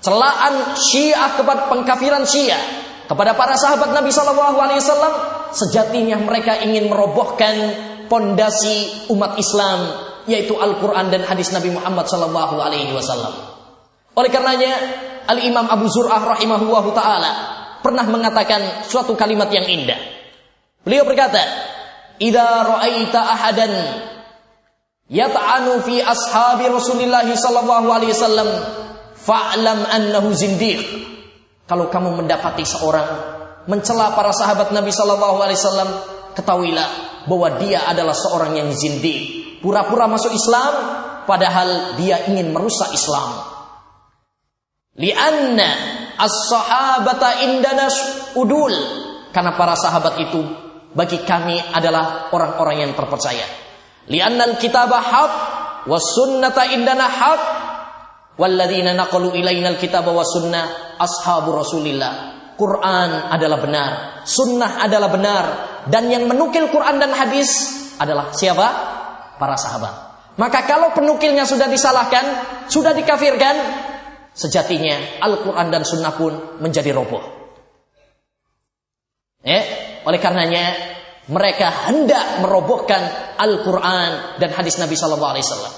celaan 0.00 0.78
Syiah 0.78 1.36
kepada 1.36 1.68
pengkafiran 1.68 2.24
Syiah 2.24 2.60
kepada 3.08 3.36
para 3.36 3.56
sahabat 3.56 3.92
Nabi 3.92 4.12
Sallallahu 4.12 4.56
Alaihi 4.56 4.80
Wasallam 4.80 5.14
sejatinya 5.52 6.16
mereka 6.20 6.60
ingin 6.60 6.92
merobohkan 6.92 7.56
pondasi 8.08 9.08
umat 9.12 9.36
Islam 9.36 10.08
yaitu 10.28 10.56
Al-Quran 10.56 11.08
dan 11.08 11.24
hadis 11.24 11.52
Nabi 11.52 11.72
Muhammad 11.72 12.04
Sallallahu 12.04 12.56
Alaihi 12.60 12.92
Wasallam. 12.92 13.32
Oleh 14.12 14.28
karenanya 14.28 14.72
Al-Imam 15.28 15.68
Abu 15.68 15.86
Zur'ah 15.92 16.24
rahimahullah 16.36 16.84
taala 16.96 17.30
pernah 17.84 18.04
mengatakan 18.08 18.84
suatu 18.88 19.12
kalimat 19.12 19.52
yang 19.52 19.68
indah. 19.68 20.00
Beliau 20.82 21.04
berkata, 21.04 21.40
"Idza 22.16 22.64
ra'aita 22.64 23.20
ahadan 23.20 23.72
yata'anu 25.12 25.84
fi 25.84 26.00
ashabi 26.00 26.72
Rasulillah 26.72 27.28
sallallahu 27.28 27.86
alaihi 27.92 28.16
wasallam 28.16 28.48
fa'lam 29.14 29.78
annahu 29.84 30.32
zindiq." 30.32 30.80
Kalau 31.68 31.92
kamu 31.92 32.24
mendapati 32.24 32.64
seorang 32.64 33.36
mencela 33.68 34.16
para 34.16 34.32
sahabat 34.32 34.72
Nabi 34.72 34.88
Shallallahu 34.88 35.36
Alaihi 35.44 35.60
Wasallam, 35.60 35.90
ketahuilah 36.32 36.88
bahwa 37.28 37.60
dia 37.60 37.84
adalah 37.84 38.16
seorang 38.16 38.56
yang 38.56 38.72
zindi, 38.72 39.44
pura-pura 39.60 40.08
masuk 40.08 40.32
Islam, 40.32 40.72
padahal 41.28 42.00
dia 42.00 42.24
ingin 42.32 42.56
merusak 42.56 42.88
Islam. 42.96 43.47
Lianna 44.98 45.68
as-sahabata 46.18 47.46
indana 47.46 47.86
udul. 48.34 48.74
Karena 49.30 49.54
para 49.54 49.78
sahabat 49.78 50.18
itu 50.18 50.42
bagi 50.90 51.22
kami 51.22 51.62
adalah 51.70 52.34
orang-orang 52.34 52.82
yang 52.82 52.92
terpercaya. 52.98 53.46
Lianna 54.10 54.50
al-kitabah 54.50 55.04
haq 55.04 55.32
was 55.86 56.02
sunnata 56.16 56.66
indana 56.74 57.06
haq 57.06 57.42
walladzina 58.40 58.96
naqalu 58.98 59.38
ilaina 59.38 59.74
al-kitaba 59.78 60.10
sunnah 60.26 60.98
ashabu 60.98 61.54
Rasulillah. 61.54 62.34
Quran 62.58 63.30
adalah 63.30 63.58
benar, 63.62 63.92
sunnah 64.26 64.82
adalah 64.82 65.14
benar, 65.14 65.44
dan 65.86 66.10
yang 66.10 66.26
menukil 66.26 66.66
Quran 66.74 66.98
dan 66.98 67.14
hadis 67.14 67.46
adalah 68.02 68.34
siapa? 68.34 68.66
Para 69.38 69.54
sahabat. 69.54 69.94
Maka 70.34 70.66
kalau 70.66 70.90
penukilnya 70.90 71.46
sudah 71.46 71.70
disalahkan, 71.70 72.22
sudah 72.66 72.90
dikafirkan, 72.94 73.54
sejatinya 74.38 75.18
Al-Quran 75.18 75.66
dan 75.74 75.82
Sunnah 75.82 76.14
pun 76.14 76.62
menjadi 76.62 76.94
roboh. 76.94 77.22
Eh, 79.42 79.62
oleh 80.06 80.18
karenanya 80.22 80.64
mereka 81.28 81.90
hendak 81.90 82.40
merobohkan 82.46 83.34
Al-Quran 83.34 84.38
dan 84.38 84.50
hadis 84.54 84.78
Nabi 84.78 84.94
Shallallahu 84.94 85.32
Alaihi 85.34 85.44
Wasallam. 85.44 85.74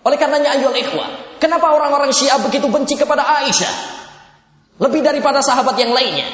Oleh 0.00 0.18
karenanya 0.18 0.58
ayol 0.58 0.74
ikhwah, 0.74 1.38
kenapa 1.38 1.70
orang-orang 1.70 2.10
Syiah 2.10 2.40
begitu 2.42 2.66
benci 2.66 2.98
kepada 2.98 3.22
Aisyah? 3.40 3.74
Lebih 4.80 5.04
daripada 5.04 5.44
sahabat 5.44 5.76
yang 5.76 5.92
lainnya. 5.92 6.26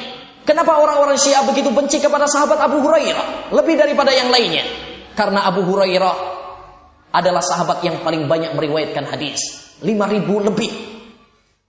Kenapa 0.47 0.79
orang-orang 0.79 1.19
Syiah 1.19 1.43
begitu 1.43 1.67
benci 1.75 1.99
kepada 1.99 2.23
sahabat 2.23 2.63
Abu 2.63 2.79
Hurairah? 2.79 3.51
Lebih 3.51 3.75
daripada 3.75 4.15
yang 4.15 4.31
lainnya. 4.31 4.63
Karena 5.11 5.43
Abu 5.43 5.67
Hurairah 5.67 6.15
adalah 7.11 7.43
sahabat 7.43 7.83
yang 7.83 7.99
paling 7.99 8.23
banyak 8.31 8.55
meriwayatkan 8.55 9.03
hadis. 9.11 9.75
5000 9.83 10.47
lebih. 10.47 10.96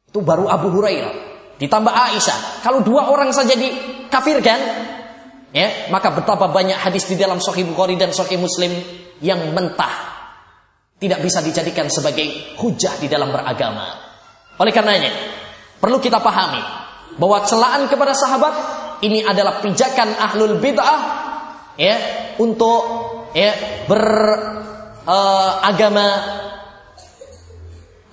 Itu 0.08 0.24
baru 0.24 0.48
Abu 0.48 0.72
Hurairah. 0.72 1.14
Ditambah 1.58 1.92
Aisyah. 1.92 2.64
Kalau 2.64 2.80
dua 2.80 3.10
orang 3.12 3.34
saja 3.34 3.52
dikafirkan, 3.52 4.58
ya, 5.52 5.90
maka 5.92 6.14
betapa 6.14 6.48
banyak 6.48 6.78
hadis 6.78 7.06
di 7.10 7.18
dalam 7.18 7.42
Sahih 7.42 7.66
Bukhari 7.66 7.98
dan 7.98 8.14
Sahih 8.14 8.40
Muslim 8.40 8.72
yang 9.20 9.52
mentah. 9.52 10.16
Tidak 10.98 11.20
bisa 11.22 11.44
dijadikan 11.44 11.86
sebagai 11.90 12.56
hujah 12.58 12.98
di 12.98 13.06
dalam 13.06 13.30
beragama. 13.30 13.86
Oleh 14.58 14.74
karenanya, 14.74 15.12
Perlu 15.78 16.02
kita 16.02 16.18
pahami 16.18 16.58
bahwa 17.18 17.46
celaan 17.46 17.86
kepada 17.86 18.10
sahabat 18.14 18.54
ini 19.06 19.22
adalah 19.22 19.62
pijakan 19.62 20.10
ahlul 20.18 20.58
bid'ah 20.58 21.00
ya 21.78 21.96
untuk 22.42 22.82
ya 23.30 23.54
beragama 23.86 25.06
uh, 26.02 26.26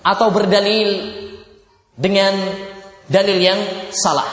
atau 0.05 0.27
berdalil 0.29 0.89
dengan 1.95 2.35
dalil 3.07 3.39
yang 3.39 3.59
salah. 3.91 4.27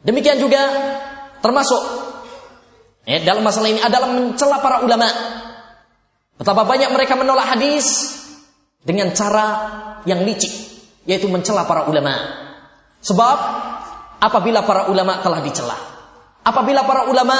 Demikian 0.00 0.40
juga 0.40 0.60
termasuk 1.44 1.82
ya, 3.04 3.20
dalam 3.20 3.44
masalah 3.44 3.68
ini 3.68 3.80
adalah 3.80 4.08
mencela 4.08 4.58
para 4.64 4.80
ulama. 4.84 5.08
Betapa 6.40 6.64
banyak 6.64 6.88
mereka 6.88 7.20
menolak 7.20 7.52
hadis 7.52 8.16
dengan 8.80 9.12
cara 9.12 9.46
yang 10.08 10.24
licik 10.24 10.52
yaitu 11.04 11.28
mencela 11.28 11.68
para 11.68 11.84
ulama. 11.88 12.16
Sebab 13.00 13.36
apabila 14.20 14.64
para 14.64 14.88
ulama 14.88 15.20
telah 15.20 15.40
dicela, 15.44 15.76
apabila 16.44 16.84
para 16.84 17.08
ulama 17.08 17.36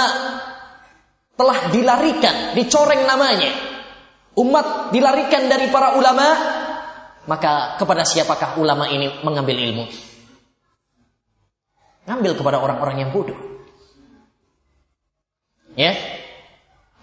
telah 1.37 1.73
dilarikan, 1.73 2.53
dicoreng 2.53 3.09
namanya, 3.09 3.53
umat 4.37 4.93
dilarikan 4.93 5.49
dari 5.49 5.73
para 5.73 5.97
ulama, 5.97 6.27
maka 7.31 7.79
kepada 7.79 8.03
siapakah 8.03 8.59
ulama 8.59 8.91
ini 8.91 9.23
mengambil 9.23 9.55
ilmu? 9.55 9.87
Ngambil 12.11 12.33
kepada 12.35 12.59
orang-orang 12.59 13.07
yang 13.07 13.11
bodoh. 13.15 13.39
Ya. 15.79 15.95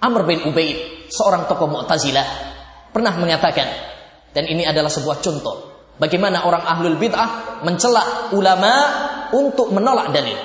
Amr 0.03 0.27
bin 0.27 0.43
Ubaid, 0.43 1.07
seorang 1.07 1.47
tokoh 1.47 1.71
Mu'tazilah, 1.71 2.27
pernah 2.91 3.15
mengatakan 3.15 3.65
dan 4.35 4.43
ini 4.51 4.67
adalah 4.67 4.91
sebuah 4.91 5.23
contoh 5.23 5.77
Bagaimana 5.97 6.45
orang 6.45 6.61
ahlul 6.61 6.97
bid'ah 7.01 7.61
mencela 7.65 8.29
ulama 8.37 8.73
untuk 9.33 9.73
menolak 9.73 10.13
dalil. 10.13 10.37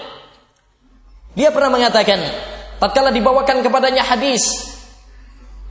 Dia 1.36 1.52
pernah 1.52 1.68
mengatakan, 1.68 2.24
tatkala 2.80 3.12
dibawakan 3.12 3.60
kepadanya 3.60 4.00
hadis 4.00 4.72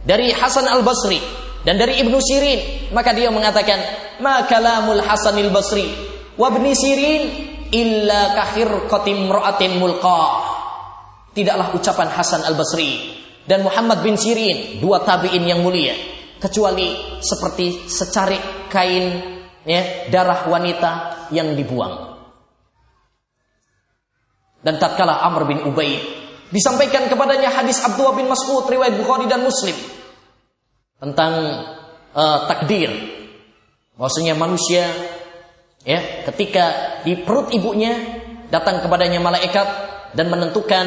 dari 0.06 0.30
Hasan 0.30 0.70
al-Basri 0.70 1.41
dan 1.62 1.78
dari 1.78 2.02
Ibnu 2.02 2.18
Sirin, 2.18 2.90
maka 2.90 3.14
dia 3.14 3.30
mengatakan, 3.30 3.78
"Ma 4.18 4.50
kalamul 4.50 5.02
Hasan 5.02 5.38
al-Basri 5.38 5.86
wa 6.34 6.50
Ibnu 6.50 6.74
Sirin 6.74 7.24
illa 7.70 8.34
kahir 8.34 8.90
qatim 8.90 9.30
ra'atin 9.30 9.78
mulqah." 9.78 10.50
Tidaklah 11.32 11.78
ucapan 11.78 12.10
Hasan 12.12 12.42
al-Basri 12.44 13.14
dan 13.46 13.62
Muhammad 13.62 14.02
bin 14.02 14.18
Sirin, 14.18 14.82
dua 14.82 15.06
tabi'in 15.06 15.46
yang 15.46 15.62
mulia, 15.62 15.94
kecuali 16.42 17.22
seperti 17.22 17.86
secarik 17.86 18.68
kain 18.68 19.22
ya, 19.62 20.10
darah 20.10 20.50
wanita 20.50 20.92
yang 21.30 21.54
dibuang. 21.54 22.10
Dan 24.62 24.78
tatkala 24.82 25.22
Amr 25.26 25.46
bin 25.46 25.62
Ubay 25.66 25.98
disampaikan 26.50 27.06
kepadanya 27.06 27.54
hadis 27.54 27.82
Abdullah 27.82 28.18
bin 28.18 28.30
Mas'ud 28.30 28.66
riwayat 28.66 28.94
Bukhari 28.98 29.26
dan 29.26 29.42
Muslim 29.42 30.01
tentang 31.02 31.34
uh, 32.14 32.46
takdir 32.46 32.94
bahwasanya 33.98 34.38
manusia 34.38 34.86
ya 35.82 36.24
ketika 36.30 37.02
di 37.02 37.18
perut 37.18 37.50
ibunya 37.50 38.22
datang 38.54 38.86
kepadanya 38.86 39.18
malaikat 39.18 39.68
dan 40.14 40.30
menentukan 40.30 40.86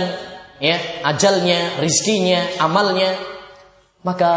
ya 0.63 0.79
ajalnya, 1.03 1.83
rizkinya, 1.83 2.63
amalnya 2.63 3.19
maka 4.07 4.31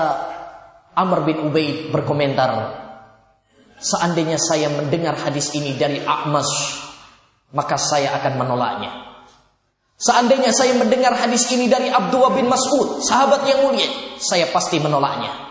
Amr 0.98 1.30
bin 1.30 1.38
Ubay 1.46 1.94
berkomentar 1.94 2.84
Seandainya 3.78 4.42
saya 4.42 4.74
mendengar 4.74 5.14
hadis 5.22 5.54
ini 5.54 5.78
dari 5.78 6.02
A'mas, 6.02 6.50
maka 7.54 7.78
saya 7.78 8.18
akan 8.18 8.34
menolaknya. 8.42 8.90
Seandainya 10.02 10.50
saya 10.50 10.74
mendengar 10.74 11.14
hadis 11.14 11.46
ini 11.54 11.70
dari 11.70 11.94
Abdullah 11.94 12.34
bin 12.34 12.50
Mas'ud, 12.50 13.06
sahabat 13.06 13.46
yang 13.46 13.70
mulia, 13.70 14.18
saya 14.18 14.50
pasti 14.50 14.82
menolaknya. 14.82 15.47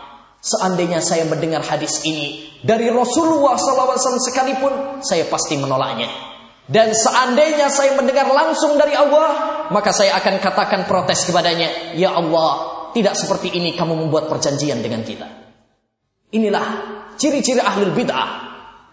Seandainya 0.47 1.03
saya 1.03 1.27
mendengar 1.27 1.59
hadis 1.59 2.07
ini 2.07 2.55
dari 2.63 2.87
Rasulullah 2.87 3.59
SAW 3.59 3.99
sekalipun, 4.31 5.03
saya 5.03 5.27
pasti 5.27 5.59
menolaknya. 5.59 6.07
Dan 6.67 6.95
seandainya 6.95 7.67
saya 7.67 7.99
mendengar 7.99 8.31
langsung 8.31 8.79
dari 8.79 8.95
Allah, 8.95 9.67
maka 9.75 9.91
saya 9.91 10.15
akan 10.15 10.39
katakan 10.39 10.87
protes 10.87 11.27
kepadanya, 11.27 11.95
Ya 11.99 12.15
Allah, 12.15 12.87
tidak 12.95 13.19
seperti 13.19 13.59
ini 13.59 13.75
kamu 13.75 14.07
membuat 14.07 14.31
perjanjian 14.31 14.79
dengan 14.79 15.03
kita. 15.03 15.27
Inilah 16.31 16.65
ciri-ciri 17.19 17.59
ahlul 17.59 17.91
bid'ah 17.91 18.29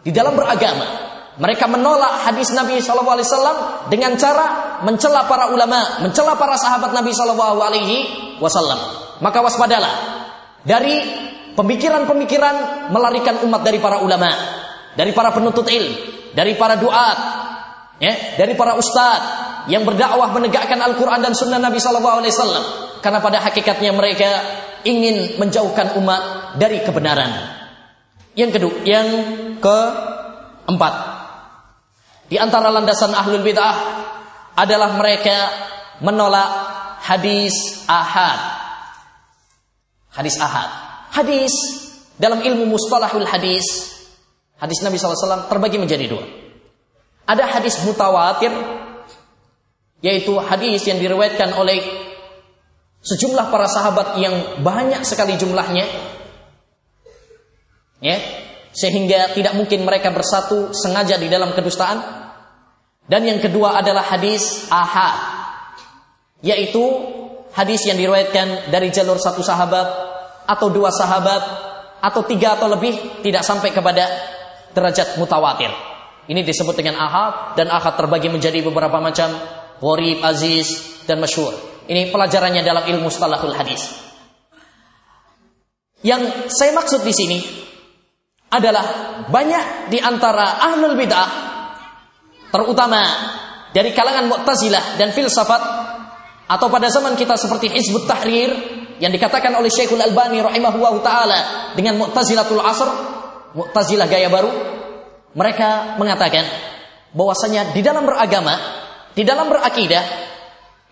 di 0.02 0.10
dalam 0.10 0.34
beragama. 0.34 1.14
Mereka 1.34 1.66
menolak 1.66 2.30
hadis 2.30 2.54
Nabi 2.54 2.78
Wasallam 2.78 3.90
dengan 3.90 4.14
cara 4.18 4.78
mencela 4.86 5.26
para 5.26 5.50
ulama, 5.50 6.02
mencela 6.02 6.34
para 6.34 6.54
sahabat 6.58 6.94
Nabi 6.94 7.10
Wasallam. 8.38 8.80
Maka 9.18 9.38
waspadalah 9.42 9.94
dari 10.62 11.23
pemikiran-pemikiran 11.54 12.90
melarikan 12.90 13.42
umat 13.46 13.62
dari 13.62 13.78
para 13.78 14.02
ulama, 14.02 14.30
dari 14.94 15.10
para 15.14 15.30
penuntut 15.30 15.66
ilmu, 15.66 15.94
dari 16.34 16.58
para 16.58 16.78
duat, 16.78 17.18
ya, 18.02 18.38
dari 18.38 18.58
para 18.58 18.74
ustadz 18.74 19.66
yang 19.70 19.86
berdakwah 19.86 20.28
menegakkan 20.34 20.76
Al-Quran 20.82 21.24
dan 21.24 21.32
Sunnah 21.32 21.56
Nabi 21.62 21.80
Shallallahu 21.80 22.18
Alaihi 22.20 22.34
Wasallam. 22.34 22.64
Karena 23.00 23.20
pada 23.20 23.40
hakikatnya 23.40 23.92
mereka 23.92 24.30
ingin 24.84 25.40
menjauhkan 25.40 25.96
umat 26.00 26.54
dari 26.60 26.84
kebenaran. 26.84 27.32
Yang 28.36 28.50
kedua, 28.60 28.74
yang 28.84 29.08
keempat. 29.62 30.94
Di 32.28 32.36
antara 32.40 32.72
landasan 32.72 33.12
ahlul 33.12 33.44
bid'ah 33.44 33.76
adalah 34.56 34.96
mereka 34.96 35.36
menolak 36.00 36.50
hadis 37.04 37.84
ahad. 37.86 38.40
Hadis 40.12 40.36
ahad. 40.40 40.83
Hadis. 41.14 41.54
Dalam 42.14 42.46
ilmu 42.46 42.70
mustalahul 42.70 43.26
hadis, 43.26 43.66
hadis 44.54 44.78
Nabi 44.86 44.94
SAW 44.94 45.50
terbagi 45.50 45.82
menjadi 45.82 46.06
dua. 46.06 46.22
Ada 47.26 47.58
hadis 47.58 47.82
mutawatir, 47.82 48.54
yaitu 49.98 50.30
hadis 50.38 50.86
yang 50.86 51.02
diriwayatkan 51.02 51.58
oleh 51.58 51.82
sejumlah 53.02 53.50
para 53.50 53.66
sahabat 53.66 54.22
yang 54.22 54.62
banyak 54.62 55.02
sekali 55.02 55.34
jumlahnya, 55.34 55.82
ya 57.98 58.18
sehingga 58.70 59.34
tidak 59.34 59.58
mungkin 59.58 59.82
mereka 59.82 60.14
bersatu 60.14 60.70
sengaja 60.70 61.18
di 61.18 61.26
dalam 61.26 61.50
kedustaan. 61.50 61.98
Dan 63.10 63.26
yang 63.26 63.42
kedua 63.42 63.82
adalah 63.82 64.06
hadis 64.06 64.70
ahad 64.70 65.34
yaitu 66.44 66.80
hadis 67.56 67.84
yang 67.88 67.96
diriwayatkan 67.96 68.68
dari 68.68 68.92
jalur 68.92 69.16
satu 69.16 69.40
sahabat 69.40 70.03
atau 70.44 70.68
dua 70.68 70.92
sahabat 70.92 71.42
atau 72.04 72.20
tiga 72.28 72.60
atau 72.60 72.68
lebih 72.68 73.24
tidak 73.24 73.40
sampai 73.40 73.72
kepada 73.72 74.04
derajat 74.76 75.16
mutawatir. 75.16 75.72
Ini 76.24 76.40
disebut 76.40 76.76
dengan 76.76 76.96
ahad 77.00 77.56
dan 77.56 77.68
ahad 77.68 77.96
terbagi 77.96 78.32
menjadi 78.32 78.64
beberapa 78.64 78.96
macam 79.00 79.32
gharib, 79.80 80.24
aziz 80.24 81.00
dan 81.04 81.20
masyhur. 81.20 81.52
Ini 81.84 82.08
pelajarannya 82.08 82.64
dalam 82.64 82.84
ilmu 82.88 83.12
stalahul 83.12 83.52
hadis. 83.52 84.04
Yang 86.04 86.52
saya 86.52 86.72
maksud 86.76 87.00
di 87.04 87.12
sini 87.16 87.38
adalah 88.52 88.84
banyak 89.28 89.88
di 89.88 89.98
antara 90.00 90.60
ahlul 90.60 90.96
bid'ah 90.96 91.28
terutama 92.52 93.02
dari 93.74 93.90
kalangan 93.90 94.30
Mu'tazilah 94.30 95.00
dan 95.00 95.10
filsafat 95.10 95.62
atau 96.46 96.68
pada 96.70 96.86
zaman 96.92 97.18
kita 97.18 97.34
seperti 97.34 97.72
Hizbut 97.72 98.06
Tahrir 98.06 98.52
yang 99.02 99.10
dikatakan 99.10 99.50
oleh 99.54 99.70
Syekhul 99.70 100.00
Albani 100.00 100.38
rahimahullah 100.38 100.94
taala 101.02 101.38
dengan 101.74 101.98
Mu'tazilatul 101.98 102.62
Asr, 102.62 102.88
Mu'tazilah 103.54 104.06
gaya 104.06 104.30
baru, 104.30 104.50
mereka 105.34 105.98
mengatakan 105.98 106.46
bahwasanya 107.14 107.74
di 107.74 107.82
dalam 107.82 108.06
beragama, 108.06 108.54
di 109.14 109.22
dalam 109.26 109.50
berakidah, 109.50 110.04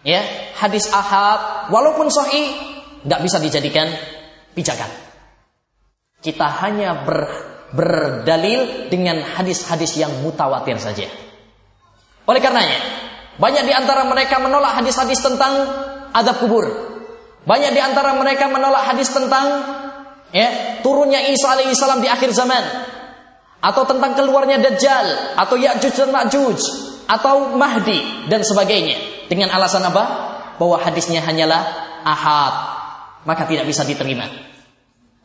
ya 0.03 0.21
hadis 0.59 0.91
ahad 0.91 1.71
walaupun 1.71 2.11
sahih 2.11 2.51
nggak 3.07 3.21
bisa 3.23 3.39
dijadikan 3.39 3.87
pijakan. 4.55 4.91
Kita 6.23 6.47
hanya 6.63 7.03
ber, 7.03 7.27
berdalil 7.75 8.87
dengan 8.87 9.23
hadis-hadis 9.27 9.99
yang 9.99 10.23
mutawatir 10.23 10.79
saja. 10.79 11.11
Oleh 12.31 12.39
karenanya, 12.39 12.79
banyak 13.43 13.67
di 13.67 13.75
antara 13.75 14.07
mereka 14.07 14.39
menolak 14.39 14.79
hadis-hadis 14.79 15.19
tentang 15.19 15.67
adab 16.15 16.39
kubur. 16.39 16.92
Banyak 17.43 17.71
di 17.75 17.81
antara 17.83 18.15
mereka 18.15 18.47
menolak 18.47 18.95
hadis 18.95 19.11
tentang 19.11 19.47
ya, 20.31 20.79
turunnya 20.81 21.27
Isa 21.31 21.59
alaihissalam 21.59 21.99
di 21.99 22.09
akhir 22.09 22.31
zaman 22.31 22.65
atau 23.63 23.83
tentang 23.87 24.15
keluarnya 24.15 24.63
Dajjal 24.63 25.39
atau 25.39 25.55
Ya'juj 25.59 25.95
dan 25.95 26.11
Ma'juj 26.11 26.61
atau 27.07 27.55
Mahdi 27.59 28.31
dan 28.31 28.47
sebagainya 28.47 29.27
dengan 29.27 29.51
alasan 29.51 29.83
apa? 29.87 30.05
Bahwa 30.59 30.79
hadisnya 30.79 31.23
hanyalah 31.23 31.63
ahad, 32.07 32.55
maka 33.27 33.43
tidak 33.51 33.67
bisa 33.67 33.83
diterima. 33.83 34.27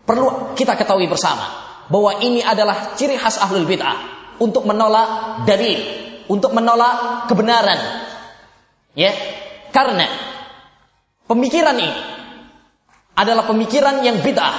Perlu 0.08 0.58
kita 0.58 0.74
ketahui 0.74 1.06
bersama 1.06 1.46
bahwa 1.90 2.18
ini 2.24 2.42
adalah 2.42 2.98
ciri 2.98 3.14
khas 3.20 3.38
ahlul 3.38 3.70
bid'ah 3.70 4.18
untuk 4.42 4.66
menolak 4.66 5.44
dalil 5.46 6.08
untuk 6.28 6.52
menolak 6.52 7.26
kebenaran. 7.32 7.80
Ya, 8.94 9.12
karena 9.72 10.06
pemikiran 11.28 11.76
ini 11.76 11.92
adalah 13.18 13.44
pemikiran 13.46 14.02
yang 14.02 14.24
bid'ah, 14.24 14.56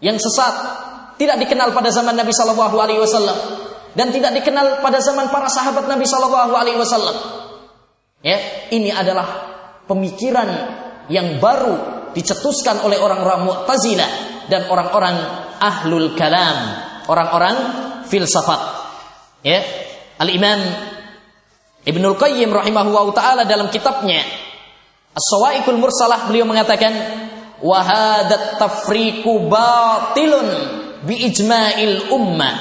yang 0.00 0.16
sesat, 0.16 0.54
tidak 1.16 1.40
dikenal 1.40 1.72
pada 1.72 1.88
zaman 1.90 2.14
Nabi 2.14 2.30
Shallallahu 2.30 2.76
Alaihi 2.76 3.00
Wasallam 3.00 3.38
dan 3.94 4.10
tidak 4.10 4.34
dikenal 4.42 4.82
pada 4.82 4.98
zaman 4.98 5.30
para 5.30 5.46
sahabat 5.46 5.86
Nabi 5.86 6.04
Shallallahu 6.04 6.52
Alaihi 6.54 6.78
Wasallam. 6.78 7.16
Ya, 8.24 8.40
ini 8.72 8.88
adalah 8.88 9.26
pemikiran 9.84 10.48
yang 11.12 11.38
baru 11.38 12.08
dicetuskan 12.16 12.80
oleh 12.84 12.96
orang-orang 12.96 13.44
Mu'tazilah 13.44 14.10
dan 14.48 14.68
orang-orang 14.68 15.16
ahlul 15.60 16.16
kalam, 16.16 16.56
orang-orang 17.08 17.56
filsafat. 18.08 18.60
Ya, 19.44 19.60
Al-Imam 20.20 20.60
Ibnul 21.84 22.16
Qayyim 22.16 22.48
rahimahullah 22.48 23.06
taala 23.12 23.42
dalam 23.44 23.68
kitabnya 23.68 24.24
As-Sawaikul 25.14 25.78
Mursalah 25.78 26.26
beliau 26.26 26.42
mengatakan 26.42 26.90
wa 27.62 27.78
hadat 27.78 28.58
tafriqu 28.58 29.46
batilun 29.46 30.48
bi 31.06 31.22
ijma'il 31.30 32.10
ummah 32.10 32.54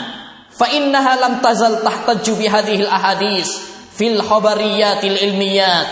fa 0.54 0.70
innaha 0.70 1.18
lam 1.18 1.34
tazal 1.41 1.82
tahtajju 1.82 2.38
bi 2.38 2.45
hadhihi 2.45 2.86
al-ahadis 2.86 3.49
fil 3.97 4.22
khabariyatil 4.22 5.18
ilmiyat 5.18 5.89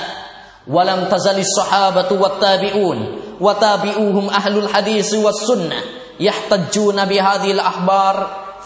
wa 0.69 0.85
lam 0.85 1.09
tazalis 1.09 1.49
sahabatu 1.49 2.21
wat 2.21 2.37
tabi'un 2.37 2.99
wa 3.41 3.57
tabi'uhum 3.57 4.29
ahlul 4.29 4.69
hadis 4.69 5.17
was 5.17 5.41
sunnah 5.41 5.81
yahtajjuna 6.21 7.09
bi 7.09 7.17
hadhihi 7.17 7.57
al-akhbar 7.57 8.15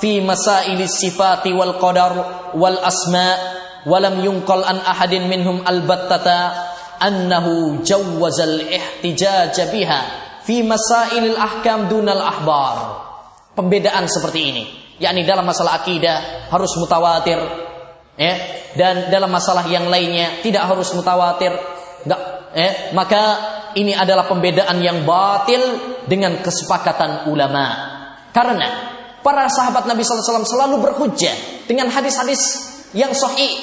fi 0.04 0.20
masail 0.20 0.84
sifati 0.84 1.56
wal 1.56 1.80
qadar 1.80 2.14
wal 2.60 2.76
asma 2.84 3.40
walam 3.88 4.20
yunqal 4.20 4.68
an 4.68 4.84
ahadin 4.84 5.32
minhum 5.32 5.64
albattata 5.64 6.75
annahu 7.06 7.86
jawwazal 7.86 8.66
ihtijaj 8.66 9.54
biha 9.70 10.00
fi 10.42 10.66
masail 10.66 11.38
ahkam 11.38 11.86
dunal 11.86 12.22
ahbar. 12.26 13.06
Pembedaan 13.54 14.10
seperti 14.10 14.42
ini 14.42 14.64
yakni 14.98 15.28
dalam 15.28 15.46
masalah 15.46 15.86
akidah 15.86 16.50
harus 16.50 16.74
mutawatir 16.82 17.40
ya. 18.18 18.34
Dan 18.76 19.08
dalam 19.08 19.32
masalah 19.32 19.64
yang 19.72 19.88
lainnya 19.88 20.44
tidak 20.44 20.68
harus 20.68 20.92
mutawatir. 20.98 21.54
Enggak 22.04 22.22
eh 22.58 22.92
maka 22.92 23.24
ini 23.78 23.96
adalah 23.96 24.28
pembedaan 24.28 24.82
yang 24.84 25.08
batil 25.08 25.62
dengan 26.10 26.44
kesepakatan 26.44 27.32
ulama. 27.32 27.96
Karena 28.36 28.96
Para 29.26 29.50
sahabat 29.50 29.90
Nabi 29.90 30.06
SAW 30.06 30.46
selalu 30.46 30.86
berhujjah 30.86 31.66
dengan 31.66 31.90
hadis-hadis 31.90 32.62
yang 32.94 33.10
sahih. 33.10 33.58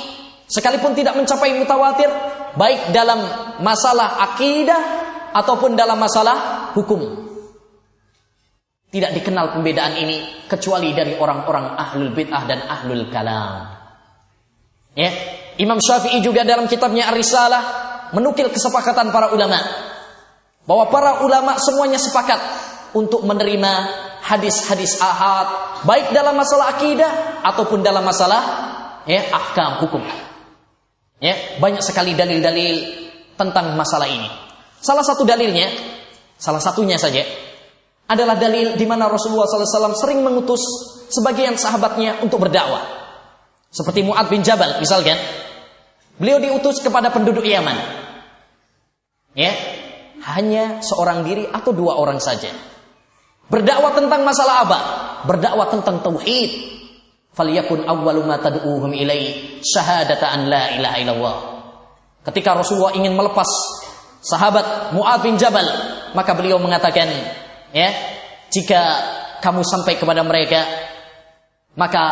Sekalipun 0.51 0.91
tidak 0.91 1.15
mencapai 1.15 1.55
mutawatir, 1.55 2.11
baik 2.57 2.93
dalam 2.93 3.21
masalah 3.61 4.21
akidah 4.33 4.81
ataupun 5.33 5.77
dalam 5.77 5.97
masalah 5.97 6.69
hukum. 6.77 7.01
Tidak 8.93 9.11
dikenal 9.17 9.57
pembedaan 9.57 9.97
ini 9.97 10.45
kecuali 10.45 10.93
dari 10.93 11.17
orang-orang 11.17 11.81
ahlul 11.81 12.13
bid'ah 12.13 12.45
dan 12.45 12.61
ahlul 12.69 13.09
kalam. 13.09 13.73
Ya, 14.93 15.09
Imam 15.57 15.81
Syafi'i 15.81 16.21
juga 16.21 16.45
dalam 16.45 16.69
kitabnya 16.69 17.09
Ar-Risalah 17.09 17.63
menukil 18.13 18.53
kesepakatan 18.53 19.09
para 19.09 19.33
ulama 19.33 19.57
bahwa 20.69 20.93
para 20.93 21.25
ulama 21.25 21.57
semuanya 21.57 21.97
sepakat 21.97 22.37
untuk 22.93 23.25
menerima 23.25 23.73
hadis-hadis 24.21 25.01
ahad 25.01 25.81
baik 25.89 26.13
dalam 26.13 26.37
masalah 26.37 26.77
akidah 26.77 27.43
ataupun 27.43 27.81
dalam 27.81 28.05
masalah 28.05 28.43
ya 29.09 29.33
ahkam 29.33 29.83
hukum. 29.83 30.05
Ya, 31.23 31.39
banyak 31.63 31.87
sekali 31.87 32.19
dalil-dalil 32.19 32.75
tentang 33.39 33.79
masalah 33.79 34.11
ini. 34.11 34.27
Salah 34.83 35.07
satu 35.07 35.23
dalilnya, 35.23 35.71
salah 36.35 36.59
satunya 36.59 36.99
saja 36.99 37.23
adalah 38.11 38.35
dalil 38.35 38.75
di 38.75 38.83
mana 38.83 39.07
Rasulullah 39.07 39.47
SAW 39.47 39.95
sering 39.95 40.27
mengutus 40.27 40.59
sebagian 41.15 41.55
sahabatnya 41.55 42.19
untuk 42.27 42.43
berdakwah. 42.43 42.83
Seperti 43.71 44.03
Mu'ad 44.03 44.27
bin 44.27 44.43
Jabal 44.43 44.83
misalkan. 44.83 45.17
Beliau 46.19 46.43
diutus 46.43 46.83
kepada 46.83 47.09
penduduk 47.09 47.47
Yaman. 47.47 47.79
Ya, 49.33 49.55
hanya 50.27 50.85
seorang 50.85 51.25
diri 51.25 51.49
atau 51.49 51.73
dua 51.73 51.97
orang 51.97 52.19
saja. 52.21 52.53
Berdakwah 53.49 53.95
tentang 53.95 54.27
masalah 54.27 54.67
apa? 54.67 54.79
Berdakwah 55.25 55.71
tentang 55.71 56.03
tauhid. 56.03 56.51
Falyakun 57.33 57.89
awwalu 57.89 58.29
ma 58.29 58.37
tad'uhum 58.37 58.93
ilai 58.93 59.61
syahadata 59.65 60.37
la 60.45 60.77
ilaha 60.77 60.97
illallah. 61.01 61.37
Ketika 62.29 62.53
Rasulullah 62.53 62.93
ingin 62.93 63.17
melepas 63.17 63.49
sahabat 64.21 64.93
Mu'ad 64.93 65.25
bin 65.25 65.41
Jabal, 65.41 65.65
maka 66.13 66.37
beliau 66.37 66.61
mengatakan, 66.61 67.09
ya, 67.73 67.89
jika 68.53 68.81
kamu 69.41 69.65
sampai 69.65 69.97
kepada 69.97 70.21
mereka, 70.23 70.61
maka 71.75 72.05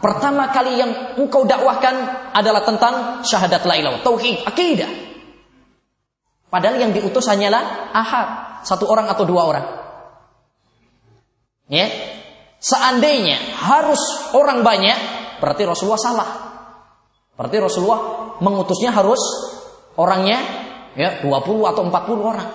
pertama 0.00 0.48
kali 0.48 0.80
yang 0.80 1.20
engkau 1.20 1.44
dakwahkan 1.44 1.94
adalah 2.32 2.64
tentang 2.64 3.20
syahadat 3.22 3.62
la 3.68 3.76
ilaha 3.76 4.00
tauhid, 4.00 4.48
akidah. 4.48 4.90
Padahal 6.48 6.80
yang 6.80 6.92
diutus 6.96 7.28
hanyalah 7.28 7.92
ahad, 7.92 8.28
satu 8.64 8.88
orang 8.88 9.12
atau 9.12 9.28
dua 9.28 9.42
orang. 9.44 9.66
Ya. 11.68 12.13
Seandainya 12.64 13.60
harus 13.60 14.00
orang 14.32 14.64
banyak, 14.64 14.96
berarti 15.36 15.68
Rasulullah 15.68 16.00
salah. 16.00 16.30
Berarti 17.36 17.60
Rasulullah 17.60 18.00
mengutusnya 18.40 18.88
harus 18.88 19.20
orangnya 20.00 20.40
ya 20.96 21.20
20 21.20 21.28
atau 21.68 21.82
40 21.84 22.24
orang. 22.24 22.48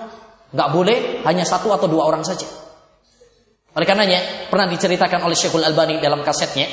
Nggak 0.50 0.70
boleh 0.74 0.98
hanya 1.22 1.46
satu 1.46 1.70
atau 1.70 1.86
dua 1.86 2.10
orang 2.10 2.26
saja. 2.26 2.42
Oleh 3.70 3.86
karenanya, 3.86 4.50
pernah 4.50 4.66
diceritakan 4.66 5.22
oleh 5.22 5.38
Syekhul 5.38 5.62
Albani 5.62 6.02
dalam 6.02 6.26
kasetnya, 6.26 6.66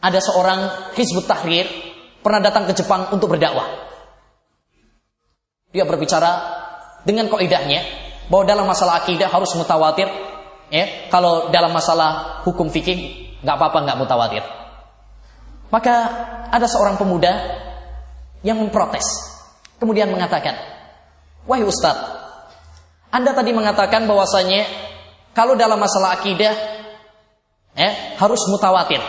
ada 0.00 0.16
seorang 0.16 0.96
Hizbut 0.96 1.28
Tahrir 1.28 1.68
pernah 2.24 2.40
datang 2.40 2.64
ke 2.64 2.72
Jepang 2.72 3.12
untuk 3.12 3.36
berdakwah. 3.36 3.68
Dia 5.76 5.84
berbicara 5.84 6.40
dengan 7.04 7.28
kaidahnya 7.28 7.84
bahwa 8.32 8.48
dalam 8.48 8.64
masalah 8.64 9.04
akidah 9.04 9.28
harus 9.28 9.52
mutawatir 9.60 10.08
Ya, 10.70 11.10
kalau 11.10 11.50
dalam 11.50 11.74
masalah 11.74 12.42
hukum 12.46 12.70
fikih 12.70 13.30
nggak 13.42 13.56
apa-apa 13.58 13.78
nggak 13.82 13.98
mutawatir. 13.98 14.44
Maka 15.70 15.94
ada 16.50 16.66
seorang 16.66 16.98
pemuda 16.98 17.30
yang 18.42 18.58
memprotes, 18.58 19.06
kemudian 19.78 20.10
mengatakan, 20.10 20.54
Wahai 21.46 21.66
Ustaz, 21.66 21.98
Anda 23.10 23.34
tadi 23.34 23.50
mengatakan 23.50 24.06
bahwasanya 24.06 24.66
kalau 25.34 25.54
dalam 25.58 25.78
masalah 25.78 26.18
akidah 26.18 26.54
eh, 27.74 27.92
harus 28.18 28.40
mutawatir. 28.50 29.02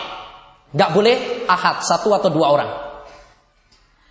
Gak 0.72 0.90
boleh 0.96 1.44
ahad, 1.44 1.84
satu 1.84 2.16
atau 2.16 2.32
dua 2.32 2.48
orang. 2.48 2.70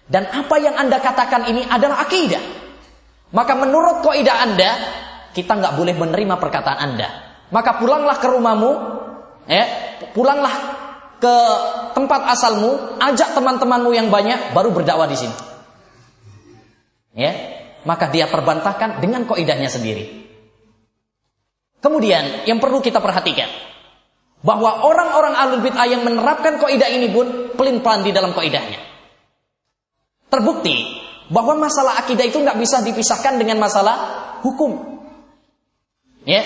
Dan 0.05 0.29
apa 0.29 0.59
yang 0.61 0.77
Anda 0.77 1.01
katakan 1.01 1.49
ini 1.49 1.65
adalah 1.65 2.05
akidah. 2.05 2.43
Maka 3.31 3.55
menurut 3.55 4.03
kaidah 4.03 4.43
Anda, 4.43 4.71
kita 5.31 5.55
nggak 5.55 5.73
boleh 5.79 5.95
menerima 5.95 6.35
perkataan 6.35 6.79
Anda. 6.83 7.30
Maka 7.51 7.77
pulanglah 7.77 8.15
ke 8.17 8.27
rumahmu, 8.31 8.71
eh, 9.51 9.67
pulanglah 10.15 10.55
ke 11.19 11.35
tempat 11.93 12.31
asalmu, 12.33 12.97
ajak 12.97 13.35
teman-temanmu 13.35 13.91
yang 13.91 14.07
banyak, 14.07 14.55
baru 14.55 14.71
berdakwah 14.73 15.05
di 15.05 15.19
sini. 15.19 15.35
Ya, 17.11 17.31
maka 17.83 18.07
dia 18.07 18.31
terbantahkan 18.31 19.03
dengan 19.03 19.27
koidahnya 19.27 19.67
sendiri. 19.67 20.23
Kemudian 21.83 22.47
yang 22.47 22.63
perlu 22.63 22.79
kita 22.79 23.03
perhatikan 23.03 23.51
bahwa 24.41 24.85
orang-orang 24.87 25.35
alul 25.37 25.61
bid'ah 25.61 25.85
yang 25.91 26.01
menerapkan 26.07 26.57
koidah 26.57 26.89
ini 26.89 27.11
pun 27.11 27.53
pelin-pelan 27.53 28.01
di 28.07 28.15
dalam 28.15 28.31
koidahnya. 28.31 28.79
Terbukti 30.31 31.03
bahwa 31.27 31.67
masalah 31.67 31.99
akidah 31.99 32.25
itu 32.25 32.39
nggak 32.39 32.57
bisa 32.57 32.79
dipisahkan 32.81 33.35
dengan 33.35 33.59
masalah 33.59 33.95
hukum. 34.39 35.03
Ya, 36.23 36.45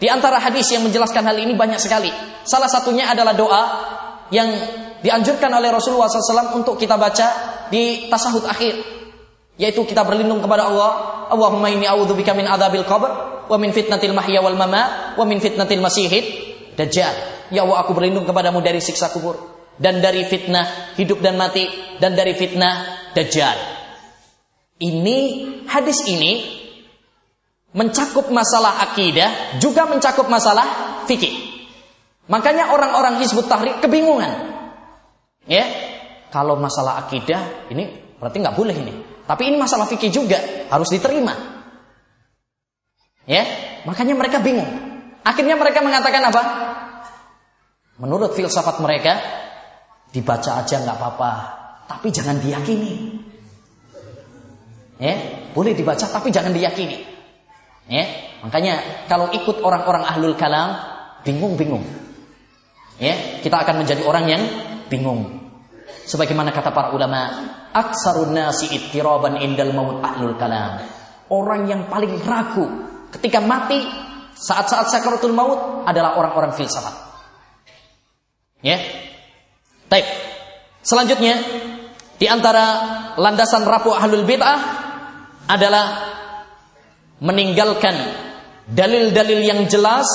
di 0.00 0.08
antara 0.08 0.40
hadis 0.40 0.72
yang 0.72 0.80
menjelaskan 0.88 1.20
hal 1.20 1.36
ini 1.36 1.52
banyak 1.52 1.76
sekali. 1.76 2.08
Salah 2.48 2.72
satunya 2.72 3.12
adalah 3.12 3.36
doa 3.36 3.62
yang 4.32 4.48
dianjurkan 5.04 5.52
oleh 5.52 5.68
Rasulullah 5.68 6.08
SAW 6.08 6.56
untuk 6.56 6.80
kita 6.80 6.96
baca 6.96 7.28
di 7.68 8.08
tasahud 8.08 8.48
akhir. 8.48 8.80
Yaitu 9.60 9.84
kita 9.84 10.00
berlindung 10.08 10.40
kepada 10.40 10.72
Allah. 10.72 10.90
Allahumma 11.28 11.68
inni 11.68 11.84
a'udzubika 11.84 12.32
min 12.32 12.48
adzabil 12.48 12.88
qabr 12.88 13.10
wa 13.44 13.56
min 13.60 13.76
fitnatil 13.76 14.16
mahya 14.16 14.40
wal 14.40 14.56
mamat 14.56 15.20
wa 15.20 15.24
min 15.28 15.36
fitnatil 15.36 15.84
masihid 15.84 16.24
dajjal. 16.80 17.12
Ya 17.52 17.68
Allah 17.68 17.84
aku 17.84 17.92
berlindung 17.92 18.24
kepadamu 18.24 18.64
dari 18.64 18.80
siksa 18.80 19.12
kubur 19.12 19.36
dan 19.76 20.00
dari 20.00 20.24
fitnah 20.24 20.96
hidup 20.96 21.20
dan 21.20 21.36
mati 21.36 21.68
dan 22.00 22.16
dari 22.16 22.32
fitnah 22.32 23.12
dajjal. 23.12 23.58
Ini 24.80 25.18
hadis 25.68 26.08
ini 26.08 26.59
mencakup 27.70 28.30
masalah 28.34 28.82
akidah, 28.90 29.58
juga 29.62 29.86
mencakup 29.86 30.26
masalah 30.26 31.02
fikih. 31.06 31.50
Makanya 32.30 32.70
orang-orang 32.74 33.18
Hizbut 33.22 33.50
Tahrir 33.50 33.78
kebingungan. 33.82 34.30
Ya, 35.46 35.66
kalau 36.30 36.54
masalah 36.54 37.02
akidah 37.02 37.70
ini 37.74 37.90
berarti 38.18 38.38
nggak 38.38 38.54
boleh 38.54 38.74
ini. 38.74 38.94
Tapi 39.26 39.50
ini 39.50 39.56
masalah 39.58 39.86
fikih 39.86 40.10
juga 40.10 40.38
harus 40.70 40.90
diterima. 40.90 41.34
Ya, 43.26 43.46
makanya 43.86 44.14
mereka 44.18 44.42
bingung. 44.42 44.70
Akhirnya 45.22 45.54
mereka 45.54 45.82
mengatakan 45.82 46.22
apa? 46.30 46.42
Menurut 48.00 48.32
filsafat 48.32 48.80
mereka, 48.80 49.18
dibaca 50.10 50.62
aja 50.62 50.82
nggak 50.82 50.96
apa-apa, 50.96 51.32
tapi 51.86 52.14
jangan 52.14 52.38
diyakini. 52.38 52.94
Ya, 55.02 55.14
boleh 55.50 55.74
dibaca 55.74 56.06
tapi 56.06 56.30
jangan 56.30 56.54
diyakini. 56.54 57.09
Ya, 57.88 58.04
makanya 58.44 59.06
kalau 59.08 59.32
ikut 59.32 59.64
orang-orang 59.64 60.04
ahlul 60.04 60.36
kalam 60.36 60.76
bingung-bingung. 61.24 61.84
Ya, 63.00 63.40
kita 63.40 63.64
akan 63.64 63.80
menjadi 63.80 64.04
orang 64.04 64.24
yang 64.28 64.42
bingung. 64.92 65.40
Sebagaimana 66.04 66.52
kata 66.52 66.74
para 66.74 66.92
ulama, 66.92 67.30
aksarun 67.72 68.34
nasi 68.34 68.68
ittiraban 68.70 69.40
indal 69.40 69.72
maut 69.72 70.04
ahlul 70.04 70.36
kalam. 70.36 70.84
Orang 71.30 71.70
yang 71.70 71.86
paling 71.86 72.18
ragu 72.26 72.66
ketika 73.14 73.38
mati 73.38 73.78
saat-saat 74.34 74.90
sakaratul 74.90 75.34
maut 75.34 75.86
adalah 75.86 76.18
orang-orang 76.18 76.52
filsafat. 76.54 76.94
Ya. 78.60 78.76
Baik. 79.88 80.06
Selanjutnya 80.80 81.40
di 82.20 82.26
antara 82.28 82.64
landasan 83.16 83.64
rapuh 83.64 83.96
ahlul 83.96 84.28
bid'ah 84.28 84.60
adalah 85.48 85.84
meninggalkan 87.20 87.94
dalil-dalil 88.64 89.40
yang 89.44 89.60
jelas 89.68 90.08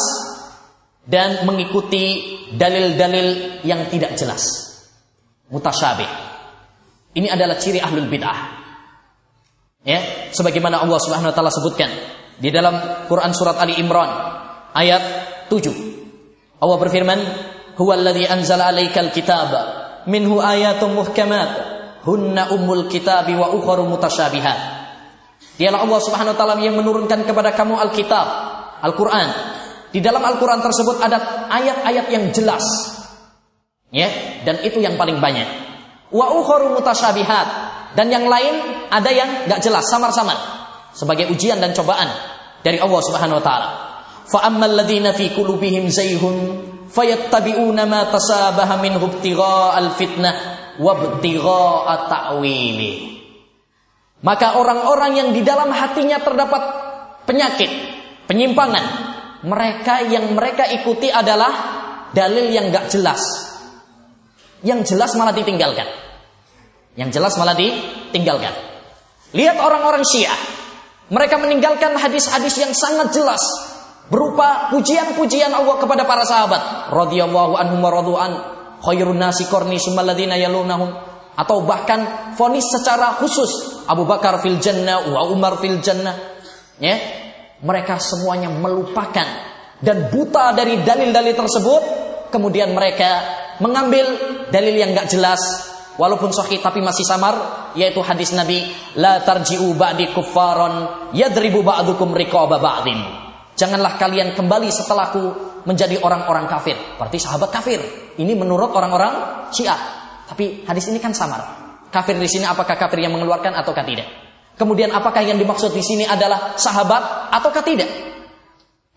dan 1.06 1.46
mengikuti 1.46 2.38
dalil-dalil 2.54 3.62
yang 3.62 3.86
tidak 3.94 4.18
jelas. 4.18 4.44
Mutasyabih. 5.54 6.10
Ini 7.16 7.30
adalah 7.30 7.62
ciri 7.62 7.78
ahlul 7.78 8.10
bid'ah. 8.10 8.66
Ya, 9.86 10.34
sebagaimana 10.34 10.82
Allah 10.82 10.98
Subhanahu 10.98 11.30
wa 11.30 11.36
taala 11.38 11.54
sebutkan 11.54 11.94
di 12.42 12.50
dalam 12.50 13.06
Quran 13.06 13.32
surat 13.38 13.62
Ali 13.62 13.78
Imran 13.78 14.10
ayat 14.74 15.04
7. 15.48 16.58
Allah 16.58 16.78
berfirman, 16.82 17.20
"Huwallazi 17.78 18.26
anzala 18.26 18.74
'alaikal 18.74 19.14
kitaba 19.14 19.62
minhu 20.10 20.42
ayatun 20.42 20.98
muhkamat 20.98 21.50
hunna 22.02 22.50
ummul 22.50 22.90
kitabi 22.90 23.38
wa 23.38 23.54
ukharu 23.54 23.86
mutasyabihat." 23.86 24.75
Dialah 25.56 25.88
Allah 25.88 26.00
Subhanahu 26.04 26.34
wa 26.36 26.38
taala 26.38 26.56
yang 26.60 26.76
menurunkan 26.76 27.24
kepada 27.24 27.56
kamu 27.56 27.80
Alkitab, 27.80 28.28
Al-Qur'an. 28.84 29.30
Di 29.96 30.04
dalam 30.04 30.20
Al-Qur'an 30.20 30.60
tersebut 30.60 31.00
ada 31.00 31.48
ayat-ayat 31.48 32.06
yang 32.12 32.28
jelas. 32.36 32.64
Ya, 33.96 34.12
dan 34.44 34.60
itu 34.68 34.84
yang 34.84 35.00
paling 35.00 35.24
banyak. 35.24 35.48
Wa 36.12 36.36
ukharu 36.36 36.76
mutasyabihat 36.76 37.48
dan 37.96 38.12
yang 38.12 38.28
lain 38.28 38.88
ada 38.92 39.08
yang 39.08 39.48
enggak 39.48 39.64
jelas, 39.64 39.88
samar-samar 39.88 40.36
sebagai 40.92 41.32
ujian 41.32 41.64
dan 41.64 41.72
cobaan 41.72 42.12
dari 42.60 42.76
Allah 42.84 43.02
Subhanahu 43.04 43.40
wa 43.40 43.44
taala. 43.44 43.70
Fa 44.28 44.44
ammal 44.52 44.76
ladzina 44.76 45.16
fi 45.16 45.32
qulubihim 45.32 45.88
zayhun 45.88 46.36
fayattabi'una 46.92 47.88
ma 47.88 48.12
tasabaha 48.12 48.76
minhu 48.84 49.08
ibtigha'al 49.08 49.96
fitnah 49.96 50.34
wa 50.84 50.92
ibtigha'a 51.00 51.94
ta'wili. 52.12 53.15
Maka 54.24 54.56
orang-orang 54.56 55.12
yang 55.18 55.30
di 55.36 55.42
dalam 55.44 55.74
hatinya 55.74 56.22
terdapat 56.24 56.64
penyakit, 57.28 57.72
penyimpangan, 58.30 58.86
mereka 59.44 60.06
yang 60.08 60.32
mereka 60.34 60.66
ikuti 60.72 61.12
adalah 61.12 61.52
dalil 62.16 62.48
yang 62.48 62.72
gak 62.72 62.88
jelas. 62.90 63.22
Yang 64.66 64.96
jelas 64.96 65.14
malah 65.20 65.36
ditinggalkan. 65.36 65.86
Yang 66.96 67.20
jelas 67.20 67.34
malah 67.36 67.54
ditinggalkan. 67.54 68.56
Lihat 69.36 69.60
orang-orang 69.60 70.02
Syiah. 70.08 70.40
Mereka 71.12 71.38
meninggalkan 71.38 71.94
hadis-hadis 72.02 72.56
yang 72.58 72.74
sangat 72.74 73.14
jelas 73.14 73.44
berupa 74.10 74.74
pujian-pujian 74.74 75.54
Allah 75.54 75.78
kepada 75.82 76.06
para 76.06 76.26
sahabat 76.26 76.90
radhiyallahu 76.94 77.54
anhum 77.58 77.82
wa 77.82 77.90
radu'an 77.94 78.32
khairun 78.82 79.18
nasi 79.18 79.46
qarni 79.50 79.82
sumalladzina 79.82 80.38
yalunahum 80.38 80.94
atau 81.36 81.64
bahkan 81.68 82.34
fonis 82.34 82.66
secara 82.72 83.20
khusus. 83.20 83.84
Abu 83.86 84.08
Bakar 84.08 84.40
fil 84.40 84.58
jannah 84.58 85.06
wa 85.12 85.28
Umar 85.30 85.60
fil 85.60 85.84
jannah 85.84 86.16
ya. 86.80 86.96
Mereka 87.62 88.00
semuanya 88.00 88.52
melupakan. 88.52 89.54
Dan 89.80 90.08
buta 90.08 90.56
dari 90.56 90.80
dalil-dalil 90.82 91.36
tersebut 91.36 91.82
kemudian 92.32 92.72
mereka 92.72 93.22
mengambil 93.60 94.08
dalil 94.52 94.76
yang 94.76 94.96
gak 94.96 95.12
jelas 95.12 95.40
walaupun 95.96 96.32
sahih 96.32 96.60
tapi 96.60 96.84
masih 96.84 97.08
samar 97.08 97.72
yaitu 97.76 98.00
hadis 98.04 98.36
Nabi 98.36 98.64
la 99.00 99.24
tarji'u 99.24 99.76
ba'di 99.76 100.12
kuffaron 100.12 101.08
yadribu 101.16 101.64
ba'dukum 101.64 102.12
riqaba 102.16 102.60
ba'din. 102.60 103.00
Janganlah 103.56 103.96
kalian 103.96 104.36
kembali 104.36 104.68
setelahku 104.68 105.24
menjadi 105.64 106.00
orang-orang 106.04 106.48
kafir. 106.48 106.76
Berarti 107.00 107.18
sahabat 107.20 107.50
kafir. 107.52 107.80
Ini 108.20 108.36
menurut 108.36 108.72
orang-orang 108.76 109.48
Syiah 109.52 109.95
tapi 110.26 110.66
hadis 110.66 110.90
ini 110.90 110.98
kan 110.98 111.14
samar. 111.14 111.66
Kafir 111.94 112.18
di 112.18 112.28
sini 112.28 112.44
apakah 112.44 112.76
kafir 112.76 113.00
yang 113.00 113.14
mengeluarkan 113.14 113.56
ataukah 113.56 113.86
tidak? 113.86 114.08
Kemudian 114.56 114.92
apakah 114.92 115.24
yang 115.24 115.36
dimaksud 115.36 115.72
di 115.72 115.84
sini 115.84 116.04
adalah 116.08 116.56
sahabat 116.56 117.32
ataukah 117.32 117.64
tidak? 117.64 117.88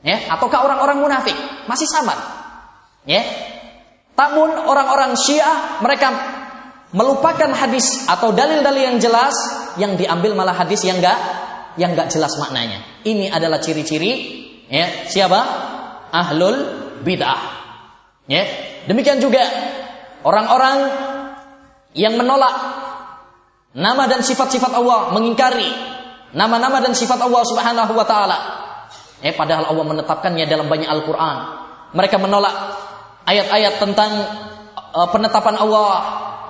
Ya, 0.03 0.31
ataukah 0.31 0.63
orang-orang 0.63 1.03
munafik? 1.03 1.35
Masih 1.67 1.87
samar. 1.91 2.19
Ya. 3.03 3.23
Namun 4.15 4.55
orang-orang 4.55 5.15
Syiah 5.19 5.79
mereka 5.83 6.11
melupakan 6.91 7.51
hadis 7.55 8.07
atau 8.07 8.31
dalil-dalil 8.35 8.95
yang 8.95 8.99
jelas 8.99 9.35
yang 9.79 9.95
diambil 9.95 10.35
malah 10.35 10.57
hadis 10.57 10.83
yang 10.87 10.99
enggak 10.99 11.19
yang 11.79 11.95
enggak 11.95 12.11
jelas 12.11 12.35
maknanya. 12.39 12.83
Ini 13.07 13.31
adalah 13.31 13.63
ciri-ciri 13.63 14.13
ya, 14.71 15.07
siapa? 15.07 15.41
Ahlul 16.11 16.57
bid'ah. 17.03 17.43
Ya. 18.31 18.43
Demikian 18.87 19.19
juga 19.23 19.43
orang-orang 20.23 21.08
yang 21.97 22.17
menolak 22.17 22.55
nama 23.73 24.05
dan 24.09 24.21
sifat-sifat 24.21 24.73
Allah, 24.77 25.13
mengingkari 25.15 25.69
nama-nama 26.33 26.83
dan 26.85 26.93
sifat 26.93 27.21
Allah 27.21 27.43
Subhanahu 27.45 27.93
wa 27.97 28.07
taala. 28.09 28.39
Eh 29.25 29.35
padahal 29.35 29.71
Allah 29.71 29.85
menetapkannya 29.85 30.45
dalam 30.47 30.69
banyak 30.69 30.89
Al-Qur'an. 30.89 31.39
Mereka 31.97 32.21
menolak 32.21 32.55
ayat-ayat 33.25 33.81
tentang 33.81 34.11
uh, 34.93 35.09
penetapan 35.09 35.57
Allah 35.57 35.93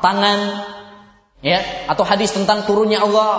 tangan 0.03 0.39
ya 1.43 1.63
atau 1.91 2.03
hadis 2.03 2.35
tentang 2.35 2.67
turunnya 2.67 3.03
Allah 3.03 3.33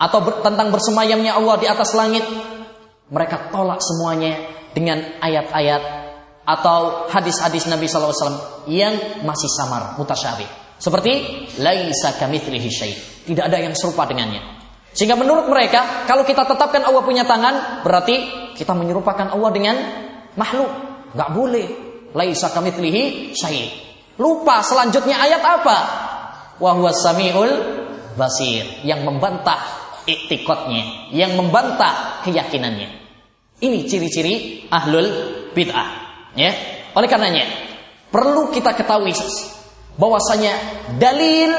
atau 0.00 0.18
ber, 0.20 0.42
tentang 0.42 0.74
bersemayamnya 0.74 1.38
Allah 1.38 1.54
di 1.60 1.66
atas 1.70 1.94
langit, 1.94 2.24
mereka 3.12 3.48
tolak 3.52 3.78
semuanya 3.78 4.36
dengan 4.74 5.00
ayat-ayat 5.22 6.03
atau 6.44 7.08
hadis-hadis 7.08 7.64
Nabi 7.66 7.88
SAW 7.88 8.68
yang 8.68 9.24
masih 9.24 9.48
samar, 9.48 9.96
mutasyabih. 9.96 10.64
Seperti 10.76 11.12
laisa 11.64 12.12
kamitslihi 12.20 12.68
syai. 12.68 12.94
Tidak 13.24 13.40
ada 13.40 13.56
yang 13.56 13.72
serupa 13.72 14.04
dengannya. 14.04 14.60
Sehingga 14.92 15.16
menurut 15.16 15.48
mereka, 15.48 16.04
kalau 16.04 16.22
kita 16.22 16.44
tetapkan 16.44 16.84
Allah 16.84 17.02
punya 17.02 17.24
tangan, 17.24 17.80
berarti 17.82 18.16
kita 18.54 18.76
menyerupakan 18.76 19.32
Allah 19.32 19.50
dengan 19.50 19.76
makhluk. 20.36 20.70
Gak 21.16 21.30
boleh. 21.32 21.66
Laisa 22.12 22.52
kamitslihi 22.52 23.32
syai. 23.34 23.64
Lupa 24.20 24.62
selanjutnya 24.62 25.18
ayat 25.18 25.42
apa? 25.42 25.78
Wa 26.62 26.70
huwas 26.78 27.02
samiul 27.02 27.50
basir 28.14 28.62
yang 28.86 29.02
membantah 29.02 29.58
iktikotnya, 30.06 31.10
yang 31.10 31.34
membantah 31.34 32.22
keyakinannya. 32.22 33.02
Ini 33.58 33.78
ciri-ciri 33.88 34.66
ahlul 34.70 35.08
bid'ah. 35.56 36.03
Ya. 36.34 36.52
Oleh 36.94 37.08
karenanya, 37.10 37.46
perlu 38.10 38.50
kita 38.54 38.74
ketahui 38.74 39.14
bahwasanya 39.98 40.52
dalil 40.98 41.50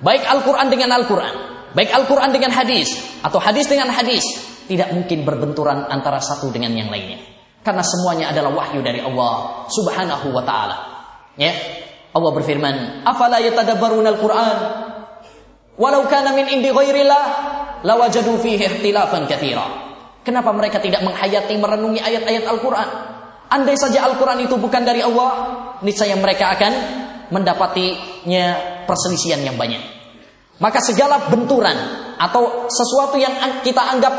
baik 0.00 0.24
Al-Qur'an 0.24 0.68
dengan 0.68 0.92
Al-Qur'an, 0.96 1.34
baik 1.72 1.90
Al-Qur'an 1.92 2.32
dengan 2.32 2.52
hadis 2.52 2.92
atau 3.24 3.40
hadis 3.40 3.68
dengan 3.68 3.92
hadis 3.92 4.24
tidak 4.64 4.92
mungkin 4.96 5.24
berbenturan 5.28 5.88
antara 5.88 6.20
satu 6.20 6.48
dengan 6.48 6.72
yang 6.72 6.88
lainnya. 6.88 7.20
Karena 7.64 7.80
semuanya 7.80 8.28
adalah 8.32 8.52
wahyu 8.52 8.84
dari 8.84 9.00
Allah 9.00 9.64
Subhanahu 9.72 10.32
wa 10.32 10.44
taala. 10.44 10.76
Ya. 11.40 11.52
Allah 12.14 12.30
berfirman, 12.30 13.04
"Afala 13.08 13.40
yatadabbaruna 13.40 14.14
al-Qur'an? 14.14 14.56
Walau 15.74 16.06
kana 16.06 16.30
min 16.36 16.46
indi 16.46 16.70
ghairillah 16.70 17.24
lawajadu 17.82 18.36
fihi 18.38 18.60
ikhtilafan 18.68 19.26
katsira." 19.26 19.84
Kenapa 20.24 20.56
mereka 20.56 20.80
tidak 20.80 21.04
menghayati 21.04 21.52
merenungi 21.60 22.00
ayat-ayat 22.00 22.48
Al-Qur'an? 22.48 23.13
Andai 23.54 23.78
saja 23.78 24.02
Al-Quran 24.10 24.50
itu 24.50 24.58
bukan 24.58 24.82
dari 24.82 24.98
Allah, 24.98 25.30
niscaya 25.86 26.18
mereka 26.18 26.50
akan 26.58 26.72
mendapatinya 27.30 28.46
perselisihan 28.82 29.38
yang 29.46 29.54
banyak. 29.54 29.78
Maka 30.58 30.82
segala 30.82 31.30
benturan 31.30 31.78
atau 32.18 32.66
sesuatu 32.66 33.14
yang 33.14 33.62
kita 33.62 33.82
anggap 33.94 34.14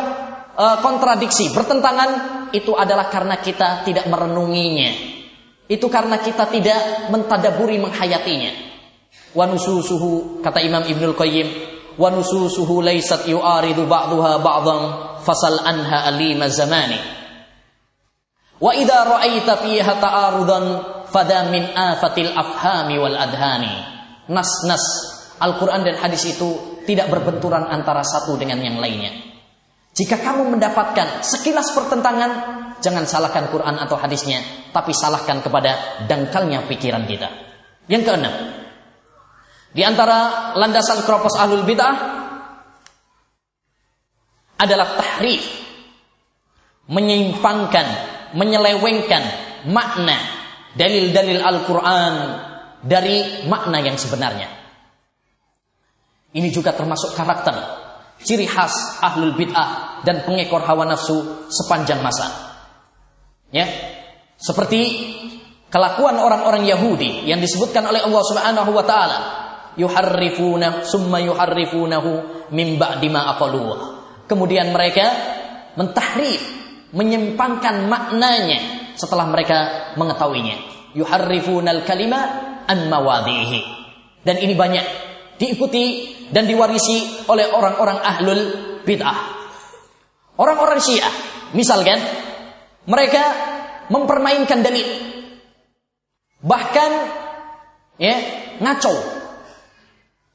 uh, 0.55 0.77
kontradiksi, 0.79 1.51
bertentangan, 1.51 2.11
itu 2.55 2.71
adalah 2.79 3.11
karena 3.11 3.35
kita 3.43 3.83
tidak 3.83 4.07
merenunginya. 4.07 5.19
Itu 5.67 5.91
karena 5.91 6.21
kita 6.23 6.47
tidak 6.47 7.11
mentadaburi 7.11 7.75
menghayatinya. 7.75 8.51
Wanususuhu 9.35 10.39
kata 10.39 10.63
Imam 10.63 10.87
Ibnul 10.87 11.15
Qayyim, 11.17 11.47
wanususuhu 11.99 12.79
laysat 12.79 13.27
yu'aridu 13.27 13.83
ba'daha 13.83 14.39
ba'dhan 14.39 14.79
fasal 15.27 15.59
anha 15.63 16.07
alima 16.07 16.47
zamani. 16.47 17.14
Wa 18.59 18.71
idza 18.71 18.99
ra'aita 19.03 19.59
fiha 19.59 19.93
ta'arudan 19.99 20.65
fada 21.11 21.51
min 21.51 21.63
afatil 21.75 22.31
afhami 22.31 22.95
wal 22.99 23.15
adhani. 23.15 23.73
Nas-nas 24.31 24.85
Al-Quran 25.39 25.83
dan 25.83 25.99
hadis 25.99 26.23
itu 26.31 26.79
tidak 26.87 27.11
berbenturan 27.11 27.67
antara 27.67 28.01
satu 28.05 28.39
dengan 28.39 28.61
yang 28.63 28.79
lainnya. 28.79 29.11
Jika 29.95 30.19
kamu 30.19 30.55
mendapatkan 30.55 31.23
sekilas 31.23 31.71
pertentangan, 31.75 32.31
jangan 32.83 33.07
salahkan 33.07 33.47
Quran 33.47 33.75
atau 33.79 33.95
hadisnya, 33.95 34.43
tapi 34.75 34.91
salahkan 34.91 35.39
kepada 35.39 36.03
dangkalnya 36.07 36.67
pikiran 36.67 37.07
kita. 37.07 37.29
Yang 37.87 38.03
keenam, 38.11 38.35
di 39.75 39.83
antara 39.83 40.51
landasan 40.55 41.03
keropos 41.03 41.35
ahlul 41.35 41.67
bid'ah 41.67 41.95
adalah 44.59 44.95
tahrif, 44.95 45.43
menyimpangkan, 46.87 48.14
menyelewengkan 48.35 49.23
makna 49.71 50.15
dalil-dalil 50.75 51.39
Al-Quran 51.39 52.13
dari 52.83 53.47
makna 53.47 53.81
yang 53.81 53.95
sebenarnya. 53.95 54.51
Ini 56.35 56.51
juga 56.51 56.75
termasuk 56.75 57.15
karakter, 57.15 57.55
ciri 58.19 58.43
khas 58.43 58.99
ahlul 58.99 59.39
bid'ah 59.39 60.03
dan 60.03 60.27
pengekor 60.27 60.61
hawa 60.67 60.83
nafsu 60.83 61.47
sepanjang 61.47 62.03
masa. 62.03 62.27
Ya, 63.55 63.71
seperti 64.35 64.81
kelakuan 65.71 66.19
orang-orang 66.19 66.67
Yahudi 66.67 67.23
yang 67.23 67.39
disebutkan 67.39 67.87
oleh 67.87 68.03
Allah 68.03 68.23
Subhanahu 68.27 68.71
wa 68.75 68.83
taala, 68.83 69.19
yuharrifuna 69.79 70.83
summa 70.83 71.23
yuharrifunahu 71.23 72.51
min 72.51 72.75
ba'di 72.75 73.07
ma 73.07 73.31
Kemudian 74.27 74.75
mereka 74.75 75.05
mentahrif, 75.79 76.41
menyimpangkan 76.95 77.91
maknanya 77.91 78.91
setelah 78.95 79.27
mereka 79.27 79.91
mengetahuinya. 79.99 80.57
Yuharrifunal 80.95 81.83
kalima 81.83 82.21
an 82.63 82.87
mawadhihi. 82.87 83.59
Dan 84.23 84.39
ini 84.39 84.55
banyak 84.55 84.85
diikuti 85.35 86.15
dan 86.31 86.47
diwarisi 86.47 87.27
oleh 87.27 87.51
orang-orang 87.51 87.99
ahlul 87.99 88.41
bid'ah. 88.87 89.19
Orang-orang 90.39 90.79
Syiah, 90.79 91.11
misalkan 91.55 91.99
mereka 92.87 93.23
mempermainkan 93.91 94.63
dalil. 94.63 94.87
Bahkan 96.41 96.91
ya, 97.99 98.15
ngaco. 98.59 98.95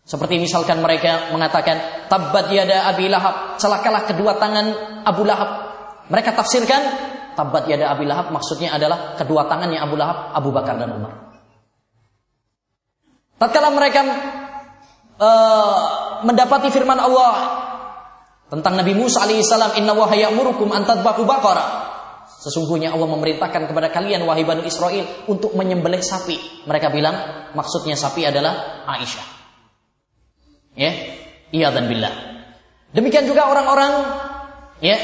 Seperti 0.04 0.42
misalkan 0.42 0.82
mereka 0.82 1.30
mengatakan 1.30 2.08
tabbat 2.10 2.50
yada 2.50 2.90
Abi 2.90 3.06
Lahab, 3.06 3.60
celakalah 3.62 4.10
kedua 4.10 4.34
tangan 4.42 4.66
Abu 5.06 5.22
Lahab. 5.22 5.69
Mereka 6.10 6.34
tafsirkan 6.34 6.82
tabbat 7.38 7.70
yada 7.70 7.94
Abi 7.94 8.04
Lahab 8.04 8.34
maksudnya 8.34 8.74
adalah 8.74 9.14
kedua 9.14 9.46
tangannya 9.46 9.78
Abu 9.78 9.94
Lahab, 9.94 10.34
Abu 10.34 10.50
Bakar 10.50 10.76
dan 10.76 10.90
Umar. 10.90 11.30
Tatkala 13.40 13.72
mereka 13.72 14.04
uh, 15.16 15.76
mendapati 16.26 16.68
firman 16.68 17.00
Allah 17.00 17.34
tentang 18.52 18.76
Nabi 18.76 18.92
Musa 18.92 19.24
alaihissalam 19.24 19.80
inna 19.80 19.96
wa 19.96 20.10
ya'murukum 20.10 20.68
an 20.74 20.84
tadbahu 20.84 21.24
baqara 21.24 21.88
Sesungguhnya 22.40 22.96
Allah 22.96 23.04
memerintahkan 23.04 23.68
kepada 23.68 23.92
kalian 23.92 24.24
wahai 24.24 24.48
Bani 24.48 24.64
Israel 24.64 25.28
untuk 25.28 25.52
menyembelih 25.52 26.00
sapi. 26.00 26.64
Mereka 26.64 26.88
bilang 26.88 27.12
maksudnya 27.52 28.00
sapi 28.00 28.24
adalah 28.24 28.80
Aisyah. 28.88 29.26
Ya, 30.72 30.92
iya 31.52 31.68
dan 31.68 31.84
billah. 31.84 32.08
Demikian 32.96 33.28
juga 33.28 33.44
orang-orang 33.44 33.92
ya 34.80 34.96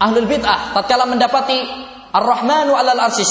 ahlul 0.00 0.26
bid'ah 0.26 0.72
tatkala 0.72 1.04
mendapati 1.04 1.60
Ar-Rahmanu 2.10 2.74
'alal 2.74 2.98
arsy 3.06 3.22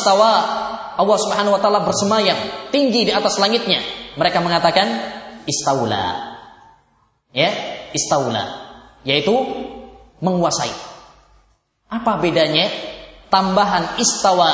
Allah 1.00 1.18
Subhanahu 1.20 1.56
wa 1.58 1.62
taala 1.64 1.84
bersemayam 1.84 2.38
tinggi 2.72 3.08
di 3.08 3.12
atas 3.12 3.42
langitnya. 3.42 3.82
Mereka 4.16 4.40
mengatakan 4.40 4.88
istaula. 5.48 6.36
Ya, 7.32 7.52
istaula 7.92 8.70
yaitu 9.08 9.32
menguasai. 10.20 10.72
Apa 11.90 12.20
bedanya 12.22 12.68
tambahan 13.32 13.98
istawa 13.98 14.52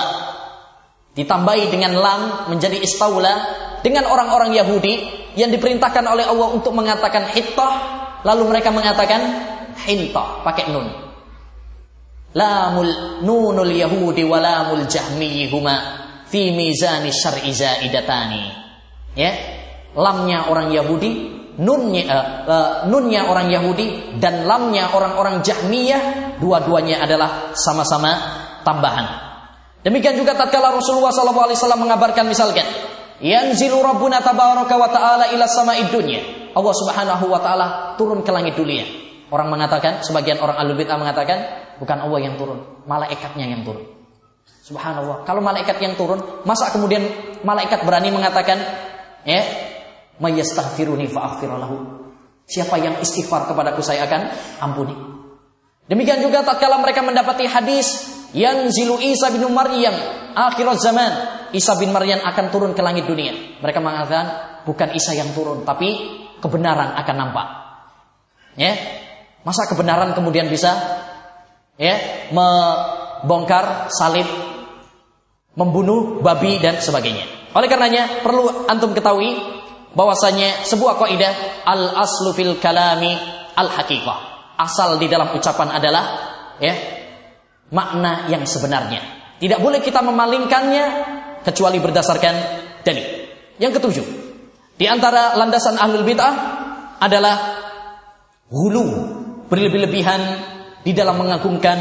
ditambahi 1.15 1.71
dengan 1.71 1.97
lam 1.97 2.21
menjadi 2.51 2.79
istaula 2.79 3.33
dengan 3.81 4.07
orang-orang 4.07 4.53
Yahudi 4.55 4.93
yang 5.35 5.51
diperintahkan 5.51 6.05
oleh 6.05 6.25
Allah 6.27 6.47
untuk 6.55 6.71
mengatakan 6.71 7.31
hittah 7.35 7.73
lalu 8.23 8.55
mereka 8.55 8.71
mengatakan 8.71 9.21
hintah 9.83 10.41
pakai 10.45 10.71
nun. 10.71 11.04
Lamul 12.35 13.23
nunul 13.23 13.71
yahudi 13.71 14.27
walamul 14.27 14.83
jahmi 14.91 15.47
huma 15.47 15.75
fi 16.27 16.51
mizani 16.51 17.09
syar'i 17.15 17.55
zaidatani. 17.55 18.43
Ya, 19.15 19.31
lamnya 19.95 20.51
orang 20.51 20.75
Yahudi, 20.75 21.31
nunnya 21.63 22.03
uh, 22.11 22.25
uh, 22.43 22.69
nunnya 22.91 23.31
orang 23.31 23.47
Yahudi 23.47 24.19
dan 24.19 24.43
lamnya 24.43 24.91
orang-orang 24.91 25.39
Jahmiyah, 25.39 26.35
dua-duanya 26.43 26.99
adalah 27.07 27.55
sama-sama 27.55 28.11
tambahan. 28.67 29.07
Demikian 29.87 30.19
juga 30.19 30.35
tatkala 30.35 30.75
Rasulullah 30.75 31.13
SAW 31.15 31.79
mengabarkan 31.79 32.27
misalkan, 32.27 32.67
yanzilu 33.23 33.79
rabbuna 33.79 34.19
tabaraka 34.19 34.75
wa 34.75 34.89
ta'ala 34.91 35.31
ila 35.31 35.45
sama'id 35.47 35.87
dunya. 35.93 36.51
Allah 36.55 36.75
Subhanahu 36.75 37.25
wa 37.31 37.39
taala 37.39 37.67
turun 37.99 38.23
ke 38.23 38.31
langit 38.31 38.55
dunia. 38.59 39.04
Orang 39.35 39.51
mengatakan, 39.51 39.99
sebagian 39.99 40.39
orang 40.39 40.55
alul 40.55 40.79
bid'ah 40.79 40.95
mengatakan, 40.95 41.37
bukan 41.75 42.07
Allah 42.07 42.19
yang 42.23 42.39
turun, 42.39 42.87
malaikatnya 42.87 43.51
yang 43.51 43.67
turun. 43.67 43.83
Subhanallah. 44.63 45.27
Kalau 45.27 45.43
malaikat 45.43 45.75
yang 45.83 45.99
turun, 45.99 46.23
masa 46.47 46.71
kemudian 46.71 47.03
malaikat 47.43 47.83
berani 47.83 48.15
mengatakan, 48.15 48.55
ya, 49.27 49.43
Mayyastaghfiruni 50.23 51.11
fa'aghfiralahu. 51.11 51.75
Siapa 52.47 52.79
yang 52.79 52.95
istighfar 53.03 53.51
kepadaku 53.51 53.83
saya 53.83 54.07
akan 54.07 54.21
ampuni. 54.63 54.95
Demikian 55.85 56.23
juga 56.23 56.41
tatkala 56.41 56.79
mereka 56.79 57.03
mendapati 57.03 57.43
hadis 57.45 58.07
yang 58.31 58.71
zilu 58.71 58.97
Isa 58.97 59.29
bin 59.35 59.43
Maryam 59.51 59.93
akhirat 60.33 60.77
zaman 60.81 61.11
Isa 61.53 61.77
bin 61.77 61.93
Maryam 61.93 62.23
akan 62.23 62.45
turun 62.49 62.71
ke 62.73 62.81
langit 62.81 63.05
dunia. 63.05 63.59
Mereka 63.61 63.79
mengatakan 63.83 64.25
bukan 64.65 64.95
Isa 64.95 65.13
yang 65.13 65.29
turun 65.35 65.67
tapi 65.67 65.93
kebenaran 66.39 66.97
akan 66.97 67.15
nampak. 67.15 67.47
Ya. 68.55 69.03
Masa 69.45 69.69
kebenaran 69.69 70.17
kemudian 70.17 70.49
bisa 70.49 70.73
ya 71.77 71.95
membongkar 72.33 73.93
salib, 73.93 74.25
membunuh 75.53 76.19
babi 76.19 76.57
dan 76.57 76.81
sebagainya. 76.81 77.53
Oleh 77.53 77.69
karenanya 77.69 78.25
perlu 78.25 78.65
antum 78.67 78.91
ketahui 78.91 79.37
bahwasanya 79.95 80.65
sebuah 80.67 80.99
kaidah 80.99 81.63
al 81.63 82.03
aslu 82.03 82.33
fil 82.35 82.57
kalami 82.57 83.13
al 83.55 83.69
haqiqah. 83.69 84.33
Asal 84.59 84.97
di 84.99 85.07
dalam 85.07 85.35
ucapan 85.35 85.77
adalah 85.77 86.03
ya 86.59 86.75
makna 87.71 88.27
yang 88.27 88.43
sebenarnya. 88.43 89.01
Tidak 89.35 89.59
boleh 89.59 89.83
kita 89.83 89.99
memalingkannya 89.99 90.85
kecuali 91.43 91.77
berdasarkan 91.77 92.35
dalil. 92.81 93.07
Yang 93.59 93.71
ketujuh, 93.79 94.05
di 94.75 94.85
antara 94.87 95.35
landasan 95.39 95.79
ahlul 95.79 96.03
bid'ah 96.03 96.33
adalah 96.99 97.35
hulu, 98.51 98.87
berlebih-lebihan 99.49 100.21
di 100.85 100.91
dalam 100.93 101.17
mengagungkan 101.17 101.77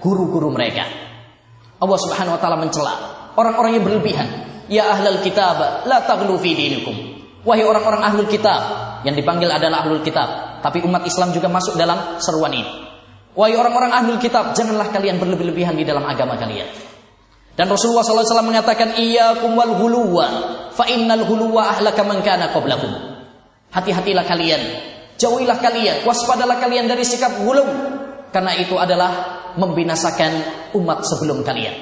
guru-guru 0.00 0.52
mereka. 0.52 0.84
Allah 1.76 1.98
Subhanahu 2.00 2.34
wa 2.36 2.40
taala 2.40 2.56
mencela 2.56 2.94
orang-orang 3.36 3.80
yang 3.80 3.84
berlebihan. 3.84 4.28
Ya 4.66 4.90
ahlul 4.90 5.22
kitab, 5.22 5.86
la 5.86 6.02
taghlu 6.02 6.34
fi 6.42 6.56
dinikum. 6.56 6.96
Wahai 7.46 7.62
orang-orang 7.62 8.02
ahlul 8.02 8.26
kitab, 8.26 8.58
yang 9.06 9.14
dipanggil 9.14 9.46
adalah 9.46 9.86
ahlul 9.86 10.02
kitab, 10.02 10.58
tapi 10.58 10.82
umat 10.82 11.06
Islam 11.06 11.30
juga 11.30 11.46
masuk 11.46 11.78
dalam 11.78 12.18
seruan 12.18 12.50
ini. 12.50 12.66
Wahai 13.38 13.54
orang-orang 13.54 13.94
ahlul 13.94 14.18
kitab, 14.18 14.50
janganlah 14.58 14.90
kalian 14.90 15.22
berlebih-lebihan 15.22 15.78
di 15.78 15.86
dalam 15.86 16.02
agama 16.02 16.34
kalian. 16.34 16.66
Dan 17.54 17.70
Rasulullah 17.70 18.02
SAW 18.02 18.42
mengatakan, 18.42 18.98
Iyakum 18.98 19.54
wal 19.54 19.78
huluwa, 19.78 20.26
fa 20.74 20.90
innal 20.90 21.22
huluwa 21.22 21.78
ahlaka 21.78 22.02
man 22.02 22.20
kana 22.26 22.50
qablakum. 22.50 22.90
Hati-hatilah 23.70 24.26
kalian, 24.26 24.60
jauhilah 25.16 25.58
kalian, 25.58 26.04
waspadalah 26.04 26.60
kalian 26.60 26.88
dari 26.88 27.04
sikap 27.04 27.40
hulu. 27.42 27.64
Karena 28.30 28.52
itu 28.56 28.76
adalah 28.76 29.12
membinasakan 29.56 30.32
umat 30.76 31.04
sebelum 31.08 31.40
kalian. 31.40 31.76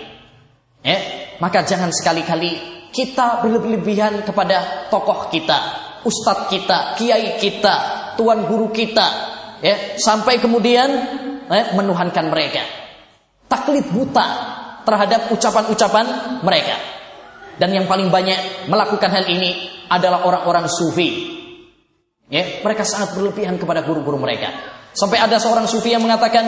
Eh, 0.85 1.01
maka 1.43 1.67
jangan 1.67 1.91
sekali-kali 1.91 2.75
kita 2.95 3.43
berlebihan 3.43 4.23
kepada 4.23 4.87
tokoh 4.87 5.27
kita, 5.35 5.59
ustadz 6.07 6.47
kita, 6.47 6.95
kiai 6.95 7.41
kita, 7.43 7.75
tuan 8.15 8.47
guru 8.47 8.71
kita, 8.71 9.07
ya, 9.59 9.99
sampai 9.99 10.39
kemudian 10.39 10.89
eh, 11.51 11.67
menuhankan 11.75 12.31
mereka. 12.31 12.63
Taklid 13.51 13.91
buta 13.91 14.29
terhadap 14.87 15.33
ucapan-ucapan 15.35 16.07
mereka. 16.47 16.77
Dan 17.59 17.71
yang 17.71 17.87
paling 17.87 18.11
banyak 18.11 18.67
melakukan 18.71 19.11
hal 19.11 19.27
ini 19.27 19.71
adalah 19.91 20.27
orang-orang 20.27 20.67
sufi. 20.67 21.43
Ya, 22.33 22.65
mereka 22.65 22.89
sangat 22.89 23.13
berlebihan 23.13 23.61
kepada 23.61 23.85
guru-guru 23.85 24.17
mereka. 24.17 24.49
Sampai 24.97 25.21
ada 25.21 25.37
seorang 25.37 25.69
sufi 25.69 25.93
yang 25.93 26.01
mengatakan, 26.01 26.45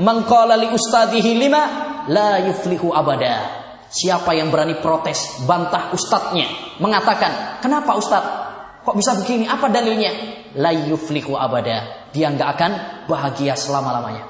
"Mangqala 0.00 0.56
li 0.56 0.72
ustadihi 0.72 1.36
lima 1.36 1.62
la 2.08 2.40
yuflihu 2.48 2.94
abada." 2.94 3.58
Siapa 3.88 4.36
yang 4.36 4.52
berani 4.52 4.76
protes, 4.84 5.48
bantah 5.48 5.96
ustadznya, 5.96 6.76
mengatakan, 6.76 7.56
kenapa 7.64 7.96
ustadz? 7.96 8.48
Kok 8.84 8.96
bisa 8.96 9.16
begini? 9.20 9.44
Apa 9.44 9.68
dalilnya? 9.68 10.12
La 10.56 10.72
yufliku 10.72 11.36
abada. 11.36 12.08
Dia 12.08 12.32
nggak 12.32 12.48
akan 12.56 12.72
bahagia 13.04 13.52
selama-lamanya. 13.52 14.24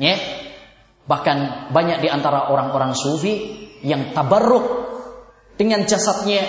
Ya? 0.00 0.16
Bahkan 1.04 1.68
banyak 1.68 2.00
di 2.00 2.08
antara 2.08 2.48
orang-orang 2.48 2.96
sufi 2.96 3.68
yang 3.84 4.16
tabarruk 4.16 4.64
dengan 5.60 5.84
jasadnya 5.84 6.40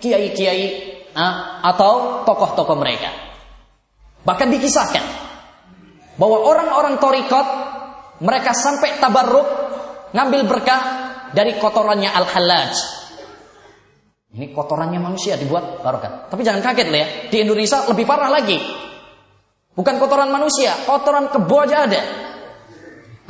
kiai-kiai 0.00 0.87
atau 1.64 2.22
tokoh-tokoh 2.22 2.76
mereka. 2.78 3.10
Bahkan 4.22 4.48
dikisahkan 4.50 5.04
bahwa 6.18 6.38
orang-orang 6.46 6.98
torikot 6.98 7.46
mereka 8.22 8.50
sampai 8.54 8.98
tabarruk 8.98 9.46
ngambil 10.14 10.40
berkah 10.46 10.82
dari 11.30 11.56
kotorannya 11.58 12.10
al-halaj. 12.10 12.74
Ini 14.28 14.52
kotorannya 14.52 15.00
manusia 15.00 15.40
dibuat 15.40 15.80
barokah. 15.80 16.28
Tapi 16.28 16.44
jangan 16.44 16.60
kaget 16.60 16.88
lah 16.92 17.00
ya. 17.00 17.08
Di 17.32 17.36
Indonesia 17.42 17.88
lebih 17.88 18.04
parah 18.04 18.28
lagi. 18.28 18.58
Bukan 19.72 19.94
kotoran 20.02 20.28
manusia, 20.34 20.74
kotoran 20.84 21.30
kebo 21.30 21.56
aja 21.62 21.86
ada. 21.86 22.02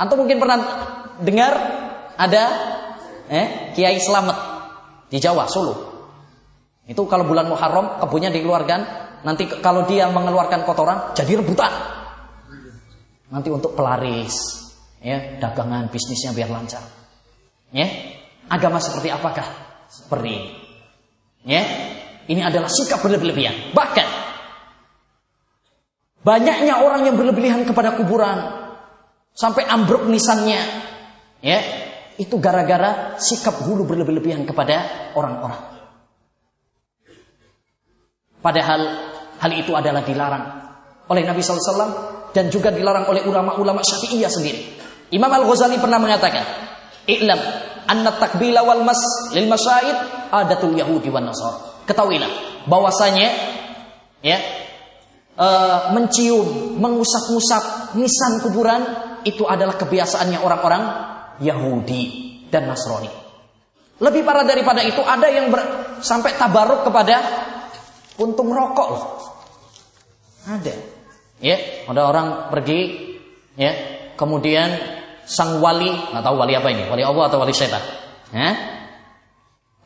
Antum 0.01 0.25
mungkin 0.25 0.41
pernah 0.41 0.57
dengar 1.21 1.53
ada 2.17 2.43
eh, 3.29 3.71
Kiai 3.77 4.01
Slamet 4.01 4.35
di 5.07 5.21
Jawa, 5.21 5.45
Solo. 5.45 5.88
Itu 6.89 7.05
kalau 7.05 7.29
bulan 7.29 7.45
Muharram 7.45 8.01
kebunnya 8.01 8.33
dikeluarkan, 8.33 8.79
nanti 9.21 9.45
kalau 9.61 9.85
dia 9.85 10.09
mengeluarkan 10.09 10.65
kotoran 10.65 11.13
jadi 11.13 11.37
rebutan. 11.37 11.69
Nanti 13.29 13.53
untuk 13.53 13.77
pelaris, 13.77 14.33
ya, 14.97 15.37
dagangan 15.37 15.93
bisnisnya 15.93 16.33
biar 16.33 16.49
lancar. 16.49 16.81
Ya, 17.69 17.85
agama 18.49 18.81
seperti 18.81 19.13
apakah? 19.13 19.45
Seperti 19.85 20.29
ini. 20.33 20.49
Ya, 21.45 21.61
ini 22.25 22.41
adalah 22.41 22.73
sikap 22.73 23.05
berlebihan. 23.05 23.69
Bahkan 23.69 24.07
banyaknya 26.25 26.81
orang 26.81 27.05
yang 27.05 27.15
berlebihan 27.21 27.69
kepada 27.69 28.01
kuburan 28.01 28.37
sampai 29.37 29.69
ambruk 29.69 30.09
nisannya. 30.09 30.89
Ya, 31.45 31.61
itu 32.17 32.33
gara-gara 32.41 33.21
sikap 33.21 33.61
hulu 33.61 33.85
berlebihan 33.85 34.41
kepada 34.49 35.13
orang-orang. 35.13 35.78
Padahal 38.39 38.81
hal 39.39 39.51
itu 39.55 39.71
adalah 39.75 40.03
dilarang 40.03 40.45
oleh 41.09 41.23
Nabi 41.27 41.41
SAW 41.43 42.31
dan 42.31 42.47
juga 42.47 42.71
dilarang 42.71 43.09
oleh 43.09 43.25
ulama-ulama 43.25 43.83
syafi'iyah 43.83 44.31
sendiri. 44.31 44.59
Imam 45.11 45.31
Al-Ghazali 45.31 45.81
pernah 45.81 45.97
mengatakan, 45.97 46.45
I'lam 47.09 47.39
anna 47.89 48.13
takbila 48.15 48.61
wal 48.61 48.85
mas 48.85 49.01
lil 49.33 49.49
masyahid 49.49 49.97
adatul 50.29 50.77
Yahudi 50.77 51.09
wan 51.09 51.25
Nasar. 51.25 51.83
Ketahuilah 51.89 52.29
bahwasanya 52.69 53.27
ya 54.21 54.37
uh, 55.33 55.89
mencium, 55.97 56.77
mengusap-ngusap 56.77 57.97
nisan 57.97 58.45
kuburan 58.45 58.81
itu 59.25 59.43
adalah 59.49 59.73
kebiasaannya 59.73 60.39
orang-orang 60.39 60.83
Yahudi 61.41 62.03
dan 62.53 62.69
Nasrani. 62.69 63.09
Lebih 63.99 64.21
parah 64.23 64.47
daripada 64.47 64.79
itu 64.85 65.03
ada 65.03 65.27
yang 65.27 65.51
ber, 65.51 65.59
sampai 65.99 66.37
tabaruk 66.39 66.87
kepada 66.87 67.19
puntung 68.19 68.51
rokok 68.51 68.87
loh. 68.91 69.05
Ada. 70.43 70.75
Ya, 71.39 71.55
ada 71.87 72.01
orang 72.03 72.51
pergi 72.51 73.15
ya, 73.55 73.71
kemudian 74.19 74.75
sang 75.23 75.63
wali, 75.63 75.87
nggak 75.87 76.19
tahu 76.19 76.35
wali 76.35 76.51
apa 76.59 76.67
ini, 76.67 76.83
wali 76.91 76.99
Allah 77.07 77.31
atau 77.31 77.39
wali 77.39 77.55
setan. 77.55 77.79
Ya. 78.35 78.51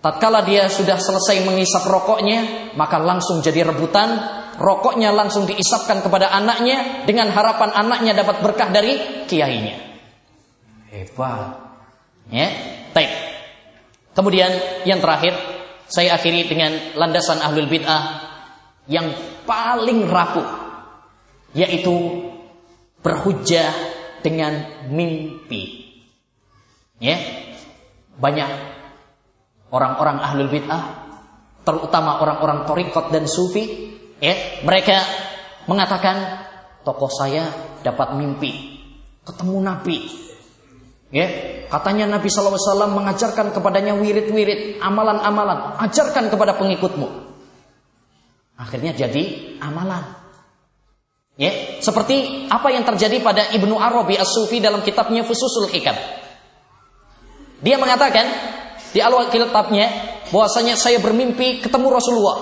Tatkala 0.01 0.41
dia 0.43 0.67
sudah 0.67 0.97
selesai 0.97 1.45
mengisap 1.45 1.86
rokoknya, 1.86 2.73
maka 2.73 2.97
langsung 2.97 3.39
jadi 3.45 3.69
rebutan, 3.69 4.17
rokoknya 4.57 5.13
langsung 5.13 5.45
diisapkan 5.45 6.01
kepada 6.01 6.34
anaknya 6.34 7.05
dengan 7.05 7.29
harapan 7.31 7.69
anaknya 7.71 8.17
dapat 8.17 8.41
berkah 8.41 8.73
dari 8.73 9.23
kiainya. 9.29 9.77
Hebat. 10.91 11.55
Ya, 12.34 12.49
baik. 12.91 13.11
Kemudian 14.17 14.51
yang 14.84 14.99
terakhir, 14.99 15.53
saya 15.94 16.18
akhiri 16.18 16.50
dengan 16.50 16.98
landasan 16.98 17.38
ahlul 17.38 17.70
bid'ah 17.70 18.34
yang 18.89 19.14
paling 19.46 20.10
rapuh, 20.10 20.50
yaitu 21.54 21.94
berhujjah 23.06 23.70
dengan 24.26 24.89
mimpi. 24.89 25.94
Ya. 26.98 27.22
Banyak 28.18 28.50
orang-orang 29.70 30.18
ahlul 30.18 30.50
bid'ah, 30.50 30.84
terutama 31.62 32.26
orang-orang 32.26 32.66
torikot 32.66 33.14
dan 33.14 33.30
sufi, 33.30 33.94
ya, 34.18 34.66
mereka 34.66 34.98
mengatakan 35.70 36.41
tokoh 36.82 37.14
saya 37.14 37.54
dapat 37.86 38.18
mimpi 38.18 38.82
ketemu 39.22 39.58
Nabi. 39.62 39.98
Ya, 41.14 41.30
katanya 41.70 42.09
Nabi 42.09 42.26
SAW 42.26 42.89
mengajarkan 42.89 43.53
kepadanya 43.53 43.93
wirid-wirid, 43.93 44.82
amalan-amalan, 44.82 45.78
ajarkan 45.86 46.34
kepada 46.34 46.57
pengikutmu. 46.57 47.05
Akhirnya 48.57 48.97
jadi 48.97 49.53
amalan. 49.61 50.01
Ya, 51.38 51.82
seperti 51.86 52.49
apa 52.49 52.74
yang 52.74 52.82
terjadi 52.86 53.22
pada 53.22 53.53
Ibnu 53.53 53.78
Arabi 53.78 54.18
As-Sufi 54.18 54.57
dalam 54.57 54.82
kitabnya 54.82 55.22
Fususul 55.22 55.70
Hikam. 55.70 55.97
Dia 57.61 57.78
mengatakan 57.78 58.26
di 58.89 59.01
awal 59.01 59.30
kitabnya 59.30 59.89
bahwasanya 60.34 60.74
saya 60.78 60.97
bermimpi 60.97 61.61
ketemu 61.61 61.93
Rasulullah. 61.93 62.38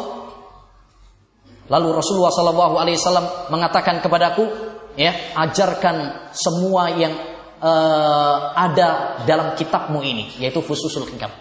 Lalu 1.72 1.88
Rasulullah 1.96 2.32
Shallallahu 2.36 2.76
Alaihi 2.80 3.00
Wasallam 3.00 3.28
mengatakan 3.48 4.04
kepadaku, 4.04 4.44
ya 5.00 5.12
ajarkan 5.40 6.28
semua 6.36 6.92
yang 6.92 7.31
uh, 7.62 8.38
ada 8.58 9.22
dalam 9.24 9.54
kitabmu 9.54 10.02
ini, 10.02 10.42
yaitu 10.42 10.60
Fususul 10.60 11.08
Hikam. 11.08 11.32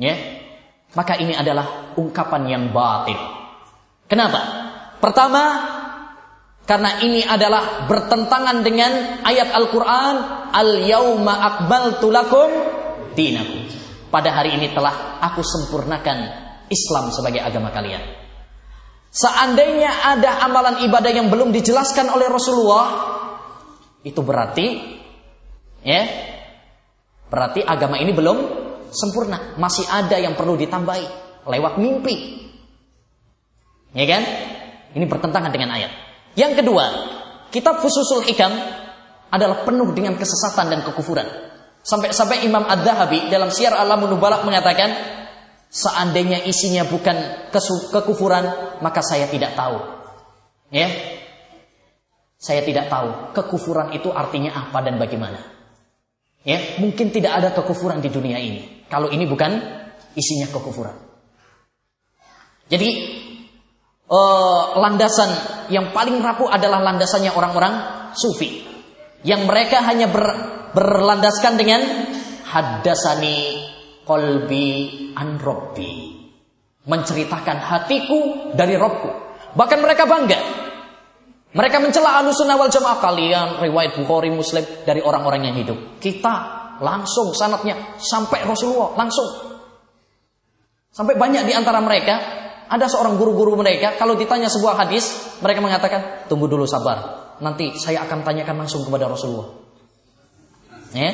Ya, 0.00 0.16
maka 0.96 1.20
ini 1.20 1.36
adalah 1.36 1.94
ungkapan 1.98 2.42
yang 2.48 2.64
batin. 2.72 3.18
Kenapa? 4.08 4.40
Pertama, 5.02 5.42
Karena 6.62 7.02
ini 7.02 7.26
adalah 7.26 7.90
bertentangan 7.90 8.62
dengan 8.62 9.18
ayat 9.26 9.50
Al-Quran. 9.50 10.14
Al-yawma 10.54 11.34
akmaltu 11.42 12.06
lakum 12.14 12.48
dinakum. 13.18 13.66
Pada 14.12 14.30
hari 14.30 14.54
ini 14.54 14.70
telah 14.70 15.18
aku 15.18 15.42
sempurnakan 15.42 16.18
Islam 16.70 17.10
sebagai 17.10 17.42
agama 17.42 17.74
kalian. 17.74 18.00
Seandainya 19.12 20.16
ada 20.16 20.40
amalan 20.48 20.80
ibadah 20.88 21.12
yang 21.12 21.28
belum 21.28 21.52
dijelaskan 21.52 22.08
oleh 22.08 22.32
Rasulullah, 22.32 23.11
itu 24.02 24.20
berarti 24.22 24.66
ya 25.82 26.02
berarti 27.30 27.64
agama 27.64 27.96
ini 27.96 28.12
belum 28.12 28.38
sempurna, 28.92 29.56
masih 29.56 29.88
ada 29.88 30.20
yang 30.20 30.36
perlu 30.36 30.54
ditambahi 30.60 31.06
lewat 31.48 31.80
mimpi. 31.80 32.44
Ya 33.96 34.04
kan? 34.08 34.22
Ini 34.92 35.04
bertentangan 35.08 35.48
dengan 35.48 35.72
ayat. 35.72 35.92
Yang 36.36 36.64
kedua, 36.64 36.84
kitab 37.48 37.80
Fususul 37.80 38.28
Hikam 38.28 38.52
adalah 39.32 39.64
penuh 39.64 39.88
dengan 39.96 40.16
kesesatan 40.20 40.68
dan 40.68 40.80
kekufuran. 40.84 41.24
Sampai-sampai 41.82 42.44
Imam 42.44 42.62
Ad-Dahabi 42.62 43.32
dalam 43.32 43.48
Syiar 43.48 43.74
Alamun 43.74 44.12
Nubala 44.12 44.44
mengatakan, 44.44 44.92
seandainya 45.72 46.44
isinya 46.44 46.84
bukan 46.84 47.48
kekufuran, 47.90 48.76
maka 48.84 49.00
saya 49.00 49.26
tidak 49.32 49.56
tahu. 49.56 49.80
Ya, 50.72 50.88
saya 52.42 52.66
tidak 52.66 52.90
tahu 52.90 53.30
kekufuran 53.38 53.94
itu 53.94 54.10
artinya 54.10 54.66
apa 54.66 54.82
dan 54.82 54.98
bagaimana. 54.98 55.38
Ya, 56.42 56.58
mungkin 56.82 57.14
tidak 57.14 57.38
ada 57.38 57.54
kekufuran 57.54 58.02
di 58.02 58.10
dunia 58.10 58.42
ini. 58.42 58.82
Kalau 58.90 59.14
ini 59.14 59.30
bukan 59.30 59.62
isinya 60.18 60.50
kekufuran. 60.50 60.90
Jadi 62.66 62.90
uh, 64.10 64.74
landasan 64.74 65.30
yang 65.70 65.94
paling 65.94 66.18
rapuh 66.18 66.50
adalah 66.50 66.82
landasannya 66.82 67.30
orang-orang 67.30 67.74
sufi 68.18 68.66
yang 69.22 69.46
mereka 69.46 69.86
hanya 69.86 70.10
ber, 70.10 70.26
berlandaskan 70.74 71.54
dengan 71.54 71.80
haddasani 72.42 73.38
kolbi 74.02 74.68
an 75.14 75.38
robbi 75.38 76.18
menceritakan 76.82 77.58
hatiku 77.62 78.50
dari 78.58 78.74
Robku 78.74 79.10
bahkan 79.54 79.78
mereka 79.78 80.10
bangga 80.10 80.61
mereka 81.52 81.76
mencela 81.80 82.20
alusunnah 82.20 82.56
wal 82.56 82.72
jamaah 82.72 82.98
kalian 83.00 83.48
riwayat 83.60 83.96
Bukhari 84.00 84.32
Muslim 84.32 84.64
dari 84.84 85.00
orang-orang 85.04 85.52
yang 85.52 85.56
hidup 85.60 86.00
kita 86.00 86.34
langsung 86.80 87.36
sanatnya 87.36 87.96
sampai 88.00 88.44
Rasulullah 88.48 88.96
langsung 88.96 89.28
sampai 90.92 91.14
banyak 91.16 91.44
di 91.48 91.52
antara 91.52 91.78
mereka 91.80 92.42
ada 92.72 92.88
seorang 92.88 93.20
guru-guru 93.20 93.52
mereka, 93.52 94.00
kalau 94.00 94.16
ditanya 94.16 94.48
sebuah 94.48 94.80
hadis, 94.80 95.36
mereka 95.44 95.60
mengatakan, 95.60 96.24
tunggu 96.24 96.48
dulu 96.48 96.64
sabar. 96.64 97.20
Nanti 97.44 97.76
saya 97.76 98.00
akan 98.08 98.24
tanyakan 98.24 98.64
langsung 98.64 98.80
kepada 98.88 99.12
Rasulullah. 99.12 99.52
Ya? 100.96 101.12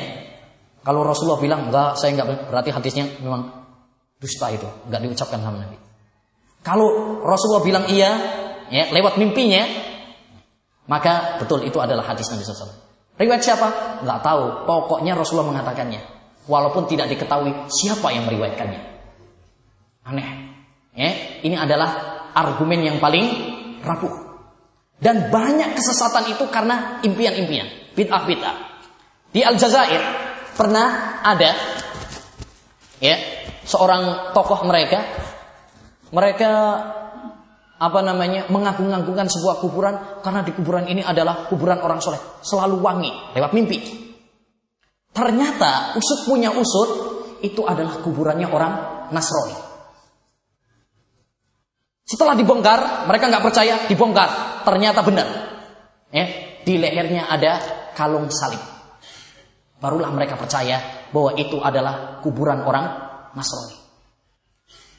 Kalau 0.79 1.03
Rasulullah 1.03 1.43
bilang, 1.43 1.67
enggak, 1.67 1.99
saya 1.99 2.15
enggak, 2.15 2.47
berarti 2.47 2.71
hadisnya 2.71 3.11
memang 3.19 3.51
dusta 4.15 4.47
itu. 4.55 4.63
Enggak 4.87 5.03
diucapkan 5.03 5.43
sama 5.43 5.59
Nabi. 5.59 5.75
Kalau 6.63 7.19
Rasulullah 7.27 7.63
bilang 7.67 7.85
iya, 7.91 8.11
ya, 8.71 8.87
lewat 8.95 9.19
mimpinya, 9.19 9.67
maka 10.89 11.37
betul 11.37 11.61
itu 11.61 11.77
adalah 11.77 12.01
hadis 12.09 12.33
Nabi 12.33 12.41
SAW. 12.41 12.73
Riwayat 13.21 13.45
siapa? 13.45 13.67
Enggak 14.01 14.25
tahu. 14.25 14.65
Pokoknya 14.65 15.13
Rasulullah 15.13 15.53
mengatakannya. 15.53 16.01
Walaupun 16.49 16.89
tidak 16.89 17.13
diketahui 17.13 17.53
siapa 17.69 18.09
yang 18.09 18.25
meriwayatkannya. 18.25 18.81
Aneh. 20.09 20.29
Ya, 20.97 21.11
ini 21.45 21.53
adalah 21.53 22.25
argumen 22.33 22.81
yang 22.81 22.97
paling 22.97 23.29
rapuh. 23.85 24.11
Dan 24.99 25.29
banyak 25.29 25.77
kesesatan 25.77 26.35
itu 26.35 26.49
karena 26.51 26.99
impian-impian, 27.05 27.95
bid'ah-bid'ah. 27.95 28.55
Di 29.31 29.45
Aljazair 29.45 30.01
pernah 30.57 31.21
ada 31.23 31.55
ya, 32.99 33.15
seorang 33.63 34.33
tokoh 34.35 34.65
mereka 34.67 34.99
mereka 36.09 36.51
apa 37.79 37.99
namanya 38.03 38.51
mengagung-agungkan 38.51 39.31
sebuah 39.31 39.63
kuburan 39.63 39.95
karena 40.19 40.43
di 40.43 40.51
kuburan 40.51 40.85
ini 40.91 40.99
adalah 40.99 41.47
kuburan 41.47 41.79
orang 41.79 42.03
soleh 42.03 42.19
selalu 42.43 42.75
wangi 42.83 43.11
lewat 43.33 43.51
mimpi 43.55 43.79
ternyata 45.15 45.95
usut 45.95 46.27
punya 46.27 46.51
usut 46.51 46.89
itu 47.39 47.63
adalah 47.63 48.03
kuburannya 48.03 48.47
orang 48.51 48.73
Nasrani 49.09 49.69
setelah 52.09 52.33
dibongkar, 52.33 53.05
mereka 53.05 53.29
nggak 53.29 53.45
percaya, 53.45 53.85
dibongkar. 53.85 54.65
Ternyata 54.65 55.05
benar. 55.05 55.27
Ya, 56.09 56.25
di 56.65 56.81
lehernya 56.81 57.29
ada 57.29 57.61
kalung 57.93 58.33
salib. 58.33 58.57
Barulah 59.77 60.09
mereka 60.09 60.33
percaya 60.33 61.05
bahwa 61.13 61.37
itu 61.37 61.61
adalah 61.61 62.17
kuburan 62.25 62.65
orang 62.65 62.85
Nasrani. 63.37 63.77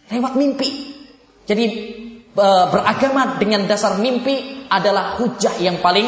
Lewat 0.06 0.38
mimpi. 0.38 0.70
Jadi 1.50 1.66
beragama 2.34 3.36
dengan 3.36 3.66
dasar 3.66 3.98
mimpi 3.98 4.66
adalah 4.70 5.18
hujah 5.18 5.58
yang 5.58 5.82
paling 5.82 6.06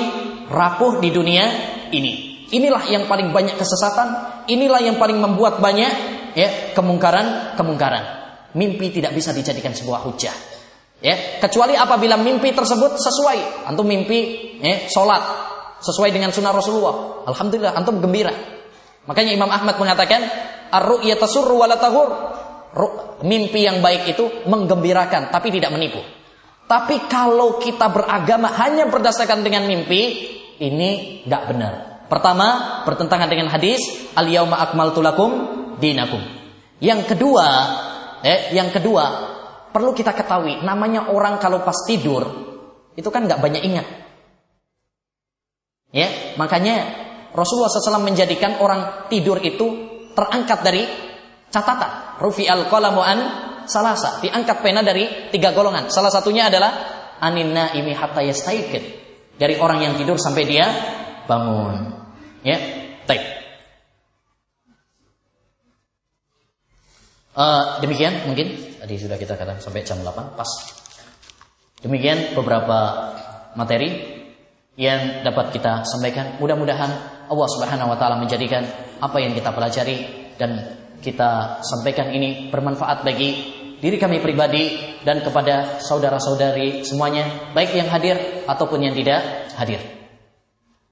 rapuh 0.48 1.02
di 1.02 1.10
dunia 1.10 1.44
ini. 1.90 2.46
Inilah 2.52 2.84
yang 2.92 3.08
paling 3.08 3.32
banyak 3.32 3.56
kesesatan, 3.56 4.08
inilah 4.46 4.84
yang 4.84 5.00
paling 5.00 5.16
membuat 5.16 5.58
banyak 5.58 5.92
ya 6.36 6.76
kemungkaran-kemungkaran. 6.76 8.22
Mimpi 8.52 8.92
tidak 8.92 9.16
bisa 9.16 9.32
dijadikan 9.32 9.72
sebuah 9.72 10.04
hujah. 10.04 10.36
Ya, 11.02 11.40
kecuali 11.42 11.74
apabila 11.74 12.14
mimpi 12.20 12.52
tersebut 12.54 12.94
sesuai. 13.00 13.66
Antum 13.66 13.88
mimpi 13.88 14.52
ya, 14.60 14.86
sholat 14.86 15.22
sesuai 15.82 16.14
dengan 16.14 16.30
sunnah 16.30 16.54
Rasulullah. 16.54 17.26
Alhamdulillah, 17.26 17.74
antum 17.74 17.98
gembira. 17.98 18.30
Makanya 19.08 19.34
Imam 19.34 19.50
Ahmad 19.50 19.82
mengatakan, 19.82 20.22
ar-ru'ya 20.70 21.18
tasurru 21.18 21.58
wa 21.58 21.66
Mimpi 23.22 23.68
yang 23.68 23.84
baik 23.84 24.16
itu 24.16 24.48
menggembirakan 24.48 25.28
tapi 25.28 25.52
tidak 25.52 25.76
menipu. 25.76 26.00
Tapi 26.64 27.04
kalau 27.04 27.60
kita 27.60 27.92
beragama 27.92 28.48
hanya 28.56 28.88
berdasarkan 28.88 29.44
dengan 29.44 29.68
mimpi, 29.68 30.02
ini 30.56 31.20
nggak 31.28 31.42
benar. 31.52 31.74
Pertama, 32.08 32.80
bertentangan 32.88 33.28
dengan 33.28 33.52
hadis 33.52 34.08
al-yauma 34.16 34.56
akmaltu 34.56 35.04
lakum 35.04 35.30
dinakum. 35.76 36.20
Yang 36.80 37.12
kedua, 37.12 37.46
eh, 38.24 38.56
yang 38.56 38.72
kedua, 38.72 39.04
perlu 39.68 39.92
kita 39.92 40.16
ketahui, 40.16 40.64
namanya 40.64 41.12
orang 41.12 41.36
kalau 41.36 41.60
pas 41.60 41.76
tidur 41.84 42.24
itu 42.96 43.08
kan 43.12 43.28
nggak 43.28 43.40
banyak 43.40 43.62
ingat. 43.64 43.86
Ya, 45.92 46.08
makanya 46.40 46.88
Rasulullah 47.36 47.68
SAW 47.68 48.00
menjadikan 48.00 48.60
orang 48.64 49.12
tidur 49.12 49.40
itu 49.44 49.92
terangkat 50.16 50.58
dari 50.64 50.84
catatan. 51.52 52.18
Rufi 52.18 52.48
al 52.48 52.66
qalamu 52.66 53.04
an 53.04 53.18
salasa, 53.68 54.24
diangkat 54.24 54.58
pena 54.64 54.80
dari 54.80 55.28
tiga 55.30 55.52
golongan. 55.52 55.92
Salah 55.92 56.10
satunya 56.10 56.48
adalah 56.48 56.72
aninna 57.20 57.76
imi 57.76 57.92
hatta. 57.92 58.24
Dari 59.32 59.54
orang 59.60 59.78
yang 59.84 59.94
tidur 60.00 60.16
sampai 60.16 60.44
dia 60.48 60.66
bangun. 61.28 61.92
Ya, 62.42 62.58
baik. 63.06 63.22
Uh, 67.32 67.80
demikian 67.80 68.28
mungkin 68.28 68.72
Tadi 68.82 68.98
sudah 68.98 69.14
kita 69.14 69.38
katakan 69.38 69.62
sampai 69.62 69.86
jam 69.86 70.02
8 70.02 70.34
pas. 70.34 70.50
Demikian 71.86 72.34
beberapa 72.34 73.14
materi 73.54 73.94
yang 74.74 75.22
dapat 75.22 75.54
kita 75.54 75.86
sampaikan. 75.86 76.42
Mudah-mudahan 76.42 76.90
Allah 77.30 77.48
Subhanahu 77.54 77.94
wa 77.94 77.96
taala 78.02 78.18
menjadikan 78.18 78.66
apa 78.98 79.22
yang 79.22 79.38
kita 79.38 79.54
pelajari 79.54 80.34
dan 80.34 80.81
kita 81.02 81.60
sampaikan 81.66 82.14
ini 82.14 82.48
bermanfaat 82.48 83.02
bagi 83.02 83.30
diri 83.82 83.98
kami 83.98 84.22
pribadi 84.22 84.78
dan 85.02 85.18
kepada 85.26 85.82
saudara-saudari 85.82 86.86
semuanya, 86.86 87.50
baik 87.50 87.74
yang 87.74 87.90
hadir 87.90 88.46
ataupun 88.46 88.86
yang 88.86 88.94
tidak 88.94 89.50
hadir. 89.58 90.01